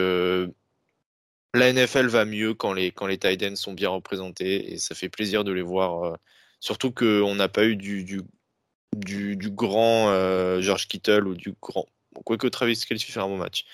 la 1.58 1.74
NFL 1.74 2.08
va 2.08 2.26
mieux 2.26 2.54
quand 2.54 2.74
les, 2.74 2.92
quand 2.92 3.08
les 3.08 3.18
Titans 3.18 3.56
sont 3.56 3.74
bien 3.74 3.90
représentés 3.90 4.74
et 4.74 4.78
ça 4.78 4.96
fait 4.96 5.10
plaisir 5.10 5.44
de 5.44 5.52
les 5.52 5.62
voir. 5.62 6.04
Euh, 6.04 6.16
surtout 6.60 6.92
qu'on 6.92 7.36
n'a 7.36 7.50
pas 7.50 7.66
eu 7.66 7.76
du, 7.76 8.04
du, 8.04 9.36
du, 9.36 9.52
grand 9.52 10.10
euh, 10.10 10.62
George 10.62 10.88
Kittle 10.88 11.28
ou 11.28 11.36
du 11.36 11.54
grand. 11.62 11.86
Quoique 12.26 12.48
Travis 12.48 12.78
Kelsey 12.88 13.12
fait 13.12 13.20
un 13.20 13.28
bon 13.28 13.38
match. 13.38 13.66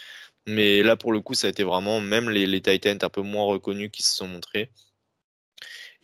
Mais 0.48 0.84
là, 0.84 0.98
pour 0.98 1.14
le 1.14 1.22
coup, 1.22 1.34
ça 1.36 1.48
a 1.48 1.50
été 1.50 1.64
vraiment 1.64 2.02
même 2.02 2.30
les, 2.30 2.46
les 2.48 2.62
Titans 2.62 2.98
un 3.02 3.10
peu 3.10 3.22
moins 3.22 3.46
reconnus 3.46 3.92
qui 3.92 4.04
se 4.04 4.16
sont 4.16 4.28
montrés. 4.28 4.70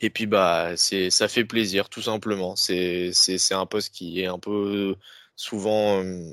Et 0.02 0.10
puis, 0.10 0.26
bah, 0.26 0.78
c'est, 0.78 1.10
ça 1.10 1.28
fait 1.28 1.44
plaisir, 1.46 1.90
tout 1.90 2.02
simplement. 2.02 2.56
C'est, 2.56 3.12
c'est, 3.14 3.54
un 3.54 3.66
poste 3.66 3.94
qui 3.94 4.22
est 4.22 4.28
un 4.28 4.40
peu 4.40 4.96
souvent 5.36 6.04
euh, 6.04 6.32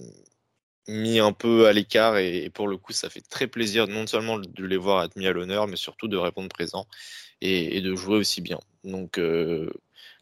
mis 0.89 1.19
un 1.19 1.33
peu 1.33 1.67
à 1.67 1.73
l'écart 1.73 2.17
et, 2.19 2.51
pour 2.51 2.69
le 2.69 2.77
coup 2.77 2.93
ça 2.93 3.11
fait 3.11 3.21
très 3.21 3.47
plaisir 3.47 3.89
non 3.89 4.07
seulement 4.07 4.39
de 4.39 4.67
les 4.67 4.77
voir 4.77 5.05
être 5.05 5.17
mis 5.17 5.27
à 5.27 5.33
l'honneur 5.33 5.67
mais 5.67 5.77
surtout 5.77 6.09
de 6.09 6.17
répondre 6.17 6.49
présent 6.49 6.87
et, 7.41 7.81
de 7.81 7.95
jouer 7.95 8.17
aussi 8.17 8.41
bien. 8.41 8.59
Donc 8.85 9.19
euh, 9.19 9.71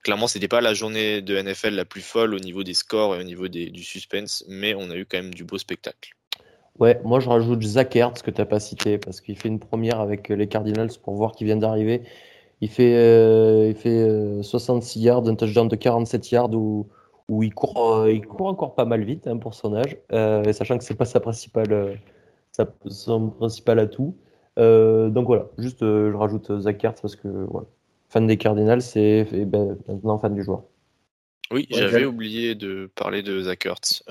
clairement 0.03 0.27
c'était 0.27 0.49
pas 0.49 0.61
la 0.61 0.75
journée 0.75 1.23
de 1.23 1.41
NFL 1.41 1.75
la 1.75 1.85
plus 1.85 2.03
folle 2.03 2.35
au 2.35 2.39
niveau 2.39 2.65
des 2.65 2.75
scores 2.75 3.15
et 3.17 3.21
au 3.21 3.25
niveau 3.25 3.49
du 3.49 3.85
suspense 3.85 4.45
mais 4.49 4.75
on 4.75 4.91
a 4.91 4.97
eu 4.97 5.07
quand 5.07 5.19
même 5.19 5.35
du 5.35 5.45
beau 5.45 5.59
spectacle. 5.59 6.15
Ouais, 6.81 7.01
moi 7.05 7.21
je 7.21 7.29
rajoute 7.29 7.63
Zach 7.63 7.95
Ertz 7.95 8.23
que 8.23 8.33
tu 8.33 8.41
n'as 8.41 8.47
pas 8.47 8.59
cité 8.59 8.99
parce 8.99 9.21
qu'il 9.21 9.37
fait 9.39 9.49
une 9.49 9.61
première 9.61 10.01
avec 10.01 10.29
les 10.29 10.49
Cardinals 10.49 10.91
pour 11.03 11.15
voir 11.15 11.33
qui 11.33 11.45
vient 11.45 11.57
d'arriver. 11.57 12.03
Il 12.61 12.69
fait, 12.69 12.95
euh, 12.97 13.69
il 13.69 13.77
fait 13.77 14.43
66 14.43 14.99
euh, 14.99 15.03
yards, 15.03 15.29
un 15.29 15.35
touchdown 15.37 15.69
de 15.69 15.77
47 15.77 16.31
yards 16.33 16.55
ou 16.55 16.89
où 17.29 17.43
il 17.43 17.55
court, 17.55 18.01
euh, 18.01 18.13
il 18.13 18.27
court 18.27 18.47
encore 18.47 18.75
pas 18.75 18.85
mal 18.85 19.05
vite 19.05 19.27
hein, 19.27 19.39
pour 19.39 19.55
son 19.55 19.75
âge, 19.75 19.97
euh, 20.13 20.53
sachant 20.53 20.79
que 20.79 20.85
c'est 20.85 20.97
pas 20.97 21.05
sa 21.05 21.21
principale, 21.21 21.73
euh, 21.73 21.95
sa, 22.53 22.67
son 22.87 23.31
principal 23.31 23.79
atout. 23.79 24.17
donc 24.57 25.27
voilà, 25.27 25.47
juste 25.59 25.81
je 25.81 26.15
rajoute 26.15 26.61
Zach 26.61 26.83
Ertz 26.85 27.01
parce 27.01 27.17
que 27.17 27.29
voilà, 27.29 27.67
fan 28.09 28.27
des 28.27 28.37
Cardinals, 28.37 28.83
c'est 28.83 29.25
ben, 29.47 29.77
maintenant 29.89 30.19
fan 30.19 30.35
du 30.35 30.43
joueur. 30.43 30.65
Oui, 31.51 31.67
j'avais 31.71 32.05
oublié 32.05 32.55
de 32.55 32.91
parler 32.95 33.23
de 33.23 33.43
Zach 33.43 33.67
Ertz, 33.67 34.05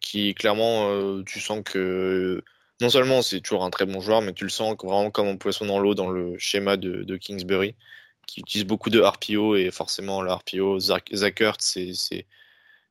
qui 0.00 0.34
clairement, 0.34 1.22
tu 1.24 1.40
sens 1.40 1.62
que 1.64 2.42
non 2.80 2.90
seulement 2.90 3.22
c'est 3.22 3.40
toujours 3.40 3.64
un 3.64 3.70
très 3.70 3.86
bon 3.86 4.00
joueur, 4.00 4.20
mais 4.20 4.32
tu 4.32 4.44
le 4.44 4.50
sens 4.50 4.76
vraiment 4.82 5.10
comme 5.10 5.28
un 5.28 5.36
poisson 5.36 5.66
dans 5.66 5.78
l'eau 5.78 5.94
dans 5.94 6.10
le 6.10 6.36
schéma 6.38 6.76
de, 6.76 7.04
de 7.04 7.16
Kingsbury 7.16 7.74
qui 8.26 8.40
utilise 8.40 8.66
beaucoup 8.66 8.90
de 8.90 9.00
RPO 9.00 9.56
et 9.56 9.70
forcément 9.70 10.22
le 10.22 10.32
RPO, 10.32 10.78
Zach, 10.80 11.10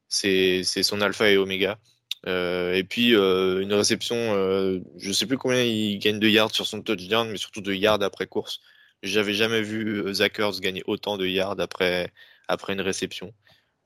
c'est 0.07 0.83
son 0.83 1.01
alpha 1.01 1.29
et 1.29 1.37
oméga. 1.37 1.79
Euh, 2.25 2.73
et 2.73 2.83
puis 2.83 3.15
euh, 3.15 3.61
une 3.61 3.73
réception, 3.73 4.15
euh, 4.15 4.79
je 4.97 5.09
ne 5.09 5.13
sais 5.13 5.25
plus 5.25 5.37
combien 5.37 5.61
il 5.61 5.99
gagne 5.99 6.19
de 6.19 6.27
yards 6.27 6.51
sur 6.51 6.65
son 6.65 6.81
touchdown, 6.81 7.29
mais 7.29 7.37
surtout 7.37 7.61
de 7.61 7.73
yards 7.73 8.01
après 8.01 8.27
course. 8.27 8.61
J'avais 9.01 9.33
jamais 9.33 9.61
vu 9.61 10.13
Zach 10.13 10.39
gagner 10.61 10.83
autant 10.87 11.17
de 11.17 11.25
yards 11.25 11.59
après, 11.59 12.09
après 12.47 12.73
une 12.73 12.81
réception. 12.81 13.33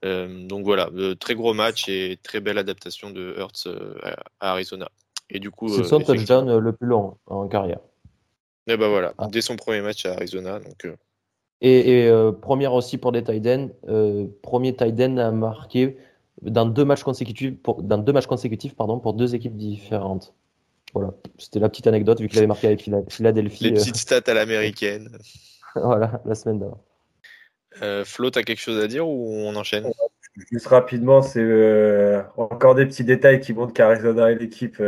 donc 0.03 0.63
voilà, 0.63 0.91
très 1.19 1.33
gros 1.33 1.55
match 1.55 1.89
et 1.89 2.19
très 2.21 2.39
belle 2.39 2.59
adaptation 2.59 3.09
de 3.09 3.33
Hurts 3.35 3.67
à 4.39 4.51
Arizona. 4.51 4.89
Et 5.31 5.39
du 5.39 5.49
coup, 5.49 5.69
c'est 5.69 5.83
son 5.85 6.01
touchdown 6.01 6.59
le 6.59 6.71
plus 6.71 6.85
long 6.85 7.17
en 7.25 7.47
carrière. 7.47 7.79
Et 8.67 8.77
bah 8.77 8.89
voilà, 8.89 9.15
ah. 9.17 9.27
dès 9.31 9.41
son 9.41 9.55
premier 9.55 9.81
match 9.81 10.05
à 10.05 10.13
Arizona. 10.13 10.59
Donc, 10.59 10.87
et, 11.61 12.07
euh, 12.07 12.31
première 12.31 12.73
aussi 12.73 12.97
pour 12.97 13.11
des 13.11 13.23
Tiden, 13.23 13.71
euh, 13.87 14.27
premier 14.43 14.75
Tiden 14.75 15.17
à 15.17 15.31
marquer 15.31 15.97
dans 16.41 16.65
deux 16.65 16.85
matchs 16.85 17.03
consécutifs, 17.03 17.55
pour, 17.61 17.81
dans 17.81 17.97
deux 17.97 18.13
matchs 18.13 18.27
consécutifs 18.27 18.75
pardon, 18.75 18.99
pour 18.99 19.13
deux 19.13 19.33
équipes 19.33 19.55
différentes. 19.55 20.35
Voilà, 20.93 21.13
c'était 21.37 21.59
la 21.59 21.69
petite 21.69 21.87
anecdote 21.87 22.21
vu 22.21 22.27
qu'il 22.27 22.37
avait 22.37 22.47
marqué 22.47 22.67
avec 22.67 22.87
Philadelphie. 23.09 23.65
Les 23.65 23.73
petites 23.73 23.97
stats 23.97 24.21
à 24.27 24.33
l'américaine. 24.33 25.09
voilà, 25.75 26.21
la 26.25 26.35
semaine 26.35 26.59
d'avant. 26.59 26.83
Euh, 27.81 28.05
Flo, 28.05 28.31
tu 28.31 28.39
as 28.39 28.43
quelque 28.43 28.61
chose 28.61 28.81
à 28.81 28.87
dire 28.87 29.07
ou 29.07 29.27
on 29.27 29.55
enchaîne? 29.55 29.91
Juste 30.51 30.67
rapidement, 30.67 31.21
c'est 31.23 32.23
encore 32.37 32.75
des 32.75 32.85
petits 32.85 33.03
détails 33.03 33.39
qui 33.39 33.53
montrent 33.53 33.73
qu'Arizona 33.73 34.31
est 34.31 34.35
l'équipe 34.35 34.81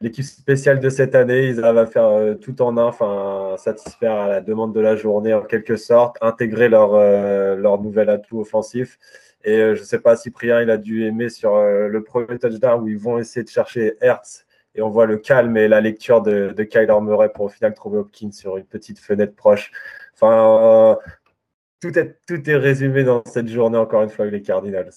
l'équipe 0.00 0.24
spéciale 0.24 0.80
de 0.80 0.88
cette 0.88 1.14
année, 1.14 1.48
ils 1.48 1.62
arrivent 1.62 1.78
à 1.78 1.86
faire 1.86 2.04
euh, 2.04 2.34
tout 2.34 2.62
en 2.62 2.76
un, 2.76 2.84
enfin 2.84 3.56
satisfaire 3.58 4.12
à 4.12 4.28
la 4.28 4.40
demande 4.40 4.74
de 4.74 4.80
la 4.80 4.96
journée 4.96 5.34
en 5.34 5.42
quelque 5.42 5.76
sorte, 5.76 6.16
intégrer 6.20 6.68
leur, 6.68 6.94
euh, 6.94 7.56
leur 7.56 7.80
nouvel 7.80 8.08
atout 8.10 8.40
offensif. 8.40 8.98
Et 9.44 9.56
euh, 9.58 9.74
je 9.74 9.80
ne 9.80 9.86
sais 9.86 10.00
pas 10.00 10.16
Priya 10.32 10.62
il 10.62 10.70
a 10.70 10.76
dû 10.76 11.04
aimer 11.06 11.28
sur 11.28 11.56
le 11.62 12.02
premier 12.02 12.38
touchdown 12.38 12.82
où 12.82 12.88
ils 12.88 12.98
vont 12.98 13.18
essayer 13.18 13.44
de 13.44 13.48
chercher 13.48 13.96
Hertz 14.00 14.46
et 14.74 14.82
on 14.82 14.90
voit 14.90 15.06
le 15.06 15.16
calme 15.18 15.56
et 15.56 15.68
la 15.68 15.80
lecture 15.80 16.22
de, 16.22 16.52
de 16.56 16.62
Kyler 16.64 17.00
Murray 17.00 17.30
pour 17.32 17.46
au 17.46 17.48
final 17.48 17.74
trouver 17.74 17.98
Hopkins 17.98 18.32
sur 18.32 18.56
une 18.56 18.66
petite 18.66 18.98
fenêtre 18.98 19.34
proche. 19.34 19.72
Enfin, 20.14 20.98
tout, 21.80 21.96
est, 21.98 22.18
tout 22.26 22.48
est 22.50 22.56
résumé 22.56 23.04
dans 23.04 23.22
cette 23.26 23.48
journée 23.48 23.78
encore 23.78 24.02
une 24.02 24.10
fois 24.10 24.24
avec 24.26 24.34
les 24.34 24.42
Cardinals. 24.42 24.90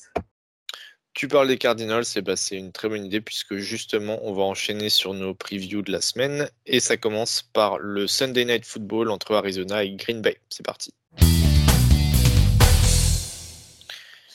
Tu 1.22 1.28
parles 1.28 1.50
des 1.50 1.60
Cardinals, 1.60 2.04
bah, 2.26 2.36
c'est 2.36 2.58
une 2.58 2.72
très 2.72 2.90
bonne 2.90 3.06
idée 3.06 3.22
puisque 3.22 3.58
justement 3.58 4.18
on 4.24 4.34
va 4.34 4.42
enchaîner 4.42 4.90
sur 4.90 5.14
nos 5.14 5.36
previews 5.36 5.84
de 5.84 5.92
la 5.92 6.02
semaine 6.02 6.50
et 6.66 6.80
ça 6.80 6.98
commence 6.98 7.44
par 7.44 7.78
le 7.78 8.08
Sunday 8.08 8.44
Night 8.44 8.66
Football 8.66 9.12
entre 9.12 9.36
Arizona 9.36 9.84
et 9.84 9.92
Green 9.92 10.24
Bay. 10.24 10.40
C'est 10.50 10.66
parti. 10.66 10.96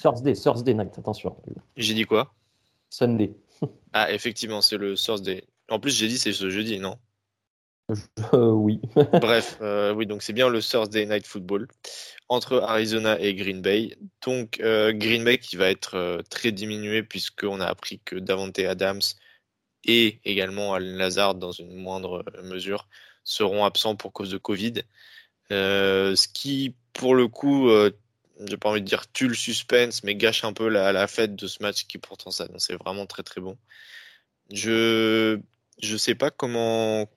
Thursday, 0.00 0.34
Thursday 0.34 0.74
Night, 0.74 0.96
attention. 0.96 1.36
J'ai 1.76 1.94
dit 1.94 2.04
quoi? 2.04 2.32
Sunday. 2.88 3.32
ah 3.92 4.12
effectivement, 4.12 4.60
c'est 4.60 4.76
le 4.76 4.94
Thursday. 4.94 5.42
En 5.68 5.80
plus, 5.80 5.90
j'ai 5.90 6.06
dit 6.06 6.18
c'est 6.18 6.32
ce 6.32 6.50
jeudi, 6.50 6.78
non? 6.78 6.98
Euh, 8.32 8.50
Oui. 8.52 8.80
Bref, 8.94 9.58
euh, 9.60 9.92
oui, 9.92 10.06
donc 10.06 10.22
c'est 10.22 10.32
bien 10.32 10.48
le 10.48 10.62
Thursday 10.62 11.04
Night 11.04 11.26
Football 11.26 11.66
entre 12.28 12.60
Arizona 12.60 13.20
et 13.20 13.34
Green 13.34 13.62
Bay. 13.62 13.96
Donc 14.24 14.58
Green 14.60 15.24
Bay 15.24 15.38
qui 15.38 15.56
va 15.56 15.70
être 15.70 16.22
très 16.30 16.52
diminué 16.52 17.02
puisqu'on 17.02 17.60
a 17.60 17.66
appris 17.66 18.00
que 18.04 18.16
Davante 18.16 18.58
Adams 18.58 19.02
et 19.84 20.20
également 20.24 20.74
Alan 20.74 20.96
Lazard 20.96 21.34
dans 21.36 21.52
une 21.52 21.74
moindre 21.74 22.24
mesure 22.42 22.88
seront 23.24 23.64
absents 23.64 23.96
pour 23.96 24.12
cause 24.12 24.30
de 24.30 24.38
Covid. 24.38 24.82
ce 25.50 26.28
qui, 26.32 26.74
pour 26.92 27.14
le 27.14 27.28
coup, 27.28 27.70
j'ai 28.44 28.56
pas 28.56 28.70
envie 28.70 28.82
de 28.82 28.86
dire 28.86 29.10
tue 29.12 29.28
le 29.28 29.34
suspense, 29.34 30.02
mais 30.04 30.14
gâche 30.14 30.44
un 30.44 30.52
peu 30.52 30.68
la, 30.68 31.06
fête 31.06 31.36
de 31.36 31.46
ce 31.46 31.62
match 31.62 31.86
qui 31.86 31.98
pourtant 31.98 32.30
c'est 32.30 32.76
vraiment 32.76 33.06
très 33.06 33.22
très 33.22 33.40
bon. 33.40 33.56
Je 34.52 35.40
je 35.82 35.96
sais 35.96 36.14
pas 36.14 36.30
comment 36.30 37.08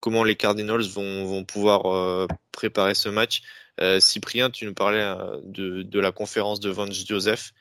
comment 0.00 0.24
les 0.24 0.36
Cardinals 0.36 0.82
vont, 0.82 1.24
vont 1.24 1.44
pouvoir 1.44 1.86
euh, 1.86 2.26
préparer 2.52 2.94
ce 2.94 3.08
match. 3.08 3.42
Euh, 3.80 4.00
Cyprien, 4.00 4.50
tu 4.50 4.66
nous 4.66 4.74
parlais 4.74 5.00
euh, 5.00 5.40
de, 5.44 6.00
la 6.00 6.12
conférence 6.12 6.60
de 6.60 6.70
Vance 6.70 7.06
Joseph. 7.06 7.52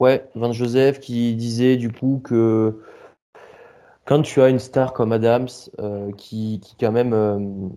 Ouais, 0.00 0.28
Vance 0.34 0.56
Joseph 0.56 1.00
qui 1.00 1.34
disait 1.34 1.76
du 1.76 1.90
coup 1.90 2.20
que 2.24 2.80
quand 4.04 4.22
tu 4.22 4.40
as 4.40 4.48
une 4.48 4.58
star 4.58 4.92
comme 4.92 5.12
Adams 5.12 5.48
qui, 6.16 6.60
qui 6.60 6.76
quand 6.80 6.92
même 6.92 7.72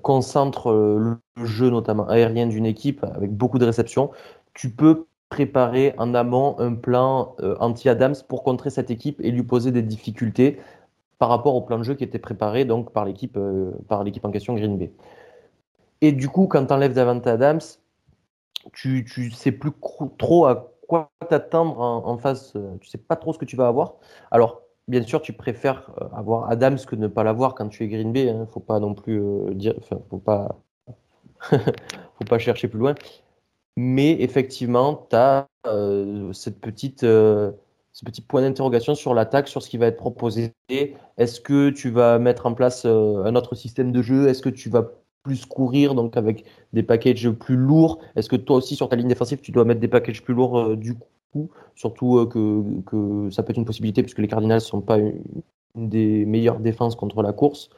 concentre 0.00 0.72
le 0.72 1.44
jeu 1.44 1.70
notamment 1.70 2.08
aérien 2.08 2.46
d'une 2.46 2.66
équipe 2.66 3.04
avec 3.04 3.32
beaucoup 3.32 3.58
de 3.58 3.66
réceptions, 3.66 4.10
tu 4.54 4.70
peux 4.70 5.06
préparer 5.28 5.92
en 5.98 6.14
amont 6.14 6.56
un 6.60 6.74
plan 6.74 7.34
anti-Adams 7.58 8.14
pour 8.28 8.44
contrer 8.44 8.70
cette 8.70 8.90
équipe 8.90 9.20
et 9.20 9.32
lui 9.32 9.42
poser 9.42 9.72
des 9.72 9.82
difficultés 9.82 10.60
par 11.20 11.28
rapport 11.28 11.54
au 11.54 11.60
plan 11.60 11.78
de 11.78 11.84
jeu 11.84 11.94
qui 11.94 12.02
était 12.02 12.18
préparé 12.18 12.64
donc 12.64 12.92
par 12.92 13.04
l'équipe 13.04 13.36
euh, 13.36 13.70
par 13.88 14.02
l'équipe 14.02 14.24
en 14.24 14.32
question 14.32 14.54
Green 14.54 14.76
Bay. 14.76 14.92
Et 16.00 16.10
du 16.10 16.28
coup, 16.28 16.48
quand 16.48 16.66
tu 16.66 16.72
enlèves 16.72 16.94
Davante 16.94 17.26
Adams, 17.28 17.60
tu 18.72 19.04
tu 19.04 19.30
sais 19.30 19.52
plus 19.52 19.70
trop 20.18 20.46
à 20.46 20.72
quoi 20.88 21.12
t'attendre 21.28 21.78
en, 21.80 22.18
face, 22.18 22.56
euh, 22.56 22.76
tu 22.80 22.88
sais 22.88 22.98
pas 22.98 23.14
trop 23.16 23.32
ce 23.32 23.38
que 23.38 23.44
tu 23.44 23.54
vas 23.54 23.68
avoir. 23.68 23.94
Alors, 24.32 24.62
bien 24.88 25.02
sûr, 25.02 25.22
tu 25.22 25.32
préfères 25.32 25.92
avoir 26.12 26.50
Adams 26.50 26.78
que 26.78 26.96
ne 26.96 27.06
pas 27.06 27.22
l'avoir 27.22 27.54
quand 27.54 27.68
tu 27.68 27.84
es 27.84 27.88
Green 27.88 28.12
Bay, 28.12 28.30
hein. 28.30 28.48
faut 28.50 28.60
pas 28.60 28.80
non 28.80 28.94
plus 28.94 29.22
dire 29.54 29.74
faut 30.10 30.18
pas 30.18 30.58
faut 31.50 32.24
pas 32.28 32.38
chercher 32.38 32.68
plus 32.68 32.78
loin. 32.78 32.94
Mais 33.76 34.20
effectivement, 34.20 35.06
tu 35.10 35.16
as 35.16 35.48
euh, 35.66 36.32
cette 36.32 36.60
petite, 36.60 37.04
euh, 37.04 37.52
ce 38.00 38.04
petit 38.06 38.22
point 38.22 38.40
d'interrogation 38.40 38.94
sur 38.94 39.12
l'attaque, 39.12 39.46
sur 39.46 39.62
ce 39.62 39.68
qui 39.68 39.76
va 39.76 39.86
être 39.86 39.98
proposé. 39.98 40.54
Est-ce 41.18 41.38
que 41.38 41.68
tu 41.68 41.90
vas 41.90 42.18
mettre 42.18 42.46
en 42.46 42.54
place 42.54 42.86
euh, 42.86 43.24
un 43.24 43.36
autre 43.36 43.54
système 43.54 43.92
de 43.92 44.00
jeu? 44.00 44.26
Est-ce 44.26 44.40
que 44.40 44.48
tu 44.48 44.70
vas 44.70 44.90
plus 45.22 45.44
courir, 45.44 45.94
donc 45.94 46.16
avec 46.16 46.46
des 46.72 46.82
packages 46.82 47.28
plus 47.30 47.56
lourds? 47.56 47.98
Est-ce 48.16 48.30
que 48.30 48.36
toi 48.36 48.56
aussi, 48.56 48.74
sur 48.74 48.88
ta 48.88 48.96
ligne 48.96 49.08
défensive, 49.08 49.40
tu 49.42 49.52
dois 49.52 49.66
mettre 49.66 49.80
des 49.80 49.88
packages 49.88 50.22
plus 50.22 50.32
lourds 50.32 50.78
du 50.78 50.94
coup? 50.94 51.50
Surtout 51.74 52.26
que, 52.26 52.62
que, 52.86 53.28
ça 53.30 53.42
peut 53.42 53.50
être 53.50 53.58
une 53.58 53.66
possibilité, 53.66 54.02
puisque 54.02 54.18
les 54.18 54.28
Cardinals 54.28 54.56
ne 54.56 54.60
sont 54.60 54.80
pas 54.80 54.96
une, 54.96 55.22
des 55.74 56.24
meilleures 56.24 56.58
défenses 56.58 56.96
contre 56.96 57.22
la 57.22 57.34
course. 57.34 57.68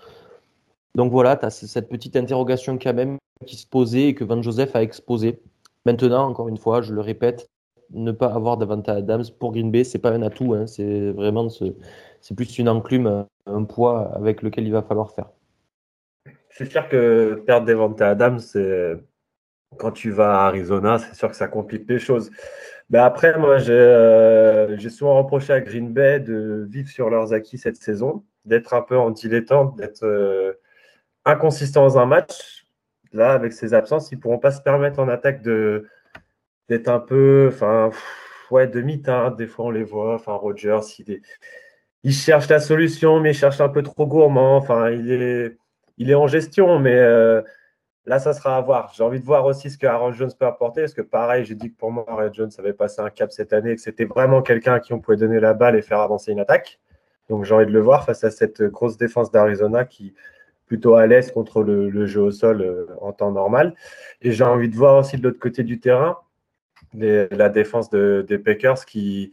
Donc 0.94 1.10
voilà, 1.10 1.36
tu 1.36 1.46
as 1.46 1.50
cette 1.50 1.88
petite 1.88 2.14
interrogation 2.14 2.78
quand 2.78 2.94
même 2.94 3.18
qui 3.44 3.56
se 3.56 3.66
posait 3.66 4.08
et 4.08 4.14
que 4.14 4.22
Van 4.22 4.40
Joseph 4.40 4.76
a 4.76 4.82
exposé. 4.84 5.40
Maintenant, 5.84 6.28
encore 6.28 6.48
une 6.48 6.58
fois, 6.58 6.80
je 6.80 6.94
le 6.94 7.00
répète, 7.00 7.50
ne 7.93 8.12
pas 8.12 8.32
avoir 8.32 8.57
d'avantage 8.57 8.99
Adams 8.99 9.24
pour 9.38 9.53
Green 9.53 9.70
Bay, 9.70 9.84
c'est 9.84 9.99
pas 9.99 10.11
un 10.11 10.22
atout. 10.22 10.55
Hein, 10.55 10.66
c'est 10.66 11.11
vraiment 11.11 11.49
c'est 11.49 12.34
plus 12.34 12.59
une 12.59 12.68
enclume, 12.68 13.26
un 13.47 13.64
poids 13.64 14.12
avec 14.14 14.43
lequel 14.43 14.66
il 14.66 14.72
va 14.72 14.82
falloir 14.82 15.11
faire. 15.12 15.30
C'est 16.51 16.70
sûr 16.70 16.88
que 16.88 17.43
perdre 17.47 17.66
Devante 17.66 18.01
Adams, 18.01 18.40
quand 19.78 19.90
tu 19.93 20.11
vas 20.11 20.43
à 20.43 20.47
Arizona, 20.47 20.99
c'est 20.99 21.14
sûr 21.14 21.30
que 21.30 21.36
ça 21.36 21.49
complique 21.49 21.88
les 21.88 21.99
choses. 21.99 22.30
Mais 22.90 22.99
après, 22.99 23.38
moi, 23.38 23.59
j'ai 23.59 23.72
euh, 23.72 24.78
souvent 24.90 25.16
reproché 25.16 25.53
à 25.53 25.61
Green 25.61 25.93
Bay 25.93 26.20
de 26.20 26.66
vivre 26.68 26.88
sur 26.88 27.09
leurs 27.09 27.32
acquis 27.32 27.57
cette 27.57 27.76
saison, 27.76 28.22
d'être 28.45 28.74
un 28.74 28.82
peu 28.82 28.99
en 28.99 29.11
dilettante, 29.11 29.76
d'être 29.76 30.05
euh, 30.05 30.53
inconsistant 31.24 31.82
dans 31.82 31.99
un 31.99 32.07
match 32.07 32.66
là, 33.12 33.32
avec 33.32 33.53
ses 33.53 33.74
absences, 33.74 34.11
ils 34.12 34.16
ne 34.16 34.20
pourront 34.20 34.38
pas 34.38 34.51
se 34.51 34.61
permettre 34.61 34.99
en 34.99 35.09
attaque 35.09 35.43
de 35.43 35.86
d'être 36.68 36.88
un 36.88 37.00
peu, 37.00 37.48
enfin, 37.52 37.90
ouais, 38.50 38.66
demi-teinte. 38.66 39.36
Des 39.36 39.46
fois, 39.46 39.66
on 39.66 39.70
les 39.70 39.84
voit. 39.84 40.14
Enfin, 40.14 40.34
Rogers, 40.34 40.80
il, 40.98 41.20
il 42.04 42.12
cherche 42.12 42.48
la 42.48 42.60
solution, 42.60 43.20
mais 43.20 43.30
il 43.30 43.34
cherche 43.34 43.60
un 43.60 43.68
peu 43.68 43.82
trop 43.82 44.06
gourmand. 44.06 44.56
Enfin, 44.56 44.90
il 44.90 45.10
est, 45.12 45.56
il 45.98 46.10
est 46.10 46.14
en 46.14 46.26
gestion, 46.26 46.78
mais 46.78 46.94
euh, 46.94 47.42
là, 48.06 48.18
ça 48.18 48.32
sera 48.34 48.56
à 48.56 48.60
voir. 48.60 48.92
J'ai 48.96 49.04
envie 49.04 49.20
de 49.20 49.24
voir 49.24 49.44
aussi 49.46 49.70
ce 49.70 49.78
que 49.78 49.86
Aaron 49.86 50.12
Jones 50.12 50.32
peut 50.38 50.46
apporter, 50.46 50.82
parce 50.82 50.94
que 50.94 51.02
pareil, 51.02 51.44
j'ai 51.44 51.54
dit 51.54 51.72
que 51.72 51.76
pour 51.76 51.92
moi, 51.92 52.04
Aaron 52.08 52.32
Jones 52.32 52.50
avait 52.58 52.72
passé 52.72 53.00
un 53.00 53.10
cap 53.10 53.32
cette 53.32 53.52
année, 53.52 53.74
que 53.74 53.80
c'était 53.80 54.04
vraiment 54.04 54.42
quelqu'un 54.42 54.74
à 54.74 54.80
qui 54.80 54.92
on 54.92 55.00
pouvait 55.00 55.16
donner 55.16 55.40
la 55.40 55.54
balle 55.54 55.76
et 55.76 55.82
faire 55.82 56.00
avancer 56.00 56.32
une 56.32 56.40
attaque. 56.40 56.80
Donc, 57.28 57.44
j'ai 57.44 57.54
envie 57.54 57.66
de 57.66 57.72
le 57.72 57.80
voir 57.80 58.04
face 58.04 58.24
à 58.24 58.30
cette 58.30 58.62
grosse 58.62 58.96
défense 58.96 59.30
d'Arizona 59.30 59.84
qui 59.84 60.14
plutôt 60.66 60.94
à 60.94 61.06
l'aise 61.06 61.30
contre 61.32 61.62
le, 61.62 62.06
jeu 62.06 62.22
au 62.22 62.30
sol 62.30 62.62
euh, 62.62 62.86
en 63.02 63.12
temps 63.12 63.30
normal. 63.30 63.74
Et 64.22 64.32
j'ai 64.32 64.44
envie 64.44 64.70
de 64.70 64.76
voir 64.76 64.96
aussi 64.96 65.18
de 65.18 65.22
l'autre 65.22 65.38
côté 65.38 65.64
du 65.64 65.80
terrain 65.80 66.16
la 66.95 67.49
défense 67.49 67.90
des 67.90 68.38
Packers 68.38 68.84
qui, 68.86 69.32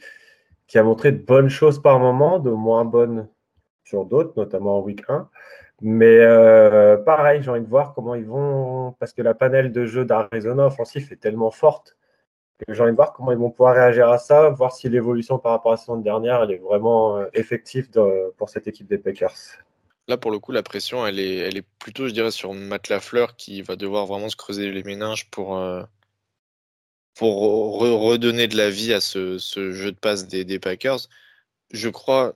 a 0.74 0.84
montré 0.84 1.12
de 1.12 1.18
bonnes 1.18 1.50
choses 1.50 1.82
par 1.82 2.00
moment, 2.00 2.40
de 2.40 2.52
moins 2.52 2.86
bonnes 2.86 3.28
sur 3.84 4.06
d'autres, 4.06 4.34
notamment 4.38 4.80
en 4.80 4.82
week 4.82 5.04
1. 5.08 5.30
Mais 5.82 6.20
euh, 6.20 6.98
pareil, 6.98 7.42
j'ai 7.42 7.52
envie 7.52 7.62
de 7.62 7.68
voir 7.68 7.94
comment 7.94 8.16
ils 8.16 8.26
vont, 8.26 8.94
parce 9.00 9.14
que 9.14 9.22
la 9.22 9.34
panel 9.34 9.72
de 9.72 9.86
jeu 9.86 10.06
d'Arizona 10.06 10.66
offensif 10.68 11.12
est 11.12 11.18
tellement 11.18 11.52
forte 11.52 11.96
j'ai 12.68 12.82
envie 12.82 12.92
de 12.92 12.96
voir 12.96 13.14
comment 13.14 13.32
ils 13.32 13.38
vont 13.38 13.52
pouvoir 13.52 13.76
réagir 13.76 14.10
à 14.10 14.18
ça, 14.18 14.50
voir 14.50 14.74
si 14.74 14.90
l'évolution 14.90 15.40
par 15.40 15.54
rapport 15.54 15.72
à 15.72 15.76
la 15.76 15.78
saison 15.78 15.98
dernière 15.98 16.50
est 16.50 16.58
vraiment 16.58 17.18
euh, 17.18 17.26
effective 17.34 17.90
pour 18.38 18.50
cette 18.50 18.68
équipe 18.68 18.88
des 18.88 18.98
Packers. 18.98 19.36
Là, 20.08 20.18
pour 20.18 20.32
le 20.32 20.40
coup, 20.40 20.52
la 20.52 20.64
pression, 20.64 21.06
elle 21.06 21.20
est, 21.20 21.38
elle 21.38 21.58
est 21.58 21.66
plutôt, 21.80 22.08
je 22.08 22.14
dirais, 22.14 22.32
sur 22.32 22.54
Matt 22.54 22.90
Lafleur 22.90 23.36
qui 23.36 23.62
va 23.62 23.76
devoir 23.76 24.08
vraiment 24.08 24.30
se 24.30 24.36
creuser 24.36 24.72
les 24.72 24.84
méninges 24.84 25.30
pour, 25.30 25.58
euh, 25.58 25.84
pour 27.20 27.80
redonner 27.82 28.48
de 28.48 28.56
la 28.56 28.70
vie 28.70 28.94
à 28.94 29.02
ce, 29.02 29.38
jeu 29.38 29.92
de 29.92 29.98
passe 29.98 30.26
des, 30.28 30.58
Packers. 30.58 31.10
Je 31.70 31.90
crois, 31.90 32.34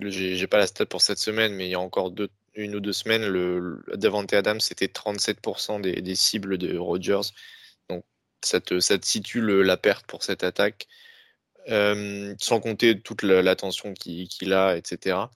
j'ai 0.00 0.46
pas 0.46 0.58
la 0.58 0.68
stat 0.68 0.86
pour 0.86 1.02
cette 1.02 1.18
semaine, 1.18 1.52
mais 1.54 1.66
il 1.66 1.70
y 1.70 1.74
a 1.74 1.80
encore 1.80 2.14
une 2.54 2.76
ou 2.76 2.80
deux 2.80 2.92
semaines, 2.92 3.26
le, 3.26 3.82
Davante 3.94 4.32
Adams, 4.34 4.60
c'était 4.60 4.86
37% 4.86 5.80
des, 5.80 6.14
cibles 6.14 6.58
de 6.58 6.78
Rodgers. 6.78 7.32
Donc, 7.90 8.04
ça 8.40 8.60
te, 8.60 8.78
situe 8.78 9.40
la 9.64 9.76
perte 9.76 10.06
pour 10.06 10.22
cette 10.22 10.44
attaque. 10.44 10.86
Euh, 11.68 12.34
sans 12.38 12.60
compter 12.60 13.00
toute 13.00 13.22
l'attention 13.22 13.94
qu'il 13.94 14.52
a, 14.52 14.76
etc 14.76 15.26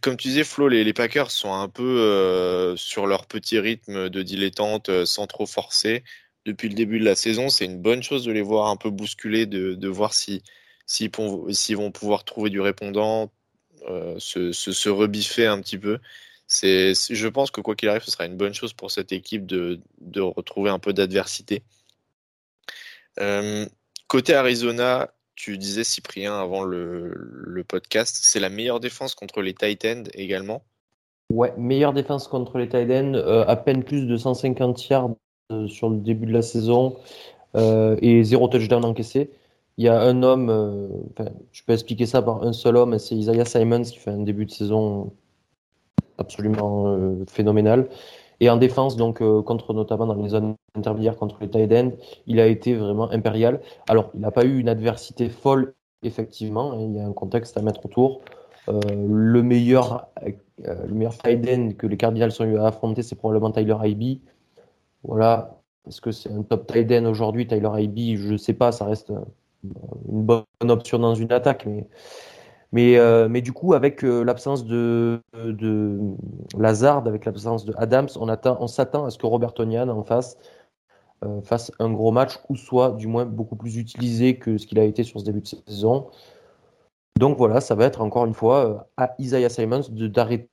comme 0.00 0.16
tu 0.16 0.28
disais, 0.28 0.44
Flo, 0.44 0.68
les, 0.68 0.92
Packers 0.92 1.30
sont 1.30 1.52
un 1.52 1.68
peu 1.68 1.82
euh, 1.82 2.76
sur 2.76 3.06
leur 3.06 3.26
petit 3.26 3.58
rythme 3.58 4.08
de 4.08 4.22
dilettante 4.22 4.88
euh, 4.88 5.04
sans 5.04 5.26
trop 5.26 5.46
forcer. 5.46 6.04
Depuis 6.46 6.68
le 6.68 6.74
début 6.74 6.98
de 6.98 7.04
la 7.04 7.14
saison, 7.14 7.50
c'est 7.50 7.66
une 7.66 7.80
bonne 7.80 8.02
chose 8.02 8.24
de 8.24 8.32
les 8.32 8.40
voir 8.40 8.68
un 8.68 8.76
peu 8.76 8.88
bousculer, 8.90 9.44
de, 9.46 9.88
voir 9.88 10.14
s'ils 10.14 10.40
si, 10.86 11.08
vont 11.74 11.90
pouvoir 11.90 12.24
trouver 12.24 12.48
du 12.48 12.60
répondant, 12.60 13.30
euh, 13.88 14.18
se, 14.18 14.88
rebiffer 14.88 15.46
un 15.46 15.60
petit 15.60 15.76
peu. 15.76 15.98
Je 16.48 17.28
pense 17.28 17.50
que 17.50 17.60
quoi 17.60 17.74
qu'il 17.74 17.88
arrive, 17.88 18.04
ce 18.04 18.10
sera 18.10 18.24
une 18.26 18.36
bonne 18.36 18.54
chose 18.54 18.72
pour 18.72 18.90
cette 18.90 19.12
équipe 19.12 19.44
de, 19.44 19.80
retrouver 20.20 20.70
un 20.70 20.78
peu 20.78 20.92
d'adversité. 20.94 21.62
côté 24.08 24.34
Arizona, 24.34 25.10
tu 25.36 25.58
disais, 25.58 25.84
Cyprien, 25.84 26.34
avant 26.34 26.64
le, 26.64 27.62
podcast, 27.68 28.18
c'est 28.22 28.40
la 28.40 28.48
meilleure 28.48 28.80
défense 28.80 29.14
contre 29.14 29.42
les 29.42 29.54
Titans 29.54 30.08
également? 30.14 30.64
Ouais, 31.30 31.52
meilleure 31.56 31.92
défense 31.92 32.26
contre 32.26 32.58
les 32.58 32.66
Titans, 32.66 33.14
euh, 33.14 33.44
à 33.46 33.56
peine 33.56 33.84
plus 33.84 34.06
de 34.06 34.16
150 34.16 34.88
yards 34.88 35.10
euh, 35.10 35.14
sur 35.68 35.90
le 35.90 35.96
début 35.98 36.26
de 36.26 36.32
la 36.32 36.42
saison 36.42 36.96
euh, 37.56 37.96
et 38.02 38.22
zéro 38.24 38.48
touchdown 38.48 38.84
encaissé. 38.84 39.30
Il 39.78 39.84
y 39.84 39.88
a 39.88 40.00
un 40.00 40.22
homme, 40.22 40.48
je 41.52 41.62
peux 41.64 41.74
expliquer 41.74 42.06
ça 42.06 42.22
par 42.22 42.42
un 42.42 42.54
seul 42.54 42.76
homme, 42.76 42.98
c'est 42.98 43.14
Isaiah 43.14 43.44
Simons 43.44 43.82
qui 43.82 43.98
fait 43.98 44.10
un 44.10 44.22
début 44.22 44.46
de 44.46 44.50
saison 44.50 45.12
absolument 46.18 46.96
phénoménal. 47.28 47.86
Et 48.40 48.50
en 48.50 48.56
défense, 48.56 48.96
donc 48.96 49.22
euh, 49.22 49.42
contre 49.42 49.72
notamment 49.72 50.06
dans 50.06 50.14
les 50.14 50.28
zones 50.28 50.56
intermédiaires 50.74 51.16
contre 51.16 51.38
les 51.40 51.48
tight 51.48 51.72
ends, 51.72 51.92
il 52.26 52.38
a 52.40 52.46
été 52.46 52.74
vraiment 52.74 53.10
impérial. 53.10 53.60
Alors, 53.88 54.10
il 54.14 54.20
n'a 54.20 54.30
pas 54.30 54.44
eu 54.44 54.58
une 54.58 54.68
adversité 54.68 55.28
folle, 55.28 55.74
effectivement. 56.02 56.72
Hein, 56.72 56.80
il 56.80 56.96
y 56.96 57.00
a 57.00 57.06
un 57.06 57.12
contexte 57.12 57.56
à 57.56 57.62
mettre 57.62 57.84
autour. 57.86 58.20
Euh, 58.68 58.80
le 59.08 59.42
meilleur, 59.42 60.08
euh, 60.22 60.86
le 60.86 60.94
meilleur 60.94 61.16
tight 61.16 61.48
end 61.48 61.70
que 61.78 61.86
les 61.86 61.96
Cardinals 61.96 62.32
ont 62.40 62.44
eu 62.44 62.58
à 62.58 62.66
affronter, 62.66 63.02
c'est 63.02 63.16
probablement 63.16 63.50
Tyler 63.50 63.76
Ivy. 63.82 64.20
Voilà. 65.02 65.60
Est-ce 65.86 66.00
que 66.00 66.10
c'est 66.10 66.32
un 66.32 66.42
top 66.42 66.66
tight 66.66 66.90
end 66.90 67.04
aujourd'hui, 67.04 67.46
Tyler 67.46 67.70
Ivy 67.76 68.16
Je 68.16 68.32
ne 68.32 68.36
sais 68.36 68.54
pas. 68.54 68.72
Ça 68.72 68.84
reste 68.84 69.12
une 69.62 70.24
bonne 70.24 70.44
option 70.62 70.98
dans 70.98 71.14
une 71.14 71.32
attaque, 71.32 71.66
mais 72.72 72.98
euh, 72.98 73.28
du 73.40 73.52
coup, 73.52 73.74
avec 73.74 74.04
euh, 74.04 74.22
l'absence 74.22 74.64
de, 74.64 75.22
Lazard, 76.58 77.06
avec 77.06 77.24
l'absence 77.24 77.64
de 77.64 77.72
Adams, 77.76 78.08
on, 78.16 78.28
attend, 78.28 78.56
on 78.60 78.66
s'attend 78.66 79.04
à 79.04 79.10
ce 79.10 79.18
que 79.18 79.26
Robert 79.26 79.54
Tonian 79.54 79.88
en 79.88 80.02
face 80.02 80.36
euh, 81.24 81.40
fasse 81.42 81.72
un 81.78 81.90
gros 81.90 82.12
match 82.12 82.38
ou 82.48 82.56
soit 82.56 82.90
du 82.92 83.06
moins 83.06 83.24
beaucoup 83.24 83.56
plus 83.56 83.76
utilisé 83.76 84.36
que 84.36 84.58
ce 84.58 84.66
qu'il 84.66 84.78
a 84.78 84.84
été 84.84 85.04
sur 85.04 85.20
ce 85.20 85.24
début 85.24 85.40
de 85.40 85.46
saison. 85.46 86.08
Donc 87.18 87.38
voilà, 87.38 87.60
ça 87.60 87.74
va 87.74 87.86
être 87.86 88.02
encore 88.02 88.26
une 88.26 88.34
fois 88.34 88.88
à 88.96 89.14
Isaiah 89.18 89.48
Simons 89.48 89.88
de, 89.88 90.06
d'arrêter 90.06 90.50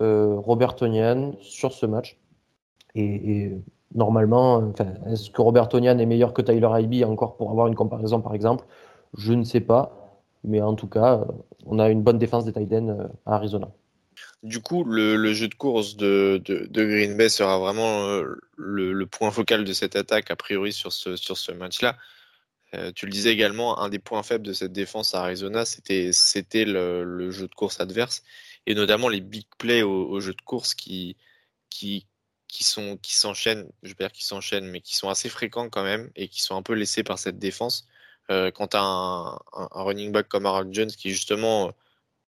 Robert 0.00 0.76
Tonian 0.76 1.32
sur 1.40 1.72
ce 1.72 1.84
match. 1.84 2.18
Normalement, 3.94 4.72
est-ce 5.06 5.30
que 5.30 5.40
Robert 5.40 5.68
Tonian 5.68 5.98
est 5.98 6.06
meilleur 6.06 6.32
que 6.34 6.42
Tyler 6.42 6.68
Ivey 6.80 7.04
encore 7.04 7.36
pour 7.36 7.50
avoir 7.50 7.66
une 7.66 7.74
comparaison 7.74 8.20
par 8.20 8.34
exemple? 8.34 8.64
Je 9.16 9.32
ne 9.32 9.44
sais 9.44 9.60
pas. 9.60 9.98
Mais 10.44 10.60
en 10.60 10.74
tout 10.74 10.86
cas, 10.86 11.24
on 11.66 11.78
a 11.78 11.88
une 11.88 12.02
bonne 12.02 12.18
défense 12.18 12.44
des 12.44 12.52
Titans 12.52 12.90
euh, 12.90 13.08
à 13.26 13.34
Arizona. 13.34 13.70
Du 14.42 14.60
coup, 14.60 14.84
le, 14.84 15.32
jeu 15.32 15.48
de 15.48 15.54
course 15.54 15.96
de, 15.96 16.40
Green 16.70 17.16
Bay 17.16 17.28
sera 17.28 17.58
vraiment 17.58 18.06
euh, 18.06 18.36
le, 18.56 19.06
point 19.06 19.30
focal 19.30 19.64
de 19.64 19.72
cette 19.72 19.96
attaque, 19.96 20.30
a 20.30 20.36
priori, 20.36 20.72
sur 20.72 20.92
ce, 20.92 21.52
match-là. 21.52 21.96
Euh, 22.74 22.92
tu 22.94 23.06
le 23.06 23.12
disais 23.12 23.32
également, 23.32 23.80
un 23.80 23.88
des 23.88 23.98
points 23.98 24.22
faibles 24.22 24.46
de 24.46 24.52
cette 24.52 24.72
défense 24.72 25.14
à 25.14 25.22
Arizona, 25.22 25.64
c'était 25.64 26.64
le, 26.64 27.30
jeu 27.30 27.48
de 27.48 27.54
course 27.54 27.80
adverse, 27.80 28.22
et 28.66 28.74
notamment 28.74 29.08
les 29.08 29.20
big 29.20 29.46
plays 29.58 29.82
au, 29.82 30.20
jeu 30.20 30.34
de 30.34 30.42
course 30.42 30.74
qui, 30.74 31.16
qui 32.48 32.64
s'enchaînent, 32.64 33.70
je 33.82 33.90
veux 33.90 33.94
dire 33.94 34.12
qui 34.12 34.24
s'enchaînent, 34.24 34.68
mais 34.68 34.80
qui 34.80 34.96
sont 34.96 35.08
assez 35.08 35.28
fréquents 35.28 35.68
quand 35.68 35.84
même, 35.84 36.10
et 36.16 36.28
qui 36.28 36.42
sont 36.42 36.56
un 36.56 36.62
peu 36.62 36.74
laissés 36.74 37.04
par 37.04 37.18
cette 37.18 37.38
défense. 37.38 37.86
Euh, 38.30 38.50
quand 38.50 38.74
un, 38.74 39.38
running 39.52 40.12
back 40.12 40.28
comme 40.28 40.46
Aaron 40.46 40.72
Jones 40.72 40.90
qui 40.90 41.10
justement 41.10 41.72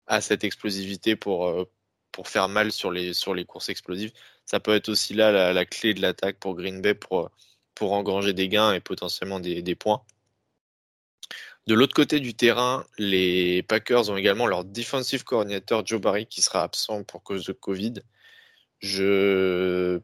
a 0.07 0.21
cette 0.21 0.45
explosivité 0.45 1.17
pour, 1.17 1.47
euh, 1.49 1.65
pour 2.13 2.29
faire 2.29 2.49
mal 2.49 2.73
sur 2.73 2.91
les, 2.91 3.15
sur 3.15 3.35
les 3.35 3.45
courses 3.45 3.69
explosives, 3.71 4.13
ça 4.45 4.61
peut 4.61 4.75
être 4.75 4.89
aussi 4.89 5.15
là 5.15 5.53
la, 5.53 5.67
clé 5.67 5.95
de 5.95 6.03
l'attaque 6.03 6.39
pour 6.39 6.55
Green 6.57 6.81
Bay 6.83 6.95
pour, 6.95 7.31
pour 7.75 7.93
engranger 7.93 8.33
des 8.35 8.49
gains 8.49 8.73
et 8.75 8.81
potentiellement 8.81 9.41
des, 9.41 9.63
des 9.63 9.75
points. 9.75 10.03
De 11.67 11.75
l'autre 11.75 11.95
côté 11.95 12.21
du 12.21 12.35
terrain, 12.35 12.87
les 12.97 13.63
Packers 13.65 14.09
ont 14.11 14.17
également 14.17 14.47
leur 14.47 14.65
defensive 14.65 15.25
coordinator 15.25 15.85
Joe 15.85 16.01
Barry 16.01 16.27
qui 16.27 16.41
sera 16.41 16.63
absent 16.63 17.03
pour 17.05 17.23
cause 17.25 17.45
de 17.45 17.53
Covid. 17.53 17.95
Je 18.81 20.01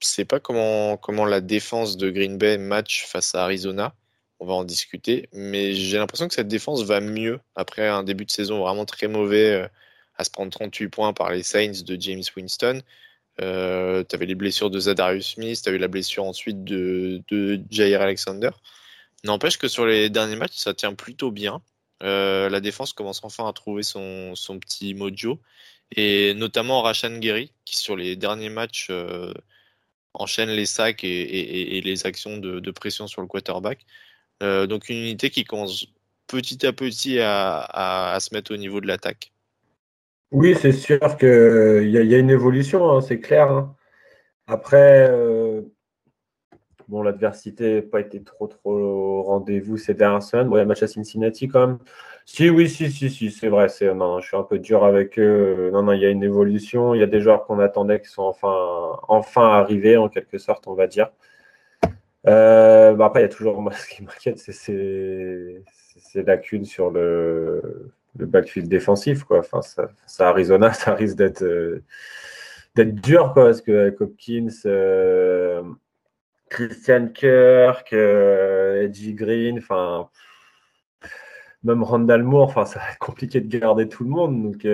sais 0.00 0.24
pas 0.24 0.40
comment, 0.40 1.24
la 1.26 1.40
défense 1.40 1.96
de 1.96 2.10
Green 2.10 2.38
Bay 2.38 2.58
match 2.58 3.06
face 3.06 3.34
à 3.34 3.44
Arizona 3.44 3.94
on 4.40 4.46
va 4.46 4.54
en 4.54 4.64
discuter. 4.64 5.28
Mais 5.32 5.74
j'ai 5.74 5.98
l'impression 5.98 6.28
que 6.28 6.34
cette 6.34 6.48
défense 6.48 6.84
va 6.84 7.00
mieux 7.00 7.40
après 7.54 7.88
un 7.88 8.02
début 8.02 8.24
de 8.24 8.30
saison 8.30 8.60
vraiment 8.60 8.84
très 8.84 9.08
mauvais 9.08 9.52
euh, 9.52 9.68
à 10.16 10.24
se 10.24 10.30
prendre 10.30 10.52
38 10.52 10.88
points 10.88 11.12
par 11.12 11.30
les 11.30 11.42
Saints 11.42 11.82
de 11.84 12.00
James 12.00 12.22
Winston. 12.36 12.82
Euh, 13.40 14.02
tu 14.04 14.16
les 14.16 14.34
blessures 14.34 14.70
de 14.70 14.80
Zadarius 14.80 15.34
Smith, 15.34 15.60
tu 15.62 15.68
avais 15.68 15.78
la 15.78 15.88
blessure 15.88 16.24
ensuite 16.24 16.64
de, 16.64 17.22
de 17.30 17.60
Jair 17.70 18.02
Alexander. 18.02 18.50
N'empêche 19.24 19.58
que 19.58 19.68
sur 19.68 19.86
les 19.86 20.10
derniers 20.10 20.36
matchs, 20.36 20.56
ça 20.56 20.74
tient 20.74 20.94
plutôt 20.94 21.30
bien. 21.30 21.62
Euh, 22.02 22.48
la 22.48 22.60
défense 22.60 22.92
commence 22.92 23.20
enfin 23.22 23.48
à 23.48 23.52
trouver 23.52 23.82
son, 23.82 24.34
petit 24.60 24.94
mojo. 24.94 25.40
Et 25.96 26.34
notamment 26.34 26.82
Rashan 26.82 27.18
Gary, 27.18 27.52
qui 27.64 27.76
sur 27.76 27.96
les 27.96 28.16
derniers 28.16 28.50
matchs 28.50 28.90
enchaîne 30.14 30.50
les 30.50 30.66
sacs 30.66 31.04
et, 31.04 31.80
les 31.80 32.06
actions 32.06 32.36
de, 32.38 32.70
pression 32.70 33.06
sur 33.06 33.22
le 33.22 33.28
quarterback. 33.28 33.84
Euh, 34.42 34.66
donc 34.66 34.88
une 34.88 34.98
unité 34.98 35.30
qui 35.30 35.44
commence 35.44 35.86
petit 36.26 36.64
à 36.66 36.72
petit 36.72 37.18
à, 37.20 38.18
se 38.20 38.34
mettre 38.34 38.52
au 38.52 38.56
niveau 38.56 38.80
de 38.80 38.86
l'attaque. 38.86 39.32
Oui, 40.30 40.54
c'est 40.60 40.72
sûr 40.72 41.16
qu'il 41.16 41.88
y, 41.88 42.14
a 42.14 42.18
une 42.18 42.30
évolution, 42.30 42.90
hein, 42.90 43.00
c'est 43.00 43.18
clair. 43.18 43.50
Hein. 43.50 43.74
Après, 44.46 45.08
euh, 45.10 45.62
bon, 46.88 47.02
l'adversité 47.02 47.76
n'a 47.76 47.82
pas 47.82 48.00
été 48.00 48.22
trop 48.22 48.46
trop 48.46 49.22
rendez-vous 49.22 49.76
ces 49.76 49.94
dernières 49.94 50.22
semaines. 50.22 50.48
Bon, 50.48 50.56
il 50.56 50.58
y 50.58 50.60
a 50.60 50.64
un 50.64 50.66
match 50.66 50.82
à 50.82 50.88
Cincinnati 50.88 51.48
quand 51.48 51.66
même. 51.66 51.78
Si, 52.24 52.50
oui, 52.50 52.68
si, 52.68 52.90
si, 52.90 53.10
si, 53.10 53.30
c'est 53.30 53.48
vrai. 53.48 53.68
C'est, 53.68 53.94
non, 53.94 54.20
je 54.20 54.26
suis 54.28 54.36
un 54.36 54.42
peu 54.42 54.58
dur 54.58 54.84
avec 54.84 55.18
eux. 55.18 55.70
Non, 55.72 55.82
non, 55.82 55.92
il 55.92 56.00
y 56.02 56.06
a 56.06 56.10
une 56.10 56.22
évolution. 56.22 56.94
Il 56.94 57.00
y 57.00 57.02
a 57.02 57.06
des 57.06 57.20
joueurs 57.20 57.46
qu'on 57.46 57.58
attendait 57.58 58.00
qui 58.00 58.08
sont 58.08 58.22
enfin, 58.22 58.98
enfin 59.08 59.48
arrivés, 59.48 59.96
en 59.96 60.08
quelque 60.08 60.38
sorte, 60.38 60.66
on 60.68 60.74
va 60.74 60.86
dire. 60.86 61.10
Euh, 62.26 62.94
bah, 62.94 63.06
après, 63.06 63.20
il 63.20 63.22
y 63.22 63.26
a 63.26 63.28
toujours, 63.28 63.60
moi, 63.62 63.72
ce 63.72 63.88
qui 63.88 64.02
m'inquiète, 64.02 64.38
c'est 64.38 64.52
ces 64.52 66.22
lacunes 66.22 66.64
sur 66.64 66.90
le, 66.90 67.90
le, 68.18 68.26
backfield 68.26 68.68
défensif. 68.68 69.24
Quoi. 69.24 69.38
Enfin, 69.40 69.62
ça, 69.62 69.88
ça 70.06 70.28
Arizona, 70.28 70.72
ça 70.74 70.94
risque 70.94 71.16
d'être 71.16 71.42
euh, 71.42 71.82
d'être 72.74 72.94
dur, 72.94 73.32
quoi, 73.32 73.46
parce 73.46 73.62
qu'avec 73.62 74.00
Hopkins, 74.00 74.48
euh, 74.66 75.62
Christian 76.50 77.08
Kirk, 77.08 77.92
Edgy 77.92 79.14
Green, 79.14 79.58
enfin, 79.58 80.08
même 81.64 81.82
Randall 81.82 82.22
Moore, 82.22 82.48
enfin, 82.48 82.64
ça 82.64 82.80
va 82.80 82.90
être 82.90 82.98
compliqué 82.98 83.40
de 83.40 83.58
garder 83.58 83.88
tout 83.88 84.04
le 84.04 84.10
monde. 84.10 84.42
Donc, 84.42 84.66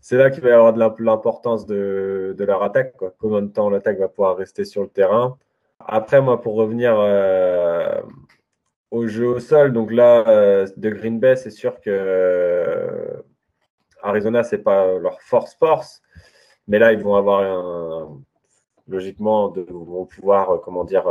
c'est 0.00 0.16
là 0.16 0.30
qu'il 0.30 0.42
va 0.42 0.50
y 0.50 0.52
avoir 0.52 0.76
l'importance 0.98 1.66
de, 1.66 2.34
leur 2.38 2.62
attaque. 2.62 2.94
Combien 3.18 3.42
de 3.42 3.48
temps 3.48 3.70
l'attaque 3.70 3.98
va 3.98 4.08
pouvoir 4.08 4.36
rester 4.36 4.64
sur 4.64 4.82
le 4.82 4.88
terrain 4.88 5.38
après, 5.86 6.20
moi, 6.20 6.40
pour 6.40 6.54
revenir 6.54 6.94
euh, 6.98 8.00
au 8.90 9.06
jeu 9.06 9.26
au 9.26 9.40
sol, 9.40 9.72
donc 9.72 9.90
là, 9.92 10.24
euh, 10.28 10.66
de 10.76 10.90
Green 10.90 11.18
Bay, 11.18 11.36
c'est 11.36 11.50
sûr 11.50 11.80
que 11.80 11.90
euh, 11.90 13.22
Arizona, 14.02 14.42
c'est 14.42 14.58
pas 14.58 14.98
leur 14.98 15.20
force 15.22 15.54
force, 15.56 16.02
mais 16.68 16.78
là, 16.78 16.92
ils 16.92 17.00
vont 17.02 17.16
avoir 17.16 17.40
un, 17.42 18.20
logiquement, 18.90 19.48
de, 19.48 19.62
vont 19.68 20.04
pouvoir, 20.04 20.60
comment 20.62 20.84
dire, 20.84 21.04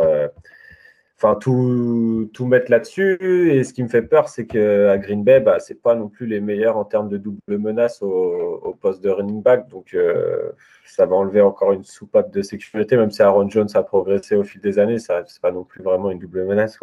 enfin 1.19 1.35
tout, 1.35 2.29
tout 2.33 2.45
mettre 2.45 2.71
là-dessus. 2.71 3.17
Et 3.51 3.63
ce 3.63 3.73
qui 3.73 3.83
me 3.83 3.89
fait 3.89 4.01
peur, 4.01 4.29
c'est 4.29 4.45
qu'à 4.45 4.97
Green 4.97 5.23
Bay, 5.23 5.39
bah, 5.41 5.59
c'est 5.59 5.81
pas 5.81 5.95
non 5.95 6.07
plus 6.07 6.25
les 6.27 6.39
meilleurs 6.39 6.77
en 6.77 6.85
termes 6.85 7.09
de 7.09 7.17
double 7.17 7.57
menace 7.57 8.01
au, 8.01 8.75
poste 8.81 9.03
de 9.03 9.09
running 9.09 9.41
back. 9.41 9.67
Donc 9.67 9.93
euh, 9.93 10.51
ça 10.85 11.05
va 11.05 11.15
enlever 11.15 11.41
encore 11.41 11.73
une 11.73 11.83
soupape 11.83 12.31
de 12.31 12.41
sécurité, 12.41 12.95
même 12.97 13.11
si 13.11 13.21
Aaron 13.21 13.49
Jones 13.49 13.67
a 13.73 13.83
progressé 13.83 14.35
au 14.35 14.43
fil 14.43 14.61
des 14.61 14.79
années, 14.79 14.99
ça 14.99 15.23
c'est 15.27 15.41
pas 15.41 15.51
non 15.51 15.63
plus 15.63 15.83
vraiment 15.83 16.11
une 16.11 16.19
double 16.19 16.45
menace. 16.45 16.79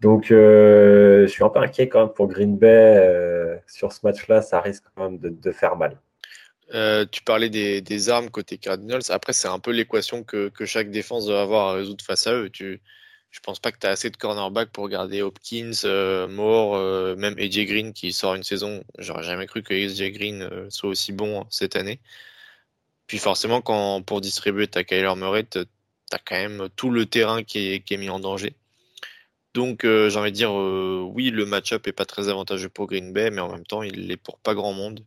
Donc 0.00 0.30
euh, 0.30 1.22
je 1.22 1.26
suis 1.26 1.42
un 1.42 1.48
peu 1.48 1.58
inquiet 1.58 1.88
quand 1.88 2.00
même 2.00 2.14
pour 2.14 2.28
Green 2.28 2.56
Bay. 2.56 2.94
Euh, 2.98 3.56
sur 3.66 3.92
ce 3.92 4.00
match-là, 4.04 4.42
ça 4.42 4.60
risque 4.60 4.84
quand 4.94 5.10
même 5.10 5.18
de, 5.18 5.50
faire 5.50 5.76
mal. 5.76 5.98
Tu 6.70 7.22
parlais 7.24 7.50
des, 7.50 8.08
armes 8.08 8.30
côté 8.30 8.58
Cardinals. 8.58 9.02
Après, 9.10 9.32
c'est 9.32 9.48
un 9.48 9.58
peu 9.58 9.70
l'équation 9.70 10.24
que, 10.24 10.48
que, 10.48 10.66
chaque 10.66 10.90
défense 10.90 11.26
doit 11.26 11.42
avoir 11.42 11.68
à 11.68 11.72
résoudre 11.74 12.04
face 12.04 12.26
à 12.26 12.34
eux. 12.34 12.50
Tu, 12.50 12.80
je 13.30 13.40
pense 13.40 13.60
pas 13.60 13.72
que 13.72 13.78
tu 13.78 13.86
as 13.86 13.90
assez 13.90 14.10
de 14.10 14.16
cornerback 14.16 14.70
pour 14.70 14.88
garder 14.88 15.22
Hopkins, 15.22 15.72
euh, 15.84 16.26
Moore, 16.28 16.76
euh, 16.76 17.14
même 17.16 17.38
AJ 17.38 17.66
Green 17.66 17.92
qui 17.92 18.12
sort 18.12 18.34
une 18.34 18.42
saison. 18.42 18.82
J'aurais 18.98 19.22
jamais 19.22 19.46
cru 19.46 19.62
que 19.62 19.74
AJ 19.74 20.12
Green 20.12 20.42
euh, 20.42 20.70
soit 20.70 20.90
aussi 20.90 21.12
bon 21.12 21.46
cette 21.50 21.76
année. 21.76 22.00
Puis 23.06 23.18
forcément, 23.18 23.60
quand 23.62 24.02
pour 24.02 24.20
distribuer 24.20 24.68
ta 24.68 24.84
Kyler 24.84 25.14
Murray, 25.16 25.44
tu 25.44 25.58
as 25.60 26.18
quand 26.18 26.36
même 26.36 26.68
tout 26.76 26.90
le 26.90 27.06
terrain 27.06 27.42
qui 27.42 27.74
est, 27.74 27.96
mis 27.96 28.10
en 28.10 28.20
danger. 28.20 28.54
Donc 29.54 29.82
j'ai 29.84 30.16
envie 30.16 30.30
de 30.32 30.36
dire, 30.36 30.52
oui, 30.52 31.30
le 31.30 31.46
match-up 31.46 31.86
est 31.86 31.92
pas 31.92 32.04
très 32.06 32.28
avantageux 32.28 32.68
pour 32.68 32.86
Green 32.86 33.12
Bay, 33.12 33.30
mais 33.30 33.40
en 33.40 33.50
même 33.52 33.66
temps, 33.66 33.82
il 33.82 34.08
l'est 34.08 34.16
pour 34.16 34.38
pas 34.38 34.54
grand 34.54 34.72
monde. 34.72 35.04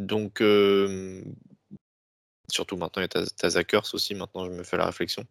Donc 0.00 0.42
surtout 2.50 2.76
maintenant, 2.76 3.02
il 3.02 3.08
y 3.14 3.18
a 3.18 3.26
Tazakers 3.26 3.94
aussi, 3.94 4.14
maintenant 4.14 4.46
je 4.46 4.50
me 4.50 4.62
fais 4.64 4.76
la 4.76 4.86
réflexion. 4.86 5.24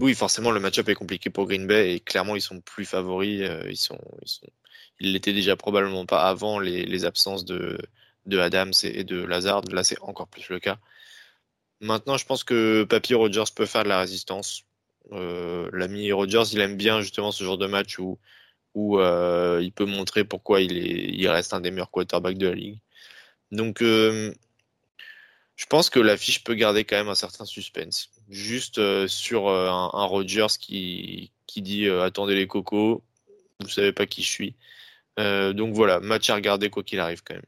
Oui, 0.00 0.14
forcément, 0.14 0.50
le 0.50 0.58
match-up 0.58 0.88
est 0.88 0.94
compliqué 0.94 1.30
pour 1.30 1.46
Green 1.46 1.66
Bay 1.66 1.94
et 1.94 2.00
clairement, 2.00 2.34
ils 2.34 2.42
sont 2.42 2.60
plus 2.60 2.84
favoris. 2.84 3.48
Ils 3.68 3.76
sont, 3.76 3.98
ils 5.00 5.12
l'étaient 5.12 5.32
déjà 5.32 5.56
probablement 5.56 6.06
pas 6.06 6.28
avant 6.28 6.58
les, 6.58 7.04
absences 7.04 7.44
de, 7.44 7.78
Adams 8.32 8.72
et 8.82 9.04
de 9.04 9.22
Lazard. 9.24 9.62
Là, 9.70 9.84
c'est 9.84 9.98
encore 10.00 10.28
plus 10.28 10.48
le 10.48 10.58
cas. 10.58 10.78
Maintenant, 11.80 12.16
je 12.16 12.26
pense 12.26 12.44
que 12.44 12.84
Papy 12.84 13.14
Rogers 13.14 13.44
peut 13.54 13.66
faire 13.66 13.84
de 13.84 13.88
la 13.88 14.00
résistance. 14.00 14.64
L'ami 15.10 16.10
Rogers, 16.12 16.44
il 16.52 16.60
aime 16.60 16.76
bien 16.76 17.00
justement 17.00 17.30
ce 17.30 17.44
genre 17.44 17.58
de 17.58 17.66
match 17.66 17.98
où, 17.98 18.18
où 18.74 18.98
il 19.00 19.72
peut 19.74 19.86
montrer 19.86 20.24
pourquoi 20.24 20.60
il, 20.60 20.76
est, 20.76 21.14
il 21.14 21.28
reste 21.28 21.54
un 21.54 21.60
des 21.60 21.70
meilleurs 21.70 21.90
quarterbacks 21.90 22.38
de 22.38 22.48
la 22.48 22.54
ligue. 22.54 22.78
Donc, 23.52 23.82
je 25.56 25.66
pense 25.66 25.90
que 25.90 26.00
l'affiche 26.00 26.42
peut 26.42 26.54
garder 26.54 26.84
quand 26.84 26.96
même 26.96 27.08
un 27.08 27.14
certain 27.14 27.44
suspense. 27.44 28.10
Juste 28.28 28.78
euh, 28.78 29.06
sur 29.06 29.48
euh, 29.48 29.68
un, 29.68 29.90
un, 29.92 30.04
Rogers 30.04 30.58
qui, 30.58 31.30
qui 31.46 31.62
dit 31.62 31.86
euh, 31.86 32.02
attendez 32.02 32.34
les 32.34 32.46
cocos, 32.46 33.02
vous 33.60 33.68
savez 33.68 33.92
pas 33.92 34.06
qui 34.06 34.22
je 34.22 34.28
suis. 34.28 34.56
donc 35.18 35.74
voilà, 35.74 36.00
match 36.00 36.28
à 36.30 36.34
regarder 36.34 36.70
quoi 36.70 36.82
qu'il 36.82 36.98
arrive 36.98 37.22
quand 37.22 37.34
même. 37.34 37.42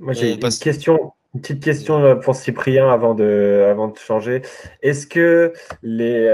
Moi 0.00 0.14
j'ai 0.14 0.32
une 0.32 0.40
question, 0.40 1.12
une 1.34 1.42
petite 1.42 1.62
question 1.62 2.18
pour 2.20 2.34
Cyprien 2.34 2.88
avant 2.88 3.14
de, 3.14 3.66
avant 3.70 3.88
de 3.88 3.98
changer. 3.98 4.40
Est-ce 4.80 5.06
que 5.06 5.52
les, 5.82 6.26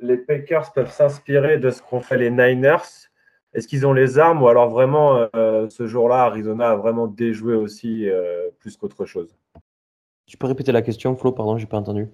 les 0.00 0.16
Packers 0.16 0.72
peuvent 0.72 0.90
s'inspirer 0.90 1.58
de 1.58 1.70
ce 1.70 1.82
qu'ont 1.82 2.00
fait 2.00 2.18
les 2.18 2.30
Niners. 2.30 3.08
Est-ce 3.54 3.68
qu'ils 3.68 3.86
ont 3.86 3.92
les 3.92 4.18
armes 4.18 4.42
ou 4.42 4.48
alors 4.48 4.68
vraiment 4.68 5.28
ce 5.32 5.86
jour-là, 5.86 6.24
Arizona 6.24 6.70
a 6.70 6.76
vraiment 6.76 7.06
déjoué 7.06 7.54
aussi 7.54 8.06
plus 8.58 8.76
qu'autre 8.76 9.06
chose? 9.06 9.34
Tu 10.26 10.36
peux 10.36 10.46
répéter 10.46 10.72
la 10.72 10.82
question, 10.82 11.16
Flo, 11.16 11.32
pardon, 11.32 11.56
j'ai 11.56 11.66
pas 11.66 11.78
entendu. 11.78 12.08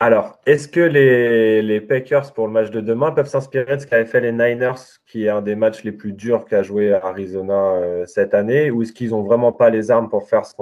Alors, 0.00 0.38
est-ce 0.44 0.66
que 0.66 0.80
les, 0.80 1.80
Packers 1.80 2.32
pour 2.34 2.46
le 2.46 2.52
match 2.52 2.70
de 2.70 2.80
demain 2.80 3.12
peuvent 3.12 3.28
s'inspirer 3.28 3.76
de 3.76 3.80
ce 3.80 3.86
qu'avaient 3.86 4.04
fait 4.04 4.20
les 4.20 4.32
Niners, 4.32 4.98
qui 5.06 5.26
est 5.26 5.28
un 5.28 5.40
des 5.40 5.54
matchs 5.54 5.84
les 5.84 5.92
plus 5.92 6.12
durs 6.12 6.44
qu'a 6.46 6.62
joué 6.62 6.92
Arizona 6.92 7.74
euh, 7.74 8.04
cette 8.06 8.34
année, 8.34 8.70
ou 8.70 8.82
est-ce 8.82 8.92
qu'ils 8.92 9.10
n'ont 9.10 9.22
vraiment 9.22 9.52
pas 9.52 9.70
les 9.70 9.90
armes 9.90 10.08
pour 10.08 10.28
faire 10.28 10.44
ce, 10.44 10.56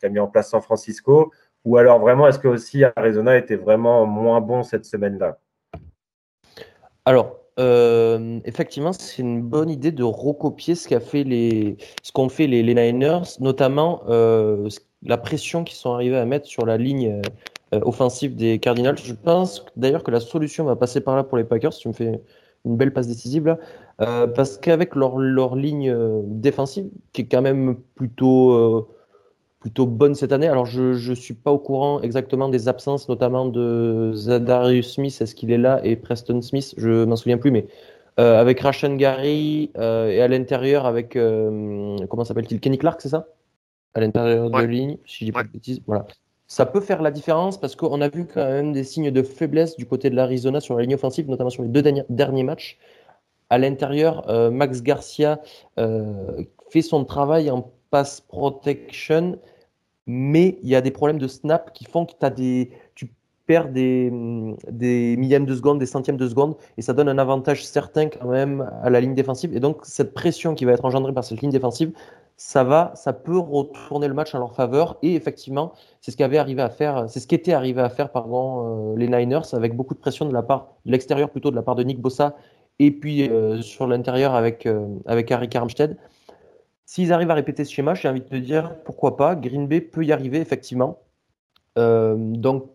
qu'a 0.00 0.08
mis 0.08 0.18
en 0.18 0.28
place 0.28 0.50
San 0.50 0.62
Francisco, 0.62 1.30
ou 1.64 1.76
alors 1.76 2.00
vraiment 2.00 2.26
est-ce 2.26 2.38
que 2.38 2.48
aussi 2.48 2.82
Arizona 2.96 3.36
était 3.36 3.56
vraiment 3.56 4.06
moins 4.06 4.40
bon 4.40 4.62
cette 4.62 4.86
semaine-là? 4.86 5.38
Alors, 7.10 7.40
euh, 7.58 8.38
effectivement, 8.44 8.92
c'est 8.92 9.20
une 9.20 9.42
bonne 9.42 9.68
idée 9.68 9.90
de 9.90 10.04
recopier 10.04 10.76
ce 10.76 10.96
fait 11.00 11.24
les, 11.24 11.76
ce 12.04 12.12
qu'ont 12.12 12.28
fait 12.28 12.46
les, 12.46 12.62
Niners, 12.62 13.22
notamment 13.40 14.02
euh, 14.08 14.68
la 15.02 15.18
pression 15.18 15.64
qu'ils 15.64 15.76
sont 15.76 15.92
arrivés 15.92 16.18
à 16.18 16.24
mettre 16.24 16.46
sur 16.46 16.64
la 16.64 16.76
ligne 16.76 17.20
euh, 17.74 17.80
offensive 17.82 18.36
des 18.36 18.60
Cardinals. 18.60 18.96
Je 19.02 19.12
pense 19.12 19.66
d'ailleurs 19.74 20.04
que 20.04 20.12
la 20.12 20.20
solution 20.20 20.62
va 20.62 20.76
passer 20.76 21.00
par 21.00 21.16
là 21.16 21.24
pour 21.24 21.36
les 21.36 21.42
Packers. 21.42 21.74
Tu 21.74 21.88
me 21.88 21.92
fais 21.92 22.22
une 22.64 22.76
belle 22.76 22.92
passe 22.92 23.08
décisive 23.08 23.44
là. 23.44 23.58
Euh, 24.00 24.28
parce 24.28 24.56
qu'avec 24.56 24.94
leur, 24.94 25.18
leur, 25.18 25.56
ligne 25.56 25.90
euh, 25.90 26.20
défensive, 26.26 26.90
qui 27.12 27.22
est 27.22 27.26
quand 27.26 27.42
même 27.42 27.74
plutôt, 27.96 28.88
plutôt 29.60 29.86
bonne 29.86 30.14
cette 30.14 30.32
année, 30.32 30.48
alors 30.48 30.66
je 30.66 31.10
ne 31.10 31.14
suis 31.14 31.34
pas 31.34 31.52
au 31.52 31.58
courant 31.58 32.00
exactement 32.00 32.48
des 32.48 32.66
absences, 32.66 33.08
notamment 33.08 33.46
de 33.46 34.12
Zadarius 34.14 34.94
Smith, 34.94 35.16
est-ce 35.20 35.34
qu'il 35.34 35.52
est 35.52 35.58
là, 35.58 35.80
et 35.84 35.96
Preston 35.96 36.42
Smith, 36.42 36.74
je 36.76 37.04
m'en 37.04 37.16
souviens 37.16 37.38
plus, 37.38 37.50
mais 37.50 37.66
avec 38.16 38.60
Rashan 38.60 38.96
Gary 38.96 39.70
et 39.76 40.20
à 40.20 40.28
l'intérieur 40.28 40.86
avec, 40.86 41.12
comment 41.12 42.24
s'appelle-t-il, 42.24 42.60
Kenny 42.60 42.78
Clark, 42.78 43.00
c'est 43.00 43.10
ça? 43.10 43.28
À 43.94 44.00
l'intérieur 44.00 44.50
de 44.50 44.56
la 44.56 44.66
ligne, 44.66 44.98
si 45.04 45.20
je 45.20 45.24
dis 45.26 45.32
pas 45.32 45.42
de 45.42 45.48
bêtises. 45.48 45.80
Voilà. 45.86 46.06
Ça 46.46 46.66
peut 46.66 46.80
faire 46.80 47.02
la 47.02 47.10
différence 47.10 47.60
parce 47.60 47.76
qu'on 47.76 48.00
a 48.00 48.08
vu 48.08 48.26
quand 48.26 48.44
même 48.44 48.72
des 48.72 48.82
signes 48.82 49.10
de 49.10 49.22
faiblesse 49.22 49.76
du 49.76 49.86
côté 49.86 50.10
de 50.10 50.16
l'Arizona 50.16 50.60
sur 50.60 50.74
la 50.74 50.82
ligne 50.82 50.94
offensive, 50.94 51.28
notamment 51.28 51.50
sur 51.50 51.62
les 51.62 51.68
deux 51.68 51.82
derniers 52.08 52.42
matchs. 52.42 52.78
À 53.50 53.58
l'intérieur, 53.58 54.28
euh, 54.28 54.50
Max 54.50 54.82
Garcia 54.82 55.40
euh, 55.78 56.42
fait 56.70 56.82
son 56.82 57.04
travail 57.04 57.50
en 57.50 57.70
pass 57.90 58.20
protection, 58.20 59.38
mais 60.06 60.58
il 60.62 60.68
y 60.68 60.74
a 60.74 60.80
des 60.80 60.90
problèmes 60.90 61.18
de 61.18 61.28
snap 61.28 61.72
qui 61.72 61.84
font 61.84 62.06
que 62.06 62.12
as 62.22 62.30
des, 62.30 62.70
tu 62.94 63.12
perds 63.46 63.68
des, 63.70 64.12
des 64.70 65.16
millièmes 65.16 65.44
de 65.44 65.54
seconde, 65.54 65.78
des 65.78 65.86
centièmes 65.86 66.16
de 66.16 66.28
seconde, 66.28 66.56
et 66.76 66.82
ça 66.82 66.92
donne 66.92 67.08
un 67.08 67.18
avantage 67.18 67.64
certain 67.64 68.08
quand 68.08 68.28
même 68.28 68.70
à 68.82 68.90
la 68.90 69.00
ligne 69.00 69.14
défensive. 69.14 69.54
Et 69.56 69.60
donc 69.60 69.80
cette 69.82 70.14
pression 70.14 70.54
qui 70.54 70.64
va 70.64 70.72
être 70.72 70.84
engendrée 70.84 71.12
par 71.12 71.24
cette 71.24 71.40
ligne 71.40 71.50
défensive, 71.50 71.92
ça 72.36 72.64
va, 72.64 72.92
ça 72.94 73.12
peut 73.12 73.36
retourner 73.36 74.08
le 74.08 74.14
match 74.14 74.34
en 74.34 74.38
leur 74.38 74.54
faveur. 74.54 74.96
Et 75.02 75.14
effectivement, 75.14 75.74
c'est 76.00 76.10
ce 76.10 76.16
qu'avait 76.16 76.38
arrivé 76.38 76.62
à 76.62 76.70
faire, 76.70 77.04
c'est 77.08 77.20
ce 77.20 77.26
qu'était 77.26 77.52
arrivé 77.52 77.82
à 77.82 77.90
faire 77.90 78.10
pardon, 78.10 78.94
euh, 78.94 78.96
les 78.96 79.08
Niners 79.08 79.52
avec 79.52 79.76
beaucoup 79.76 79.92
de 79.92 79.98
pression 79.98 80.24
de 80.24 80.32
la 80.32 80.42
part 80.42 80.68
de 80.86 80.92
l'extérieur 80.92 81.28
plutôt 81.28 81.50
de 81.50 81.56
la 81.56 81.62
part 81.62 81.74
de 81.74 81.82
Nick 81.82 82.00
Bossa 82.00 82.36
et 82.78 82.92
puis 82.92 83.28
euh, 83.28 83.60
sur 83.60 83.86
l'intérieur 83.86 84.34
avec 84.34 84.64
euh, 84.64 84.86
avec 85.04 85.30
Harry 85.30 85.50
Armstead. 85.54 85.98
S'ils 86.90 87.12
arrivent 87.12 87.30
à 87.30 87.34
répéter 87.34 87.64
ce 87.64 87.72
schéma, 87.72 87.94
j'ai 87.94 88.08
envie 88.08 88.20
de 88.20 88.26
te 88.26 88.34
dire 88.34 88.74
pourquoi 88.82 89.16
pas. 89.16 89.36
Green 89.36 89.68
Bay 89.68 89.80
peut 89.80 90.04
y 90.04 90.10
arriver 90.10 90.40
effectivement. 90.40 90.98
donc 91.76 92.68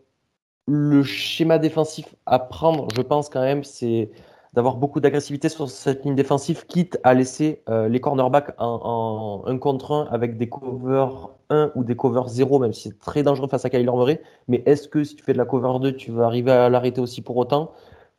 le 0.68 1.04
schéma 1.04 1.58
défensif 1.60 2.16
à 2.26 2.40
prendre, 2.40 2.88
je 2.96 3.02
pense 3.02 3.28
quand 3.28 3.42
même, 3.42 3.66
c'est 3.66 4.10
d'avoir 4.54 4.78
beaucoup 4.78 5.02
d'agressivité 5.02 5.50
sur 5.50 5.70
cette 5.70 6.06
ligne 6.06 6.16
défensive, 6.16 6.66
quitte 6.66 6.98
à 7.04 7.14
laisser 7.14 7.62
euh, 7.68 7.90
les 7.90 8.00
cornerbacks 8.00 8.56
en, 8.58 9.44
un 9.46 9.58
contre 9.58 9.92
un 9.92 10.08
avec 10.10 10.38
des 10.38 10.48
covers 10.48 11.32
1 11.50 11.74
ou 11.76 11.84
des 11.84 11.98
covers 11.98 12.30
0, 12.30 12.60
même 12.60 12.72
si 12.72 12.84
c'est 12.84 12.98
très 12.98 13.22
dangereux 13.22 13.50
face 13.50 13.66
à 13.66 13.70
Kyler 13.70 13.84
Murray. 13.84 14.22
Mais 14.48 14.64
est-ce 14.66 14.88
que 14.88 15.04
si 15.04 15.18
tu 15.18 15.26
fais 15.26 15.34
de 15.34 15.38
la 15.38 15.46
cover 15.46 15.78
2, 15.82 15.98
tu 15.98 16.12
vas 16.12 16.26
arriver 16.26 16.54
à 16.54 16.70
l'arrêter 16.70 17.02
aussi 17.02 17.22
pour 17.22 17.36
autant? 17.36 17.74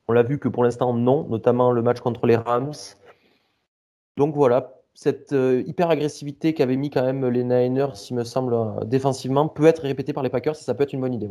On 0.08 0.12
l'a 0.12 0.22
vu 0.22 0.38
que 0.38 0.48
pour 0.48 0.62
l'instant, 0.62 0.92
non, 0.92 1.26
notamment 1.26 1.72
le 1.72 1.80
match 1.80 2.00
contre 2.00 2.26
les 2.26 2.36
Rams. 2.36 2.74
Donc 4.18 4.34
voilà, 4.34 4.75
cette 4.96 5.34
euh, 5.34 5.62
hyper 5.66 5.90
agressivité 5.90 6.54
qu'avaient 6.54 6.76
mis 6.76 6.88
quand 6.88 7.04
même 7.04 7.28
les 7.28 7.44
Niners, 7.44 7.92
il 8.08 8.16
me 8.16 8.24
semble, 8.24 8.54
euh, 8.54 8.82
défensivement, 8.86 9.46
peut 9.46 9.66
être 9.66 9.82
répétée 9.82 10.14
par 10.14 10.22
les 10.22 10.30
Packers 10.30 10.54
et 10.54 10.62
ça 10.62 10.74
peut 10.74 10.84
être 10.84 10.94
une 10.94 11.02
bonne 11.02 11.12
idée. 11.12 11.28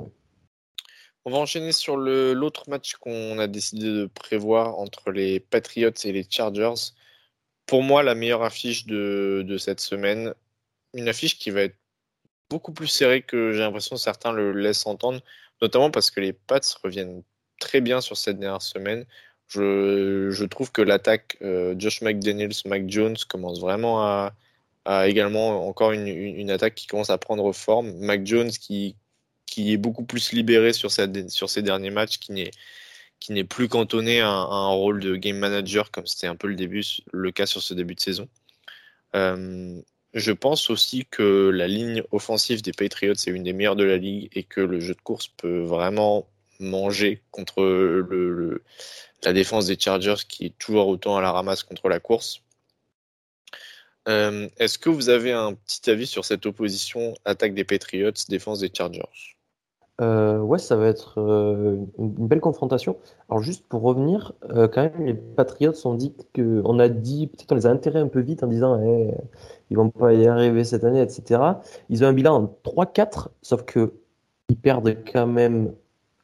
On 1.25 1.31
va 1.31 1.39
enchaîner 1.39 1.71
sur 1.71 1.97
l'autre 1.97 2.69
match 2.69 2.93
qu'on 2.97 3.39
a 3.39 3.47
décidé 3.47 3.85
de 3.87 4.05
prévoir 4.05 4.77
entre 4.77 5.09
les 5.09 5.39
Patriots 5.39 5.89
et 6.03 6.11
les 6.11 6.23
Chargers. 6.29 6.93
Pour 7.65 7.81
moi, 7.81 8.03
la 8.03 8.13
meilleure 8.13 8.43
affiche 8.43 8.85
de, 8.85 9.57
cette 9.57 9.79
semaine. 9.79 10.35
Une 10.93 11.09
affiche 11.09 11.39
qui 11.39 11.49
va 11.49 11.61
être 11.61 11.77
beaucoup 12.51 12.71
plus 12.71 12.87
serrée 12.87 13.23
que 13.23 13.51
j'ai 13.51 13.61
l'impression 13.61 13.97
certains 13.97 14.31
le 14.31 14.51
laissent 14.51 14.85
entendre, 14.85 15.19
notamment 15.63 15.89
parce 15.89 16.11
que 16.11 16.19
les 16.19 16.33
Pats 16.33 16.59
reviennent 16.83 17.23
très 17.59 17.81
bien 17.81 17.99
sur 17.99 18.15
cette 18.15 18.37
dernière 18.37 18.61
semaine. 18.61 19.07
Je, 19.47 20.45
trouve 20.45 20.71
que 20.71 20.81
l'attaque 20.81 21.37
euh, 21.41 21.75
Josh 21.77 22.01
McDaniels, 22.01 22.53
Mac 22.65 22.89
Jones 22.89 23.15
commence 23.29 23.59
vraiment 23.59 24.03
à, 24.03 24.33
également 25.07 25.67
encore 25.67 25.91
une, 25.91 26.51
attaque 26.51 26.75
qui 26.75 26.87
commence 26.87 27.09
à 27.09 27.17
prendre 27.17 27.51
forme. 27.53 27.93
Mac 27.93 28.25
Jones 28.25 28.51
qui, 28.51 28.95
qui 29.45 29.73
est 29.73 29.77
beaucoup 29.77 30.03
plus 30.03 30.31
libéré 30.31 30.73
sur, 30.73 30.91
ces 30.91 31.07
derniers 31.07 31.89
matchs, 31.89 32.19
qui 32.19 32.31
n'est 32.31 32.51
qui 33.21 33.31
n'est 33.31 33.45
plus 33.45 33.69
cantonné 33.69 34.19
à, 34.19 34.29
un 34.29 34.67
rôle 34.67 34.99
de 34.99 35.15
game 35.15 35.37
manager 35.37 35.89
comme 35.89 36.05
c'était 36.05 36.27
un 36.27 36.35
peu 36.35 36.47
le 36.47 36.55
début 36.55 36.83
le 37.11 37.31
cas 37.31 37.45
sur 37.45 37.61
ce 37.61 37.73
début 37.73 37.95
de 37.95 37.99
saison. 38.01 38.27
Euh, 39.15 39.81
je 40.13 40.31
pense 40.31 40.69
aussi 40.69 41.05
que 41.09 41.49
la 41.49 41.67
ligne 41.67 42.03
offensive 42.11 42.61
des 42.61 42.73
Patriots 42.73 43.13
est 43.13 43.27
une 43.27 43.43
des 43.43 43.53
meilleures 43.53 43.75
de 43.75 43.83
la 43.83 43.97
ligue 43.97 44.29
et 44.33 44.43
que 44.43 44.61
le 44.61 44.79
jeu 44.79 44.93
de 44.93 45.01
course 45.01 45.27
peut 45.27 45.61
vraiment 45.61 46.27
manger 46.59 47.21
contre 47.31 47.61
la 49.23 49.33
défense 49.33 49.67
des 49.67 49.79
Chargers 49.79 50.25
qui 50.27 50.47
est 50.47 50.57
toujours 50.57 50.87
autant 50.87 51.17
à 51.17 51.21
la 51.21 51.31
ramasse 51.31 51.63
contre 51.63 51.89
la 51.89 51.99
course. 51.99 52.41
Euh, 54.07 54.47
est-ce 54.57 54.77
que 54.77 54.89
vous 54.89 55.09
avez 55.09 55.31
un 55.31 55.53
petit 55.53 55.89
avis 55.89 56.05
sur 56.05 56.25
cette 56.25 56.45
opposition 56.45 57.15
attaque 57.25 57.55
des 57.55 57.63
Patriots, 57.63 58.11
défense 58.29 58.59
des 58.59 58.69
Chargers? 58.71 59.35
Euh, 60.01 60.39
ouais, 60.39 60.59
ça 60.59 60.75
va 60.75 60.87
être 60.87 61.19
euh, 61.19 61.77
une 61.97 62.27
belle 62.27 62.41
confrontation. 62.41 62.97
Alors 63.29 63.41
juste 63.41 63.65
pour 63.67 63.81
revenir, 63.81 64.33
euh, 64.49 64.67
quand 64.67 64.83
même, 64.83 65.05
les 65.05 65.13
Patriots 65.13 65.73
ont 65.85 65.95
dit 65.95 66.13
que, 66.33 66.61
on 66.65 66.79
a 66.79 66.89
dit, 66.89 67.27
peut-être 67.27 67.51
on 67.53 67.55
les 67.55 67.65
a 67.65 67.71
enterrés 67.71 67.99
un 67.99 68.09
peu 68.09 68.19
vite 68.19 68.43
en 68.43 68.47
disant, 68.47 68.81
eh, 68.83 69.13
ils 69.69 69.77
vont 69.77 69.89
pas 69.89 70.13
y 70.13 70.27
arriver 70.27 70.65
cette 70.65 70.83
année, 70.83 71.01
etc. 71.01 71.41
Ils 71.89 72.03
ont 72.03 72.07
un 72.07 72.13
bilan 72.13 72.35
en 72.35 72.69
3-4, 72.69 73.29
sauf 73.41 73.63
que 73.63 73.93
ils 74.49 74.57
perdent 74.57 74.97
quand 75.11 75.27
même 75.27 75.73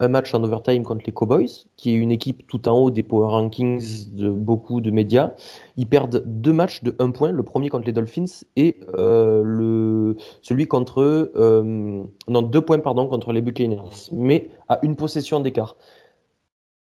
un 0.01 0.07
match 0.07 0.33
en 0.33 0.43
overtime 0.43 0.83
contre 0.83 1.03
les 1.05 1.13
Cowboys, 1.13 1.47
qui 1.77 1.91
est 1.91 1.93
une 1.93 2.11
équipe 2.11 2.47
tout 2.47 2.67
en 2.67 2.77
haut 2.77 2.91
des 2.91 3.03
power 3.03 3.29
rankings 3.29 4.09
de 4.13 4.29
beaucoup 4.29 4.81
de 4.81 4.89
médias. 4.89 5.31
Ils 5.77 5.87
perdent 5.87 6.23
deux 6.25 6.51
matchs 6.51 6.83
de 6.83 6.95
un 6.99 7.11
point, 7.11 7.31
le 7.31 7.43
premier 7.43 7.69
contre 7.69 7.85
les 7.85 7.93
Dolphins 7.93 8.43
et 8.55 8.79
euh, 8.97 9.43
le, 9.45 10.17
celui 10.41 10.67
contre 10.67 11.31
euh, 11.35 12.03
non 12.27 12.41
deux 12.41 12.61
points 12.61 12.79
pardon 12.79 13.07
contre 13.07 13.31
les 13.31 13.41
Buccaneers, 13.41 14.09
mais 14.11 14.49
à 14.67 14.79
une 14.81 14.95
possession 14.95 15.39
d'écart. 15.39 15.77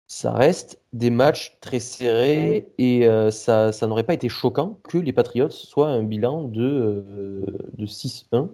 Ça 0.07 0.33
reste 0.33 0.81
des 0.91 1.11
matchs 1.11 1.57
très 1.61 1.79
serrés 1.79 2.73
et 2.77 3.07
euh, 3.07 3.31
ça, 3.31 3.71
n'aurait 3.83 4.03
pas 4.03 4.15
été 4.15 4.27
choquant 4.27 4.79
que 4.83 4.97
les 4.97 5.13
Patriots 5.13 5.51
soient 5.51 5.87
un 5.87 6.03
bilan 6.03 6.43
de, 6.45 7.45
de 7.77 7.85
6-1 7.85 8.49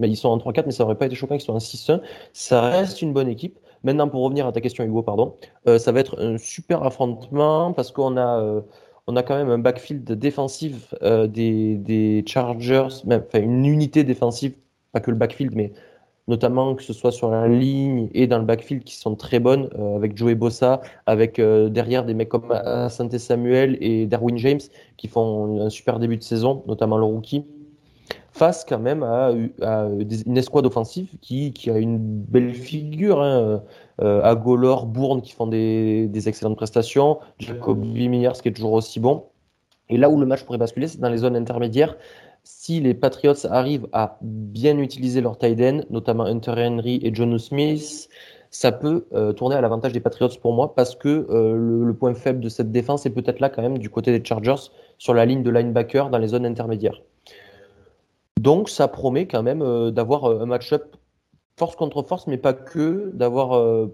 mais 0.00 0.08
ils 0.08 0.16
sont 0.16 0.28
en 0.28 0.38
3-4, 0.38 0.64
mais 0.66 0.72
ça 0.72 0.84
n'aurait 0.84 0.96
pas 0.96 1.06
été 1.06 1.14
choquant 1.14 1.34
qu'ils 1.34 1.44
soient 1.44 1.54
en 1.54 1.58
6-1. 1.58 2.00
Ça 2.32 2.62
reste 2.62 3.02
une 3.02 3.12
bonne 3.12 3.28
équipe. 3.28 3.58
Maintenant, 3.84 4.08
pour 4.08 4.22
revenir 4.22 4.46
à 4.46 4.52
ta 4.52 4.60
question, 4.60 4.84
Hugo, 4.84 5.02
pardon, 5.02 5.36
euh, 5.68 5.78
ça 5.78 5.92
va 5.92 6.00
être 6.00 6.20
un 6.20 6.38
super 6.38 6.82
affrontement 6.84 7.72
parce 7.72 7.90
qu'on 7.90 8.16
a, 8.16 8.40
euh, 8.40 8.60
on 9.06 9.16
a 9.16 9.22
quand 9.22 9.36
même 9.36 9.50
un 9.50 9.58
backfield 9.58 10.04
défensif 10.12 10.94
euh, 11.02 11.26
des, 11.26 12.24
Chargers, 12.26 12.88
même, 13.04 13.24
une 13.34 13.66
unité 13.66 14.04
défensive, 14.04 14.54
pas 14.92 15.00
que 15.00 15.10
le 15.10 15.16
backfield, 15.16 15.54
mais 15.54 15.72
notamment 16.28 16.74
que 16.76 16.82
ce 16.84 16.92
soit 16.92 17.10
sur 17.10 17.30
la 17.30 17.48
ligne 17.48 18.08
et 18.14 18.28
dans 18.28 18.38
le 18.38 18.44
backfield 18.44 18.84
qui 18.84 18.94
sont 18.94 19.16
très 19.16 19.40
bonnes, 19.40 19.68
avec 19.96 20.16
Joey 20.16 20.36
Bossa, 20.36 20.80
avec 21.06 21.40
derrière 21.40 22.04
des 22.04 22.14
mecs 22.14 22.28
comme 22.28 22.54
Santé 22.88 23.18
Samuel 23.18 23.76
et 23.80 24.06
Darwin 24.06 24.38
James 24.38 24.60
qui 24.96 25.08
font 25.08 25.60
un 25.60 25.68
super 25.68 25.98
début 25.98 26.16
de 26.16 26.22
saison, 26.22 26.62
notamment 26.68 26.96
le 26.96 27.04
rookie 27.04 27.44
face 28.32 28.64
quand 28.68 28.78
même 28.78 29.02
à, 29.02 29.30
une 29.30 30.36
escouade 30.36 30.66
offensive 30.66 31.08
qui, 31.20 31.52
a 31.68 31.78
une 31.78 31.98
belle 31.98 32.54
figure. 32.54 33.20
Hein. 33.22 33.62
Euh, 34.00 34.22
à 34.22 34.34
Golor, 34.34 34.86
Bourne 34.86 35.20
qui 35.20 35.32
font 35.32 35.46
des, 35.46 36.10
excellentes 36.26 36.56
prestations, 36.56 37.18
Jacob 37.38 37.78
Miniers 37.84 38.32
qui 38.42 38.48
est 38.48 38.52
toujours 38.52 38.72
aussi 38.72 38.98
bon. 38.98 39.26
Et 39.90 39.96
là 39.96 40.08
où 40.08 40.18
le 40.18 40.26
match 40.26 40.44
pourrait 40.44 40.58
basculer, 40.58 40.88
c'est 40.88 41.00
dans 41.00 41.10
les 41.10 41.18
zones 41.18 41.36
intermédiaires. 41.36 41.96
Si 42.42 42.80
les 42.80 42.94
Patriots 42.94 43.46
arrivent 43.50 43.86
à 43.92 44.18
bien 44.22 44.78
utiliser 44.78 45.20
leur 45.20 45.38
tight 45.38 45.60
end, 45.60 45.80
notamment 45.90 46.24
Hunter 46.24 46.54
Henry 46.56 47.00
et 47.02 47.14
John 47.14 47.38
Smith, 47.38 48.08
ça 48.50 48.72
peut 48.72 49.06
euh, 49.12 49.32
tourner 49.32 49.56
à 49.56 49.60
l'avantage 49.60 49.92
des 49.92 50.00
Patriots 50.00 50.36
pour 50.40 50.52
moi 50.52 50.74
parce 50.74 50.96
que 50.96 51.26
euh, 51.30 51.84
le, 51.84 51.94
point 51.94 52.14
faible 52.14 52.40
de 52.40 52.48
cette 52.48 52.72
défense 52.72 53.06
est 53.06 53.10
peut-être 53.10 53.40
là 53.40 53.48
quand 53.48 53.62
même 53.62 53.78
du 53.78 53.90
côté 53.90 54.16
des 54.16 54.24
Chargers 54.24 54.70
sur 54.98 55.14
la 55.14 55.24
ligne 55.24 55.42
de 55.42 55.50
linebacker 55.50 56.10
dans 56.10 56.18
les 56.18 56.28
zones 56.28 56.46
intermédiaires. 56.46 57.00
Donc 58.42 58.68
ça 58.68 58.88
promet 58.88 59.28
quand 59.28 59.44
même 59.44 59.62
euh, 59.62 59.92
d'avoir 59.92 60.24
un 60.24 60.46
match-up 60.46 60.96
force 61.56 61.76
contre 61.76 62.02
force, 62.02 62.26
mais 62.26 62.38
pas 62.38 62.54
que, 62.54 63.10
d'avoir 63.14 63.86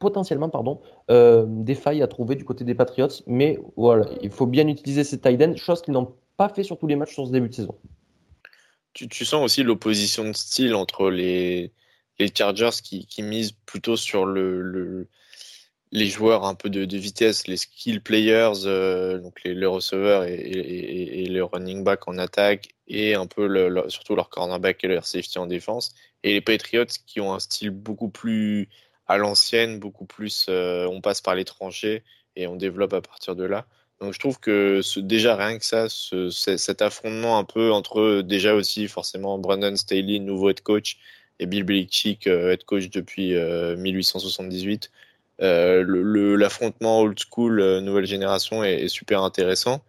potentiellement 0.00 0.48
pardon, 0.48 0.80
des 1.08 1.74
failles 1.74 2.02
à 2.02 2.08
trouver 2.08 2.34
du 2.34 2.44
côté 2.44 2.64
des 2.64 2.74
Patriots. 2.74 3.22
Mais 3.26 3.58
voilà, 3.76 4.06
il 4.22 4.30
faut 4.30 4.46
bien 4.46 4.66
utiliser 4.66 5.04
ces 5.04 5.20
tight 5.20 5.40
ends, 5.42 5.54
chose 5.54 5.82
qu'ils 5.82 5.92
n'ont 5.92 6.14
pas 6.38 6.48
fait 6.48 6.64
sur 6.64 6.78
tous 6.78 6.86
les 6.86 6.96
matchs 6.96 7.12
sur 7.12 7.26
ce 7.26 7.30
début 7.30 7.50
de 7.50 7.54
saison. 7.54 7.74
Tu, 8.94 9.24
sens 9.24 9.44
aussi 9.44 9.62
l'opposition 9.62 10.24
de 10.24 10.32
style 10.32 10.74
entre 10.74 11.10
les, 11.10 11.72
les 12.18 12.30
Chargers 12.34 12.80
qui, 12.82 13.22
misent 13.22 13.52
plutôt 13.52 13.96
sur 13.96 14.26
le, 14.26 15.06
les 15.92 16.06
joueurs 16.06 16.44
un 16.44 16.54
peu 16.54 16.68
de, 16.68 16.96
vitesse, 16.96 17.46
les 17.46 17.56
skill 17.56 18.02
players, 18.02 18.64
euh, 18.64 19.18
donc 19.18 19.40
les, 19.44 19.66
receveurs 19.66 20.24
et, 20.24 20.34
et, 20.34 21.26
les 21.26 21.40
running 21.40 21.84
back 21.84 22.08
en 22.08 22.18
attaque, 22.18 22.74
et 22.88 23.14
un 23.14 23.26
peu 23.26 23.48
surtout 23.88 24.16
leur 24.16 24.28
cornerback 24.30 24.82
et 24.84 24.88
leur 24.88 25.06
safety 25.06 25.38
en 25.38 25.46
défense. 25.46 25.94
Et 26.24 26.32
les 26.32 26.40
Patriots 26.40 26.86
qui 27.06 27.20
ont 27.20 27.32
un 27.32 27.38
style 27.38 27.70
beaucoup 27.70 28.08
plus 28.08 28.68
à 29.06 29.16
l'ancienne, 29.18 29.78
beaucoup 29.78 30.04
plus 30.04 30.46
euh, 30.48 30.86
on 30.86 31.00
passe 31.00 31.20
par 31.20 31.34
les 31.34 31.44
tranchées 31.44 32.02
et 32.36 32.46
on 32.46 32.56
développe 32.56 32.92
à 32.92 33.00
partir 33.00 33.36
de 33.36 33.44
là. 33.44 33.66
Donc 34.00 34.12
je 34.14 34.18
trouve 34.18 34.38
que 34.38 34.80
déjà 35.00 35.36
rien 35.36 35.58
que 35.58 35.64
ça, 35.64 35.88
ce, 35.88 36.30
cet 36.30 36.82
affrontement 36.82 37.38
un 37.38 37.44
peu 37.44 37.72
entre 37.72 38.22
déjà 38.22 38.54
aussi 38.54 38.86
forcément 38.86 39.38
Brandon 39.38 39.74
Staley, 39.74 40.20
nouveau 40.20 40.50
head 40.50 40.60
coach, 40.60 40.98
et 41.40 41.46
Bill 41.46 41.64
Belichick, 41.64 42.26
euh, 42.26 42.52
head 42.52 42.64
coach 42.64 42.90
depuis 42.90 43.34
1878, 43.34 44.90
euh, 45.40 45.84
euh, 45.84 46.36
l'affrontement 46.36 47.00
old 47.00 47.18
school 47.18 47.80
nouvelle 47.80 48.06
génération 48.06 48.64
est, 48.64 48.88
super 48.88 49.22
intéressant. 49.22 49.82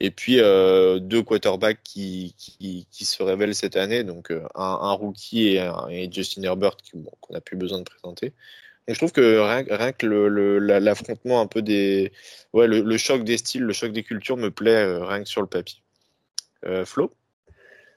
Et 0.00 0.10
puis 0.10 0.36
deux 0.36 1.22
quarterbacks 1.22 1.82
qui, 1.84 2.34
qui, 2.38 3.04
se 3.04 3.22
révèlent 3.22 3.54
cette 3.54 3.76
année, 3.76 4.02
donc 4.02 4.30
un, 4.30 4.48
un 4.54 4.92
rookie 4.92 5.48
et, 5.48 5.70
et, 5.90 6.10
Justin 6.10 6.42
Herbert 6.42 6.76
qu'on 6.90 7.34
n'a 7.34 7.40
plus 7.42 7.56
besoin 7.56 7.78
de 7.78 7.84
présenter 7.84 8.32
je 8.92 8.98
trouve 8.98 9.12
que 9.12 9.38
rien, 9.38 9.92
que 9.92 10.06
l'affrontement 10.78 11.40
un 11.40 11.46
peu 11.46 11.62
des. 11.62 12.12
Ouais, 12.52 12.66
le, 12.66 12.96
choc 12.96 13.24
des 13.24 13.36
styles, 13.36 13.62
le 13.62 13.72
choc 13.72 13.92
des 13.92 14.02
cultures 14.02 14.36
me 14.36 14.50
plaît 14.50 14.84
euh, 14.84 15.04
rien 15.04 15.22
que 15.22 15.28
sur 15.28 15.40
le 15.40 15.46
papier. 15.46 15.82
Euh, 16.66 16.84
Flo? 16.84 17.12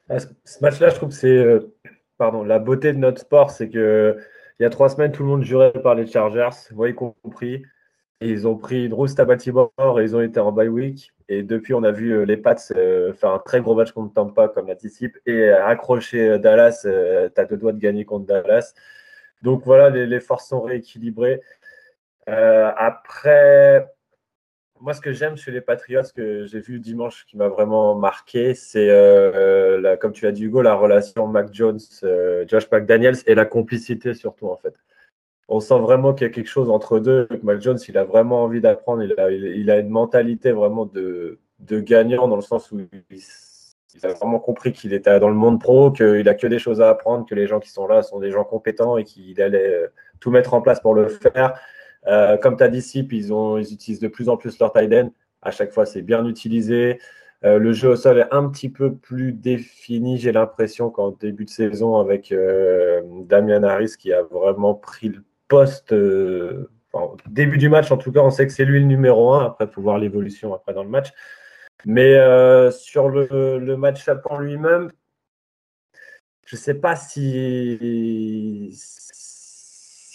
Ah, 0.08 0.18
Ce 0.18 0.60
match-là, 0.60 0.90
je 0.90 0.94
trouve 0.94 1.08
que 1.10 1.14
c'est. 1.14 1.36
Euh, 1.36 1.74
pardon, 2.18 2.42
la 2.44 2.58
beauté 2.58 2.92
de 2.92 2.98
notre 2.98 3.20
sport, 3.20 3.50
c'est 3.50 3.68
que 3.68 4.18
il 4.60 4.62
y 4.62 4.66
a 4.66 4.70
trois 4.70 4.88
semaines, 4.88 5.10
tout 5.10 5.24
le 5.24 5.28
monde 5.28 5.42
jurait 5.42 5.72
par 5.72 5.96
les 5.96 6.06
Chargers, 6.06 6.56
vous 6.70 6.86
y 6.86 6.94
compris. 6.94 7.64
Ils 8.24 8.46
ont 8.48 8.56
pris 8.56 8.88
Drew 8.88 9.06
Stabatibor 9.06 9.72
et 9.98 10.02
ils 10.02 10.16
ont 10.16 10.20
été 10.20 10.40
en 10.40 10.52
bye 10.52 10.68
week. 10.68 11.12
Et 11.28 11.42
depuis, 11.42 11.74
on 11.74 11.82
a 11.82 11.90
vu 11.90 12.24
les 12.26 12.36
Pats 12.36 12.56
faire 12.56 13.30
un 13.30 13.38
très 13.38 13.60
gros 13.60 13.74
match 13.74 13.92
contre 13.92 14.14
Tampa, 14.14 14.48
comme 14.48 14.66
l'anticipe, 14.66 15.16
et 15.26 15.48
accrocher 15.48 16.38
Dallas. 16.38 16.80
tu 16.82 17.40
as 17.40 17.44
deux 17.44 17.56
doigts 17.56 17.72
de 17.72 17.78
gagner 17.78 18.04
contre 18.04 18.26
Dallas. 18.26 18.74
Donc 19.44 19.62
voilà, 19.64 19.90
les, 19.90 20.20
forces 20.20 20.48
sont 20.48 20.62
rééquilibrées. 20.62 21.42
Euh, 22.30 22.70
après, 22.76 23.86
moi, 24.80 24.94
ce 24.94 25.02
que 25.02 25.12
j'aime 25.12 25.36
chez 25.36 25.50
les 25.50 25.60
Patriots, 25.60 26.02
que 26.16 26.46
j'ai 26.46 26.60
vu 26.60 26.80
dimanche, 26.80 27.26
qui 27.26 27.36
m'a 27.36 27.48
vraiment 27.48 27.94
marqué, 27.94 28.54
c'est, 28.54 28.88
euh, 28.88 29.96
comme 29.98 30.12
tu 30.12 30.26
as 30.26 30.32
dit, 30.32 30.44
Hugo, 30.44 30.62
la 30.62 30.74
relation 30.74 31.26
Mac 31.26 31.52
Jones, 31.52 31.78
euh, 32.04 32.46
McDaniels 32.72 33.18
et 33.26 33.34
la 33.34 33.44
complicité 33.44 34.14
surtout, 34.14 34.48
en 34.48 34.56
fait. 34.56 34.74
On 35.48 35.60
sent 35.60 35.78
vraiment 35.78 36.14
qu'il 36.14 36.26
y 36.26 36.30
a 36.30 36.32
quelque 36.32 36.48
chose 36.48 36.70
entre 36.70 36.98
deux. 36.98 37.28
Mac 37.42 37.60
Jones, 37.60 37.78
il 37.88 37.98
a 37.98 38.04
vraiment 38.04 38.44
envie 38.44 38.60
d'apprendre. 38.60 39.02
Il 39.02 39.70
a, 39.70 39.78
une 39.78 39.88
mentalité 39.90 40.52
vraiment 40.52 40.86
de, 40.86 41.38
de 41.60 41.80
gagnant 41.80 42.28
dans 42.28 42.36
le 42.36 42.42
sens 42.42 42.72
où 42.72 42.80
il, 42.80 44.06
a 44.06 44.12
vraiment 44.14 44.38
compris 44.38 44.72
qu'il 44.72 44.92
était 44.92 45.20
dans 45.20 45.28
le 45.28 45.34
monde 45.34 45.60
pro, 45.60 45.90
qu'il 45.90 46.28
a 46.28 46.34
que 46.34 46.46
des 46.46 46.58
choses 46.58 46.80
à 46.80 46.88
apprendre, 46.88 47.26
que 47.26 47.34
les 47.34 47.46
gens 47.46 47.60
qui 47.60 47.70
sont 47.70 47.86
là 47.86 48.02
sont 48.02 48.20
des 48.20 48.30
gens 48.30 48.44
compétents 48.44 48.96
et 48.96 49.04
qu'il 49.04 49.40
allait 49.40 49.74
euh, 49.74 49.86
tout 50.20 50.30
mettre 50.30 50.54
en 50.54 50.62
place 50.62 50.80
pour 50.80 50.94
le 50.94 51.08
faire. 51.08 51.60
Euh, 52.06 52.36
comme 52.38 52.56
tu 52.56 52.64
as 52.64 52.68
dit, 52.68 52.82
Sip, 52.82 53.12
ils, 53.12 53.30
utilisent 53.30 54.00
de 54.00 54.08
plus 54.08 54.28
en 54.28 54.36
plus 54.36 54.58
leur 54.58 54.72
tight. 54.72 55.12
À 55.42 55.50
chaque 55.50 55.72
fois, 55.72 55.84
c'est 55.84 56.02
bien 56.02 56.26
utilisé. 56.26 56.98
Euh, 57.44 57.58
le 57.58 57.72
jeu 57.74 57.90
au 57.90 57.96
sol 57.96 58.18
est 58.18 58.32
un 58.32 58.48
petit 58.48 58.70
peu 58.70 58.94
plus 58.94 59.32
défini, 59.32 60.16
j'ai 60.16 60.32
l'impression, 60.32 60.90
qu'en 60.90 61.10
début 61.10 61.44
de 61.44 61.50
saison 61.50 61.98
avec 61.98 62.34
Damian 63.26 63.62
Harris 63.62 63.92
qui 63.98 64.12
a 64.12 64.22
vraiment 64.22 64.74
pris 64.74 65.10
le 65.10 65.22
poste. 65.48 65.94
début 67.26 67.58
du 67.58 67.68
match, 67.68 67.90
en 67.90 67.96
tout 67.96 68.12
cas, 68.12 68.20
on 68.20 68.30
sait 68.30 68.46
que 68.46 68.52
c'est 68.52 68.64
lui 68.64 68.80
le 68.80 68.86
numéro 68.86 69.32
un. 69.32 69.46
Après, 69.46 69.64
il 69.66 69.70
faut 69.70 69.82
voir 69.82 69.98
l'évolution 69.98 70.54
après 70.54 70.74
dans 70.74 70.84
le 70.84 70.90
match. 70.90 71.12
Mais 71.86 72.14
euh, 72.14 72.70
sur 72.70 73.08
le, 73.08 73.76
match-up 73.76 74.22
en 74.30 74.38
lui-même, 74.38 74.90
je 76.46 76.56
ne 76.56 76.60
sais 76.60 76.74
pas 76.74 76.96
si, 76.96 77.78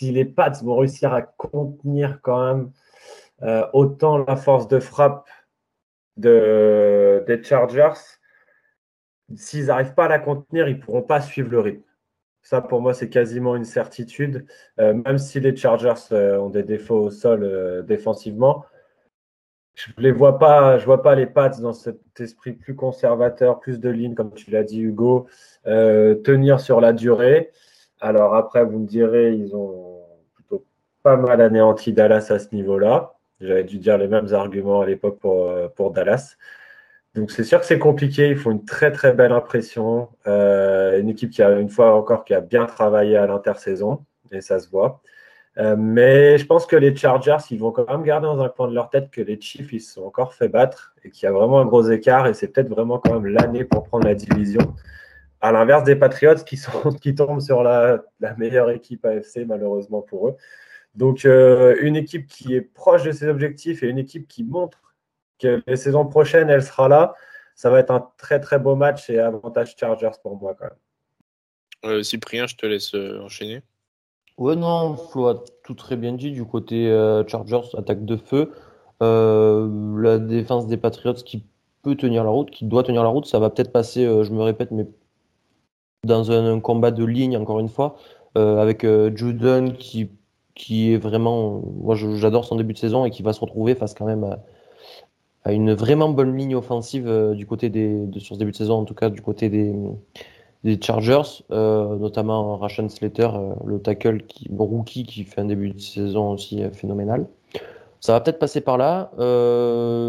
les 0.01 0.25
Pats 0.25 0.51
vont 0.63 0.77
réussir 0.77 1.13
à 1.13 1.21
contenir 1.21 2.19
quand 2.21 2.45
même 2.45 2.71
euh, 3.43 3.67
autant 3.73 4.17
la 4.17 4.35
force 4.35 4.67
de 4.67 4.79
frappe 4.79 5.29
de, 6.17 7.23
des 7.27 7.43
Chargers. 7.43 7.93
S'ils 9.35 9.67
n'arrivent 9.67 9.93
pas 9.93 10.05
à 10.05 10.09
la 10.09 10.19
contenir, 10.19 10.67
ils 10.67 10.79
pourront 10.79 11.03
pas 11.03 11.21
suivre 11.21 11.49
le 11.49 11.59
rythme. 11.59 11.88
Ça, 12.49 12.61
pour 12.61 12.81
moi, 12.81 12.95
c'est 12.95 13.09
quasiment 13.09 13.55
une 13.55 13.65
certitude. 13.65 14.45
Euh, 14.79 14.93
même 14.93 15.19
si 15.19 15.39
les 15.39 15.55
Chargers 15.55 15.93
ont 16.11 16.49
des 16.49 16.63
défauts 16.63 16.99
au 16.99 17.11
sol 17.11 17.85
défensivement, 17.85 18.65
je 19.75 19.91
les 19.97 20.11
vois 20.11 20.39
pas, 20.39 20.77
je 20.77 20.85
vois 20.85 21.01
pas 21.01 21.15
les 21.15 21.25
Pats 21.25 21.49
dans 21.61 21.73
cet 21.73 21.99
esprit 22.19 22.53
plus 22.53 22.75
conservateur, 22.75 23.59
plus 23.59 23.79
de 23.79 23.89
lignes, 23.89 24.15
comme 24.15 24.33
tu 24.33 24.51
l'as 24.51 24.63
dit, 24.63 24.81
Hugo, 24.81 25.27
euh, 25.67 26.15
tenir 26.15 26.59
sur 26.59 26.81
la 26.81 26.91
durée. 26.91 27.51
Alors 28.01 28.35
après, 28.35 28.65
vous 28.65 28.79
me 28.79 28.87
direz, 28.87 29.33
ils 29.33 29.55
ont 29.55 30.01
plutôt 30.33 30.65
pas 31.03 31.17
mal 31.17 31.39
anéanti 31.39 31.93
Dallas 31.93 32.27
à 32.29 32.39
ce 32.39 32.53
niveau-là. 32.53 33.13
J'avais 33.39 33.63
dû 33.63 33.77
dire 33.77 33.97
les 33.97 34.07
mêmes 34.07 34.33
arguments 34.33 34.81
à 34.81 34.85
l'époque 34.85 35.19
pour, 35.19 35.49
euh, 35.49 35.67
pour 35.69 35.91
Dallas. 35.91 36.35
Donc 37.15 37.31
c'est 37.31 37.43
sûr 37.43 37.59
que 37.59 37.65
c'est 37.65 37.79
compliqué. 37.79 38.29
Ils 38.29 38.37
font 38.37 38.51
une 38.51 38.65
très 38.65 38.91
très 38.91 39.13
belle 39.13 39.31
impression. 39.31 40.09
Euh, 40.27 40.99
une 40.99 41.09
équipe 41.09 41.31
qui 41.31 41.41
a 41.41 41.51
une 41.59 41.69
fois 41.69 41.95
encore 41.95 42.23
qui 42.23 42.33
a 42.33 42.41
bien 42.41 42.65
travaillé 42.65 43.17
à 43.17 43.25
l'intersaison 43.27 44.05
et 44.31 44.41
ça 44.41 44.59
se 44.59 44.69
voit. 44.69 45.01
Euh, 45.57 45.75
mais 45.77 46.37
je 46.37 46.45
pense 46.45 46.65
que 46.65 46.75
les 46.75 46.95
Chargers, 46.95 47.37
ils 47.51 47.59
vont 47.59 47.71
quand 47.71 47.89
même 47.89 48.03
garder 48.03 48.27
dans 48.27 48.39
un 48.41 48.49
coin 48.49 48.67
de 48.67 48.73
leur 48.73 48.89
tête 48.89 49.09
que 49.11 49.21
les 49.21 49.41
Chiefs, 49.41 49.73
ils 49.73 49.81
se 49.81 49.95
sont 49.95 50.03
encore 50.03 50.33
fait 50.33 50.47
battre 50.47 50.95
et 51.03 51.09
qu'il 51.09 51.25
y 51.25 51.27
a 51.27 51.31
vraiment 51.33 51.59
un 51.59 51.65
gros 51.65 51.89
écart 51.89 52.27
et 52.27 52.33
c'est 52.33 52.49
peut-être 52.49 52.69
vraiment 52.69 52.99
quand 52.99 53.19
même 53.19 53.33
l'année 53.33 53.65
pour 53.65 53.83
prendre 53.83 54.05
la 54.05 54.15
division. 54.15 54.61
À 55.41 55.51
l'inverse 55.51 55.83
des 55.83 55.95
Patriots 55.95 56.43
qui, 56.45 56.57
sont, 56.57 56.91
qui 57.01 57.15
tombent 57.15 57.41
sur 57.41 57.63
la, 57.63 58.03
meilleure 58.37 58.69
équipe 58.69 59.05
AFC, 59.05 59.45
malheureusement 59.47 60.01
pour 60.01 60.29
eux. 60.29 60.35
Donc, 60.95 61.25
euh, 61.25 61.75
une 61.81 61.95
équipe 61.95 62.27
qui 62.27 62.55
est 62.55 62.61
proche 62.61 63.03
de 63.03 63.11
ses 63.11 63.27
objectifs 63.27 63.83
et 63.83 63.87
une 63.87 63.99
équipe 63.99 64.27
qui 64.27 64.43
montre 64.43 64.88
que 65.39 65.63
les 65.65 65.75
saisons 65.75 66.05
prochaines, 66.05 66.49
elle 66.49 66.63
sera 66.63 66.87
là. 66.87 67.15
Ça 67.55 67.69
va 67.69 67.79
être 67.79 67.91
un 67.91 68.07
très 68.17 68.39
très 68.39 68.59
beau 68.59 68.75
match 68.75 69.09
et 69.09 69.19
avantage 69.19 69.75
Chargers 69.77 70.11
pour 70.21 70.37
moi 70.37 70.55
quand 70.57 70.65
même. 70.65 71.93
Euh, 71.93 72.03
Cyprien, 72.03 72.47
je 72.47 72.55
te 72.55 72.65
laisse 72.65 72.93
enchaîner. 72.93 73.63
Ouais, 74.39 74.55
non, 74.55 74.95
Flo 74.95 75.27
a 75.27 75.43
tout 75.65 75.73
très 75.73 75.97
bien 75.97 76.13
dit 76.13 76.31
du 76.31 76.45
côté 76.45 76.87
euh, 76.87 77.27
Chargers, 77.27 77.75
attaque 77.77 78.05
de 78.05 78.15
feu. 78.15 78.53
Euh, 79.03 79.69
la 80.01 80.17
défense 80.17 80.65
des 80.65 80.77
Patriots 80.77 81.13
qui 81.15 81.43
peut 81.81 81.95
tenir 81.95 82.23
la 82.23 82.29
route, 82.29 82.49
qui 82.49 82.63
doit 82.63 82.83
tenir 82.83 83.03
la 83.03 83.09
route, 83.09 83.25
ça 83.25 83.37
va 83.39 83.49
peut-être 83.49 83.73
passer, 83.73 84.05
euh, 84.05 84.23
je 84.23 84.31
me 84.31 84.41
répète, 84.41 84.71
mais 84.71 84.87
dans 86.05 86.31
un, 86.31 86.61
combat 86.61 86.91
de 86.91 87.03
ligne, 87.03 87.35
encore 87.37 87.59
une 87.59 87.67
fois, 87.67 87.97
avec 88.35 88.85
Juden 89.15 89.73
qui, 89.73 90.11
qui 90.55 90.93
est 90.93 90.97
vraiment. 90.97 91.61
Moi, 91.81 91.95
j'adore 91.95 92.45
son 92.45 92.55
début 92.55 92.73
de 92.73 92.77
saison 92.77 93.03
et 93.03 93.09
qui 93.11 93.21
va 93.23 93.33
se 93.33 93.41
retrouver 93.41 93.75
face 93.75 93.93
quand 93.93 94.05
même 94.05 94.23
à, 94.23 94.39
une 95.45 95.73
vraiment 95.73 96.09
bonne 96.09 96.37
ligne 96.37 96.55
offensive 96.55 97.33
du 97.35 97.45
côté 97.45 97.69
des. 97.69 98.05
De, 98.05 98.19
sur 98.19 98.35
ce 98.35 98.39
début 98.39 98.51
de 98.51 98.57
saison, 98.57 98.75
en 98.75 98.85
tout 98.85 98.93
cas, 98.93 99.09
du 99.09 99.21
côté 99.21 99.49
des 99.49 100.79
Chargers, 100.81 101.43
euh, 101.51 101.95
notamment 101.97 102.57
Rashan 102.57 102.89
Slater, 102.89 103.29
euh, 103.33 103.53
le 103.65 103.79
tackle 103.79 104.23
qui, 104.23 104.49
rookie 104.57 105.03
qui 105.03 105.23
fait 105.23 105.41
un 105.41 105.45
début 105.45 105.69
de 105.69 105.79
saison 105.79 106.31
aussi 106.31 106.63
euh, 106.63 106.71
phénoménal. 106.71 107.27
Ça 108.01 108.13
va 108.13 108.21
peut-être 108.21 108.39
passer 108.39 108.61
par 108.61 108.77
là, 108.77 109.11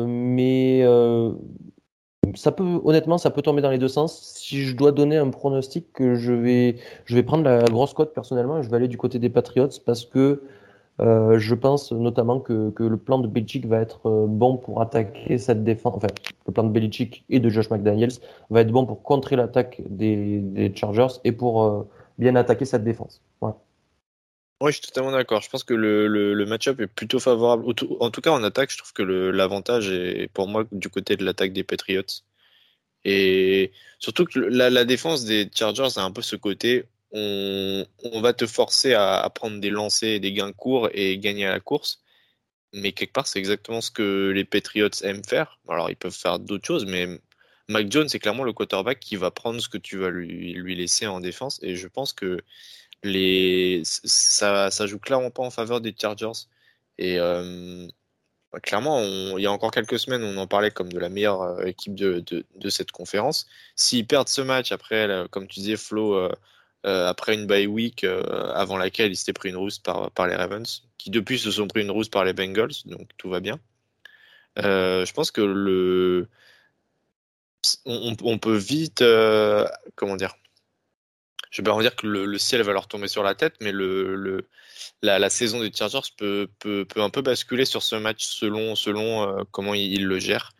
mais 0.06 0.84
ça 2.36 2.52
peut, 2.52 2.80
honnêtement, 2.84 3.18
ça 3.18 3.30
peut 3.30 3.42
tomber 3.42 3.62
dans 3.62 3.70
les 3.70 3.78
deux 3.78 3.88
sens. 3.88 4.36
Si 4.36 4.62
je 4.62 4.76
dois 4.76 4.92
donner 4.92 5.16
un 5.16 5.30
pronostic, 5.30 5.86
je 5.98 6.32
vais, 6.32 6.76
je 7.04 7.16
vais 7.16 7.24
prendre 7.24 7.42
la 7.42 7.64
grosse 7.64 7.92
cote 7.92 8.14
personnellement 8.14 8.58
et 8.58 8.62
je 8.62 8.70
vais 8.70 8.76
aller 8.76 8.86
du 8.86 8.96
côté 8.96 9.18
des 9.18 9.28
Patriots 9.28 9.70
parce 9.84 10.04
que 10.04 10.44
euh, 11.00 11.38
je 11.38 11.54
pense 11.54 11.92
notamment 11.92 12.40
que, 12.40 12.72
le 12.78 12.96
plan 12.96 13.18
de 13.18 13.26
Belichick 13.26 13.66
va 13.66 13.80
être 13.80 14.06
euh, 14.06 14.26
bon 14.26 14.56
pour 14.58 14.82
attaquer 14.82 15.38
cette 15.38 15.64
défense. 15.64 15.94
Enfin, 15.96 16.08
le 16.46 16.52
plan 16.52 16.64
de 16.64 16.70
Belichick 16.70 17.24
et 17.30 17.40
de 17.40 17.48
Josh 17.48 17.70
McDaniels 17.70 18.12
va 18.50 18.60
être 18.60 18.70
bon 18.70 18.84
pour 18.84 19.02
contrer 19.02 19.36
l'attaque 19.36 19.80
des, 19.88 20.72
Chargers 20.74 21.20
et 21.24 21.32
pour 21.32 21.64
euh, 21.64 21.88
bien 22.18 22.36
attaquer 22.36 22.66
cette 22.66 22.84
défense. 22.84 23.22
Voilà. 23.40 23.56
Oui, 24.60 24.72
je 24.72 24.76
suis 24.76 24.86
totalement 24.86 25.12
d'accord. 25.12 25.40
Je 25.40 25.48
pense 25.48 25.64
que 25.64 25.72
le, 25.72 26.06
le, 26.06 26.46
match-up 26.46 26.80
est 26.80 26.86
plutôt 26.86 27.18
favorable. 27.18 27.64
En 28.00 28.10
tout 28.10 28.20
cas, 28.20 28.30
en 28.30 28.44
attaque, 28.44 28.70
je 28.70 28.76
trouve 28.76 28.92
que 28.92 29.02
l'avantage 29.02 29.90
est 29.90 30.28
pour 30.34 30.48
moi 30.48 30.64
du 30.70 30.90
côté 30.90 31.16
de 31.16 31.24
l'attaque 31.24 31.54
des 31.54 31.64
Patriots. 31.64 32.02
Et 33.04 33.72
surtout 33.98 34.26
que 34.26 34.38
la, 34.38 34.84
défense 34.84 35.24
des 35.24 35.48
Chargers 35.54 35.96
a 35.96 36.02
un 36.02 36.10
peu 36.10 36.22
ce 36.22 36.36
côté 36.36 36.84
on, 37.12 37.84
va 38.20 38.32
te 38.32 38.46
forcer 38.46 38.94
à, 38.94 39.28
prendre 39.34 39.60
des 39.60 39.70
lancers 39.70 40.14
et 40.14 40.20
des 40.20 40.32
gains 40.32 40.52
courts 40.52 40.88
et 40.92 41.18
gagner 41.18 41.46
à 41.46 41.52
la 41.52 41.60
course. 41.60 42.02
Mais 42.72 42.92
quelque 42.92 43.12
part, 43.12 43.26
c'est 43.26 43.38
exactement 43.38 43.80
ce 43.80 43.90
que 43.90 44.30
les 44.34 44.44
Patriots 44.44 44.88
aiment 45.02 45.24
faire. 45.24 45.58
Alors, 45.68 45.90
ils 45.90 45.96
peuvent 45.96 46.14
faire 46.14 46.38
d'autres 46.38 46.66
choses, 46.66 46.86
mais 46.86 47.08
Mac 47.68 47.90
Jones, 47.90 48.08
c'est 48.08 48.18
clairement 48.20 48.44
le 48.44 48.52
quarterback 48.52 49.00
qui 49.00 49.16
va 49.16 49.30
prendre 49.30 49.60
ce 49.60 49.68
que 49.68 49.78
tu 49.78 49.98
vas 49.98 50.10
lui, 50.10 50.52
lui 50.54 50.76
laisser 50.76 51.06
en 51.06 51.20
défense. 51.20 51.58
Et 51.62 51.76
je 51.76 51.88
pense 51.88 52.12
que 52.12 52.38
les, 53.02 53.82
ça, 53.84 54.70
ça 54.70 54.86
joue 54.86 54.98
clairement 54.98 55.30
pas 55.30 55.42
en 55.42 55.50
faveur 55.50 55.80
des 55.80 55.94
Chargers. 55.98 56.46
Et 56.98 57.18
euh, 57.18 57.88
clairement, 58.62 59.00
il 59.38 59.42
y 59.42 59.46
a 59.46 59.52
encore 59.52 59.70
quelques 59.70 59.98
semaines, 59.98 60.22
on 60.24 60.36
en 60.36 60.46
parlait 60.46 60.70
comme 60.70 60.92
de 60.92 60.98
la 60.98 61.08
meilleure 61.08 61.42
euh, 61.42 61.64
équipe 61.64 61.94
de, 61.94 62.20
de, 62.20 62.70
cette 62.70 62.90
conférence. 62.92 63.46
S'ils 63.76 64.06
perdent 64.06 64.28
ce 64.28 64.40
match 64.42 64.72
après, 64.72 65.08
comme 65.30 65.46
tu 65.46 65.60
disais, 65.60 65.76
Flo, 65.76 66.14
euh, 66.14 66.32
après 66.84 67.34
une 67.34 67.46
bye 67.46 67.66
week 67.66 68.04
avant 68.04 68.76
laquelle 68.76 69.12
ils 69.12 69.16
s'étaient 69.16 69.32
pris 69.32 69.50
une 69.50 69.56
rousse 69.56 69.78
par, 69.78 70.10
par 70.12 70.26
les 70.26 70.34
Ravens, 70.34 70.82
qui 70.98 71.10
depuis 71.10 71.38
se 71.38 71.50
sont 71.50 71.66
pris 71.66 71.82
une 71.82 71.90
rousse 71.90 72.08
par 72.08 72.24
les 72.24 72.32
Bengals, 72.32 72.72
donc 72.86 73.08
tout 73.16 73.28
va 73.28 73.40
bien. 73.40 73.58
je 74.56 75.12
pense 75.12 75.30
que 75.30 75.42
le, 75.42 76.28
on, 77.84 78.38
peut 78.38 78.56
vite, 78.56 79.04
comment 79.96 80.16
dire, 80.16 80.34
je 81.50 81.62
vais 81.62 81.70
pas 81.70 81.80
dire 81.80 81.96
que 81.96 82.06
le, 82.06 82.38
ciel 82.38 82.62
va 82.62 82.72
leur 82.72 82.86
tomber 82.86 83.08
sur 83.08 83.22
la 83.22 83.34
tête, 83.34 83.54
mais 83.60 83.72
le, 83.72 84.46
la, 85.02 85.30
saison 85.30 85.60
des 85.60 85.72
Chargers 85.72 86.08
peut, 86.16 86.48
peut, 86.60 86.86
un 86.96 87.10
peu 87.10 87.22
basculer 87.22 87.64
sur 87.64 87.82
ce 87.82 87.96
match 87.96 88.24
selon, 88.24 88.76
selon 88.76 89.22
euh, 89.22 89.42
comment 89.50 89.74
ils, 89.74 90.06
le 90.06 90.18
gèrent. 90.18 90.52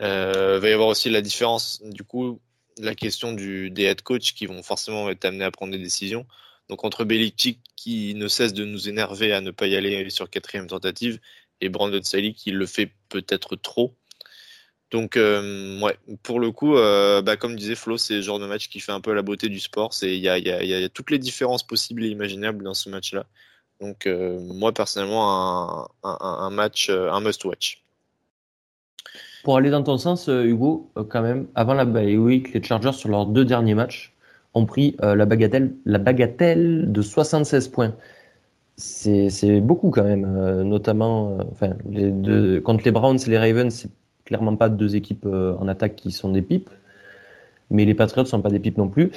Euh, 0.00 0.56
il 0.56 0.60
va 0.60 0.68
y 0.68 0.72
avoir 0.72 0.88
aussi 0.88 1.08
la 1.08 1.20
différence, 1.20 1.80
du 1.82 2.02
coup, 2.02 2.40
la 2.78 2.94
question 2.94 3.32
des 3.32 3.72
head 3.78 4.02
coach 4.02 4.34
qui 4.34 4.46
vont 4.46 4.62
forcément 4.62 5.08
être 5.10 5.24
amenés 5.24 5.44
à 5.44 5.50
prendre 5.50 5.72
des 5.72 5.78
décisions. 5.78 6.26
Donc 6.68 6.84
entre 6.84 7.04
Belichick 7.04 7.60
qui 7.76 8.14
ne 8.14 8.28
cesse 8.28 8.54
de 8.54 8.64
nous 8.64 8.88
énerver 8.88 9.32
à 9.32 9.40
ne 9.40 9.50
pas 9.50 9.66
y 9.66 9.76
aller 9.76 10.08
sur 10.10 10.30
quatrième 10.30 10.66
tentative 10.66 11.20
et 11.60 11.68
Brandon 11.68 12.02
Staley 12.02 12.32
qui 12.32 12.50
le 12.50 12.66
fait 12.66 12.90
peut-être 13.08 13.56
trop. 13.56 13.94
Donc, 14.90 15.16
euh, 15.16 15.80
ouais, 15.80 15.98
pour 16.22 16.38
le 16.38 16.52
coup, 16.52 16.76
euh, 16.76 17.20
bah, 17.20 17.36
comme 17.36 17.56
disait 17.56 17.74
Flo, 17.74 17.98
c'est 17.98 18.14
le 18.16 18.20
genre 18.22 18.38
de 18.38 18.46
match 18.46 18.68
qui 18.68 18.78
fait 18.80 18.92
un 18.92 19.00
peu 19.00 19.12
la 19.12 19.22
beauté 19.22 19.48
du 19.48 19.58
sport. 19.58 19.92
Il 20.02 20.14
y 20.14 20.28
a, 20.28 20.88
toutes 20.88 21.10
les 21.10 21.18
différences 21.18 21.64
possibles 21.66 22.04
et 22.04 22.08
imaginables 22.08 22.62
dans 22.62 22.74
ce 22.74 22.88
match-là. 22.90 23.26
Donc, 23.80 24.06
euh, 24.06 24.38
moi, 24.40 24.72
personnellement, 24.72 25.90
un, 26.04 26.50
match, 26.50 26.90
un 26.90 27.20
must-watch. 27.20 27.83
Pour 29.44 29.56
aller 29.56 29.70
dans 29.70 29.82
ton 29.82 29.98
sens, 29.98 30.28
Hugo, 30.28 30.90
quand 31.08 31.22
même, 31.22 31.46
avant 31.54 31.74
la 31.74 31.84
bye 31.84 32.16
week, 32.16 32.52
les 32.52 32.62
Chargers, 32.62 32.92
sur 32.92 33.08
leurs 33.08 33.26
deux 33.26 33.44
derniers 33.44 33.74
matchs, 33.74 34.12
ont 34.54 34.66
pris 34.66 34.96
la, 35.00 35.26
bagatelle, 35.26 35.74
la 35.84 35.98
bagatelle 35.98 36.90
de 36.90 37.02
76 37.02 37.68
points. 37.68 37.94
C'est 38.76 39.60
beaucoup 39.60 39.90
quand 39.90 40.02
même, 40.04 40.62
notamment 40.62 41.38
les 41.88 42.60
contre 42.62 42.84
les 42.84 42.90
Browns 42.90 43.18
et 43.26 43.30
les 43.30 43.38
Ravens, 43.38 43.86
clairement 44.24 44.56
pas 44.56 44.68
deux 44.68 44.96
équipes 44.96 45.26
euh, 45.26 45.56
en 45.58 45.68
attaque 45.68 45.96
qui 45.96 46.10
sont 46.10 46.30
des 46.30 46.42
pipes, 46.42 46.70
mais 47.70 47.84
les 47.84 47.94
Patriots 47.94 48.24
ne 48.24 48.28
sont 48.28 48.42
pas 48.42 48.50
des 48.50 48.60
pipes 48.60 48.78
non 48.78 48.88
plus. 48.88 49.10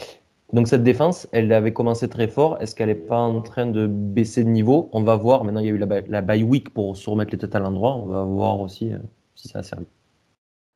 Donc 0.53 0.67
cette 0.67 0.83
défense, 0.83 1.27
elle 1.33 1.51
avait 1.51 1.73
commencé 1.73 2.07
très 2.07 2.27
fort. 2.27 2.57
Est-ce 2.61 2.75
qu'elle 2.75 2.87
n'est 2.87 2.95
pas 2.95 3.19
en 3.19 3.41
train 3.41 3.65
de 3.65 3.85
baisser 3.87 4.43
de 4.43 4.49
niveau? 4.49 4.89
On 4.93 5.03
va 5.03 5.15
voir. 5.17 5.43
Maintenant, 5.43 5.59
il 5.59 5.67
y 5.67 5.69
a 5.69 5.73
eu 5.73 5.77
la, 5.77 5.87
la 6.07 6.21
bye 6.21 6.43
week 6.43 6.73
pour 6.73 6.95
se 6.95 7.09
remettre 7.09 7.31
les 7.31 7.37
têtes 7.37 7.55
à 7.55 7.59
l'endroit. 7.59 7.95
On 7.95 8.05
va 8.05 8.23
voir 8.23 8.61
aussi 8.61 8.93
euh, 8.93 8.97
si 9.35 9.49
ça 9.49 9.59
a 9.59 9.63
servi. 9.63 9.85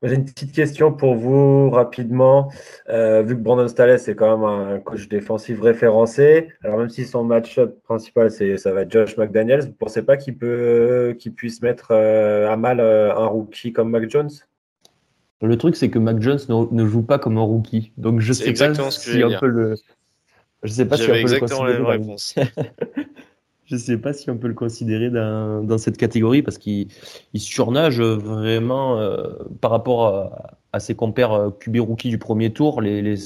J'ai 0.02 0.16
une 0.16 0.24
petite 0.24 0.52
question 0.52 0.92
pour 0.92 1.14
vous 1.14 1.70
rapidement. 1.70 2.50
Euh, 2.88 3.22
vu 3.22 3.36
que 3.36 3.40
Brandon 3.40 3.68
Staley 3.68 3.98
c'est 3.98 4.16
quand 4.16 4.36
même 4.36 4.44
un 4.44 4.80
coach 4.80 5.08
défensif 5.08 5.60
référencé, 5.60 6.48
alors 6.64 6.78
même 6.78 6.90
si 6.90 7.04
son 7.04 7.22
match-up 7.22 7.80
principal 7.84 8.30
c'est 8.30 8.56
ça 8.56 8.72
va 8.72 8.82
être 8.82 8.90
Josh 8.90 9.16
McDaniels, 9.16 9.60
vous 9.60 9.68
ne 9.68 9.72
pensez 9.72 10.02
pas 10.02 10.16
qu'il 10.16 10.36
peut 10.36 11.14
qu'il 11.18 11.32
puisse 11.34 11.62
mettre 11.62 11.92
euh, 11.92 12.50
à 12.50 12.56
mal 12.56 12.80
euh, 12.80 13.14
un 13.14 13.26
rookie 13.26 13.72
comme 13.72 13.90
Mac 13.90 14.10
Jones? 14.10 14.30
Le 15.40 15.56
truc 15.56 15.76
c'est 15.76 15.90
que 15.90 16.00
Mac 16.00 16.20
Jones 16.20 16.40
ne, 16.48 16.86
joue 16.86 17.02
pas 17.02 17.20
comme 17.20 17.38
un 17.38 17.42
rookie, 17.42 17.92
donc 17.96 18.20
je 18.20 18.32
sais 18.32 18.52
pas 18.52 18.74
si 18.90 19.22
on 19.22 19.38
peut 19.38 19.46
le. 19.46 19.74
Je 20.64 20.72
sais 20.72 20.86
pas 20.86 20.96
si 20.96 21.06
peut 21.06 21.14
exactement 21.14 21.64
le 21.64 21.78
la 21.78 22.44
Je 23.72 23.76
ne 23.76 23.80
sais 23.80 23.96
pas 23.96 24.12
si 24.12 24.28
on 24.28 24.36
peut 24.36 24.48
le 24.48 24.54
considérer 24.54 25.08
dans, 25.08 25.78
cette 25.78 25.96
catégorie 25.96 26.42
parce 26.42 26.58
qu'il 26.58 26.88
surnage 27.34 28.02
vraiment 28.02 28.98
euh, 28.98 29.28
par 29.62 29.70
rapport 29.70 30.54
à, 30.74 30.78
ses 30.78 30.94
compères 30.94 31.32
euh, 31.32 31.50
rookie 31.78 32.10
du 32.10 32.18
premier 32.18 32.52
tour, 32.52 32.82
les 32.82 33.16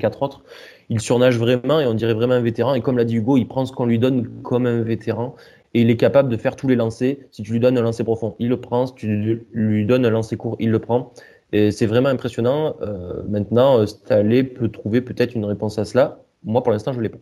quatre 0.00 0.22
autres. 0.22 0.42
Il 0.88 1.00
surnage 1.00 1.38
vraiment 1.38 1.78
et 1.78 1.86
on 1.86 1.94
dirait 1.94 2.14
vraiment 2.14 2.34
un 2.34 2.40
vétéran. 2.40 2.74
Et 2.74 2.80
comme 2.80 2.98
l'a 2.98 3.04
dit 3.04 3.14
Hugo, 3.18 3.36
il 3.36 3.46
prend 3.46 3.66
ce 3.66 3.72
qu'on 3.72 3.86
lui 3.86 4.00
donne 4.00 4.26
comme 4.42 4.66
un 4.66 4.82
vétéran 4.82 5.36
et 5.74 5.82
il 5.82 5.90
est 5.90 5.96
capable 5.96 6.28
de 6.28 6.36
faire 6.36 6.56
tous 6.56 6.66
les 6.66 6.74
lancers. 6.74 7.16
Si 7.30 7.44
tu 7.44 7.52
lui 7.52 7.60
donnes 7.60 7.78
un 7.78 7.82
lancer 7.82 8.02
profond, 8.02 8.34
il 8.40 8.48
le 8.48 8.60
prend. 8.60 8.88
Si 8.88 8.94
tu 8.94 9.46
lui 9.52 9.86
donnes 9.86 10.04
un 10.04 10.10
lancer 10.10 10.36
court, 10.36 10.56
il 10.58 10.72
le 10.72 10.80
prend. 10.80 11.12
Et 11.52 11.70
c'est 11.70 11.86
vraiment 11.86 12.08
impressionnant. 12.08 12.74
Euh, 12.82 13.22
maintenant, 13.28 13.86
Staley 13.86 14.42
peut 14.42 14.70
trouver 14.70 15.02
peut-être 15.02 15.36
une 15.36 15.44
réponse 15.44 15.78
à 15.78 15.84
cela. 15.84 16.24
Moi, 16.42 16.64
pour 16.64 16.72
l'instant, 16.72 16.92
je 16.92 16.98
ne 16.98 17.04
l'ai 17.04 17.10
pas. 17.10 17.18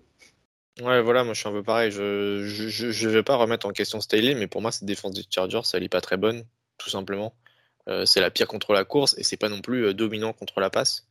Ouais, 0.80 1.00
voilà, 1.00 1.24
moi 1.24 1.32
je 1.32 1.40
suis 1.40 1.48
un 1.48 1.52
peu 1.52 1.62
pareil. 1.62 1.90
Je 1.90 2.44
je, 2.44 2.90
je 2.90 3.08
vais 3.08 3.22
pas 3.22 3.36
remettre 3.36 3.66
en 3.66 3.72
question 3.72 4.00
Staley, 4.00 4.34
mais 4.34 4.46
pour 4.46 4.60
moi, 4.60 4.72
cette 4.72 4.84
défense 4.84 5.12
des 5.12 5.24
Chargers, 5.28 5.62
elle 5.72 5.82
est 5.82 5.88
pas 5.88 6.02
très 6.02 6.18
bonne, 6.18 6.44
tout 6.76 6.90
simplement. 6.90 7.34
Euh, 7.88 8.04
c'est 8.04 8.20
la 8.20 8.30
pire 8.30 8.48
contre 8.48 8.72
la 8.72 8.84
course 8.84 9.16
et 9.16 9.22
c'est 9.22 9.36
pas 9.36 9.48
non 9.48 9.60
plus 9.60 9.86
euh, 9.86 9.94
dominant 9.94 10.32
contre 10.32 10.60
la 10.60 10.70
passe. 10.70 11.08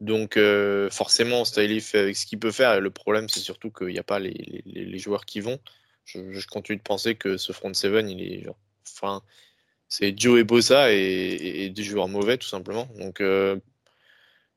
Donc 0.00 0.36
euh, 0.36 0.90
forcément, 0.90 1.44
Staley 1.44 1.80
fait 1.80 1.98
avec 1.98 2.16
ce 2.16 2.26
qu'il 2.26 2.38
peut 2.38 2.50
faire. 2.50 2.74
Et 2.74 2.80
le 2.80 2.90
problème, 2.90 3.28
c'est 3.28 3.40
surtout 3.40 3.70
qu'il 3.70 3.88
n'y 3.88 3.98
a 3.98 4.02
pas 4.02 4.18
les, 4.18 4.62
les, 4.66 4.84
les, 4.84 4.98
joueurs 4.98 5.24
qui 5.24 5.40
vont. 5.40 5.60
Je, 6.04 6.32
je, 6.32 6.46
continue 6.46 6.78
de 6.78 6.82
penser 6.82 7.14
que 7.14 7.36
ce 7.36 7.52
front 7.52 7.72
seven, 7.72 8.08
il 8.08 8.20
est 8.22 8.42
genre, 8.42 8.56
enfin, 8.86 9.22
c'est 9.88 10.18
Joe 10.18 10.40
et 10.40 10.44
Bossa 10.44 10.92
et, 10.92 10.96
et, 10.96 11.70
des 11.70 11.82
joueurs 11.82 12.08
mauvais, 12.08 12.38
tout 12.38 12.48
simplement. 12.48 12.88
Donc 12.98 13.20
je, 13.20 13.60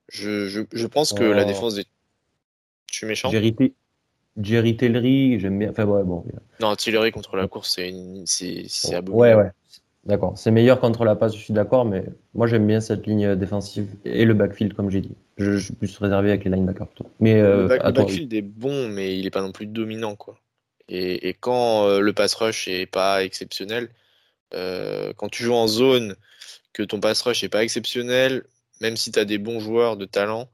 je, 0.10 0.62
je 0.72 0.88
pense 0.88 1.14
que 1.14 1.24
la 1.24 1.44
oh. 1.44 1.48
défense 1.48 1.76
des 1.76 1.86
je 2.92 2.98
suis 2.98 3.08
méchant. 3.08 3.30
Vérité, 3.30 3.74
Jerry 4.38 4.76
Tillery, 4.78 5.40
j'aime 5.40 5.60
bien. 5.60 5.70
Enfin, 5.70 5.86
ouais, 5.86 6.04
bon. 6.04 6.24
Non, 6.60 6.76
Tillery 6.76 7.12
contre 7.12 7.36
la 7.36 7.48
course, 7.48 7.74
c'est 7.76 7.94
c'est 8.26 9.10
Ouais, 9.10 9.34
ouais. 9.36 9.52
D'accord. 10.06 10.34
C'est 10.36 10.52
meilleur 10.52 10.82
contre 10.82 11.06
la 11.06 11.16
passe, 11.16 11.34
je 11.34 11.42
suis 11.42 11.54
d'accord, 11.54 11.86
mais 11.86 12.04
moi 12.34 12.46
j'aime 12.46 12.68
bien 12.68 12.82
cette 12.82 13.08
ligne 13.08 13.36
défensive 13.36 13.88
et 14.04 14.26
le 14.26 14.34
backfield, 14.34 14.74
comme 14.74 14.90
j'ai 14.90 15.00
dit. 15.00 15.16
Je, 15.38 15.58
suis 15.58 15.74
plus 15.74 15.98
réservé 15.98 16.30
avec 16.30 16.44
les 16.44 16.52
linebackers. 16.52 16.90
Mais, 17.22 17.40
euh, 17.40 17.68
le, 17.70 17.92
backfield 17.92 18.34
est 18.34 18.42
bon, 18.42 18.90
mais 18.90 19.18
il 19.18 19.26
est 19.26 19.32
pas 19.32 19.42
non 19.42 19.54
plus 19.54 19.66
dominant, 19.66 20.16
quoi. 20.16 20.38
Et, 20.90 21.30
et 21.30 21.34
quand 21.34 21.88
euh, 21.88 22.02
le 22.02 22.12
pass 22.12 22.34
rush 22.34 22.68
est 22.68 22.86
pas 22.86 23.24
exceptionnel, 23.24 23.90
euh, 24.54 25.14
quand 25.16 25.30
tu 25.30 25.44
joues 25.44 25.54
en 25.54 25.68
zone, 25.68 26.16
que 26.74 26.84
ton 26.84 27.00
pass 27.00 27.22
rush 27.22 27.44
est 27.46 27.50
pas 27.50 27.64
exceptionnel, 27.64 28.44
même 28.82 28.98
si 28.98 29.12
tu 29.12 29.20
as 29.20 29.26
des 29.26 29.38
bons 29.38 29.62
joueurs 29.62 29.96
de 29.96 30.06
talent, 30.06 30.50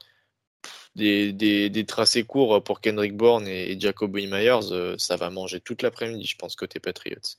des, 0.96 1.86
tracés 1.88 2.24
courts 2.24 2.64
pour 2.64 2.82
Kendrick 2.82 3.16
Bourne 3.16 3.48
et, 3.48 3.80
Jacoby 3.80 4.28
Myers, 4.28 4.72
euh, 4.72 4.96
ça 4.98 5.16
va 5.16 5.30
manger 5.30 5.60
toute 5.60 5.82
l'après-midi, 5.82 6.26
je 6.26 6.38
pense, 6.38 6.56
côté 6.56 6.80
Patriots. 6.80 7.38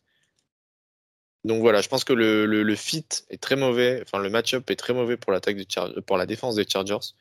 Donc 1.45 1.61
voilà, 1.63 1.81
je 1.81 1.89
pense 1.89 2.05
que 2.05 2.13
le, 2.13 2.75
fit 2.77 3.07
est 3.31 3.41
très 3.41 3.57
mauvais, 3.57 4.03
enfin 4.03 4.19
le 4.19 4.29
match-up 4.29 4.71
est 4.71 4.77
très 4.77 4.93
mauvais 4.93 5.17
pour 5.17 5.33
l'attaque 5.33 5.57
pour 6.07 6.19
la 6.19 6.27
défense 6.27 6.55
des 6.55 6.69
Chargers. 6.69 7.15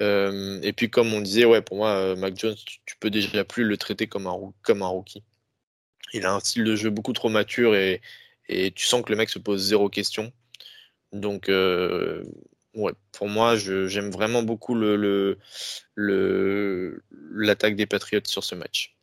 Euh, 0.00 0.60
et 0.62 0.72
puis 0.72 0.90
comme 0.90 1.12
on 1.12 1.20
disait, 1.20 1.44
ouais, 1.44 1.60
pour 1.60 1.76
moi, 1.76 1.90
euh, 1.90 2.16
Mac 2.16 2.36
Jones, 2.38 2.54
tu, 2.86 2.96
peux 3.00 3.10
déjà 3.10 3.44
plus 3.44 3.64
le 3.64 3.76
traiter 3.76 4.06
comme 4.06 4.28
un, 4.28 4.36
comme 4.62 4.82
un 4.82 4.86
rookie. 4.86 5.24
Il 6.12 6.24
a 6.24 6.32
un 6.32 6.40
style 6.40 6.64
de 6.64 6.76
jeu 6.76 6.90
beaucoup 6.90 7.12
trop 7.12 7.28
mature 7.28 7.74
et, 7.74 8.00
et 8.48 8.70
tu 8.70 8.86
sens 8.86 9.02
que 9.02 9.10
le 9.10 9.16
mec 9.16 9.28
se 9.28 9.40
pose 9.40 9.60
zéro 9.60 9.88
question. 9.88 10.32
Donc 11.12 11.50
ouais, 12.74 12.92
pour 13.12 13.28
moi, 13.28 13.56
j'aime 13.56 14.10
vraiment 14.10 14.42
beaucoup 14.42 14.74
l'attaque 15.96 17.76
des 17.76 17.86
Patriots 17.86 18.20
sur 18.24 18.44
ce 18.44 18.54
match. 18.54 18.98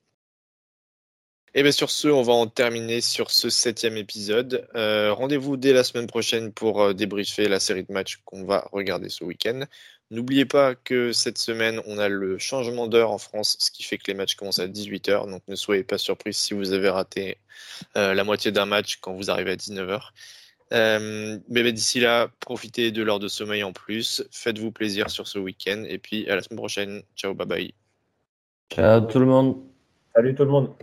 Et 1.58 1.64
bien 1.64 1.72
sur 1.72 1.90
ce, 1.90 2.10
on 2.10 2.22
va 2.22 2.34
en 2.34 2.48
terminer 2.48 3.00
sur 3.00 3.32
ce 3.32 3.50
septième 3.50 3.96
épisode. 3.96 4.68
Euh, 4.76 5.14
rendez-vous 5.14 5.56
dès 5.56 5.72
la 5.72 5.86
semaine 5.86 6.06
prochaine 6.06 6.52
pour 6.52 6.82
euh, 6.82 6.94
débriefer 6.94 7.48
la 7.48 7.62
série 7.62 7.86
de 7.86 7.94
matchs 7.94 8.20
qu'on 8.26 8.44
va 8.44 8.68
regarder 8.74 9.08
ce 9.08 9.24
week-end. 9.24 9.62
N'oubliez 10.12 10.44
pas 10.44 10.76
que 10.76 11.14
cette 11.14 11.38
semaine, 11.38 11.82
on 11.86 11.98
a 11.98 12.10
le 12.10 12.38
changement 12.38 12.88
d'heure 12.88 13.10
en 13.10 13.18
France, 13.18 13.56
ce 13.58 13.72
qui 13.72 13.84
fait 13.84 13.98
que 13.98 14.04
les 14.08 14.16
matchs 14.16 14.36
commencent 14.36 14.60
à 14.60 14.68
18h. 14.68 15.30
Donc 15.32 15.44
ne 15.48 15.56
soyez 15.56 15.86
pas 15.86 15.98
surpris 15.98 16.34
si 16.34 16.54
vous 16.54 16.74
avez 16.74 16.90
raté 16.90 17.38
euh, 17.96 18.14
la 18.14 18.26
moitié 18.26 18.52
d'un 18.52 18.66
match 18.66 18.98
quand 18.98 19.14
vous 19.14 19.32
arrivez 19.32 19.52
à 19.52 19.56
19h. 19.56 20.10
Euh, 20.74 21.38
mais 21.50 21.72
d'ici 21.72 22.00
là, 22.00 22.30
profitez 22.40 22.92
de 22.92 23.04
l'heure 23.04 23.20
de 23.20 23.28
sommeil 23.28 23.64
en 23.64 23.74
plus. 23.74 24.24
Faites-vous 24.32 24.72
plaisir 24.72 25.10
sur 25.10 25.28
ce 25.28 25.40
week-end. 25.40 25.84
Et 25.88 25.98
puis 25.98 26.30
à 26.30 26.36
la 26.36 26.42
semaine 26.42 26.58
prochaine. 26.58 27.02
Ciao, 27.16 27.34
bye 27.34 27.48
bye. 27.48 27.74
Ciao 28.72 29.02
tout 29.02 29.20
le 29.20 29.26
monde. 29.26 29.58
Salut 30.16 30.34
tout 30.34 30.44
le 30.44 30.52
monde. 30.52 30.76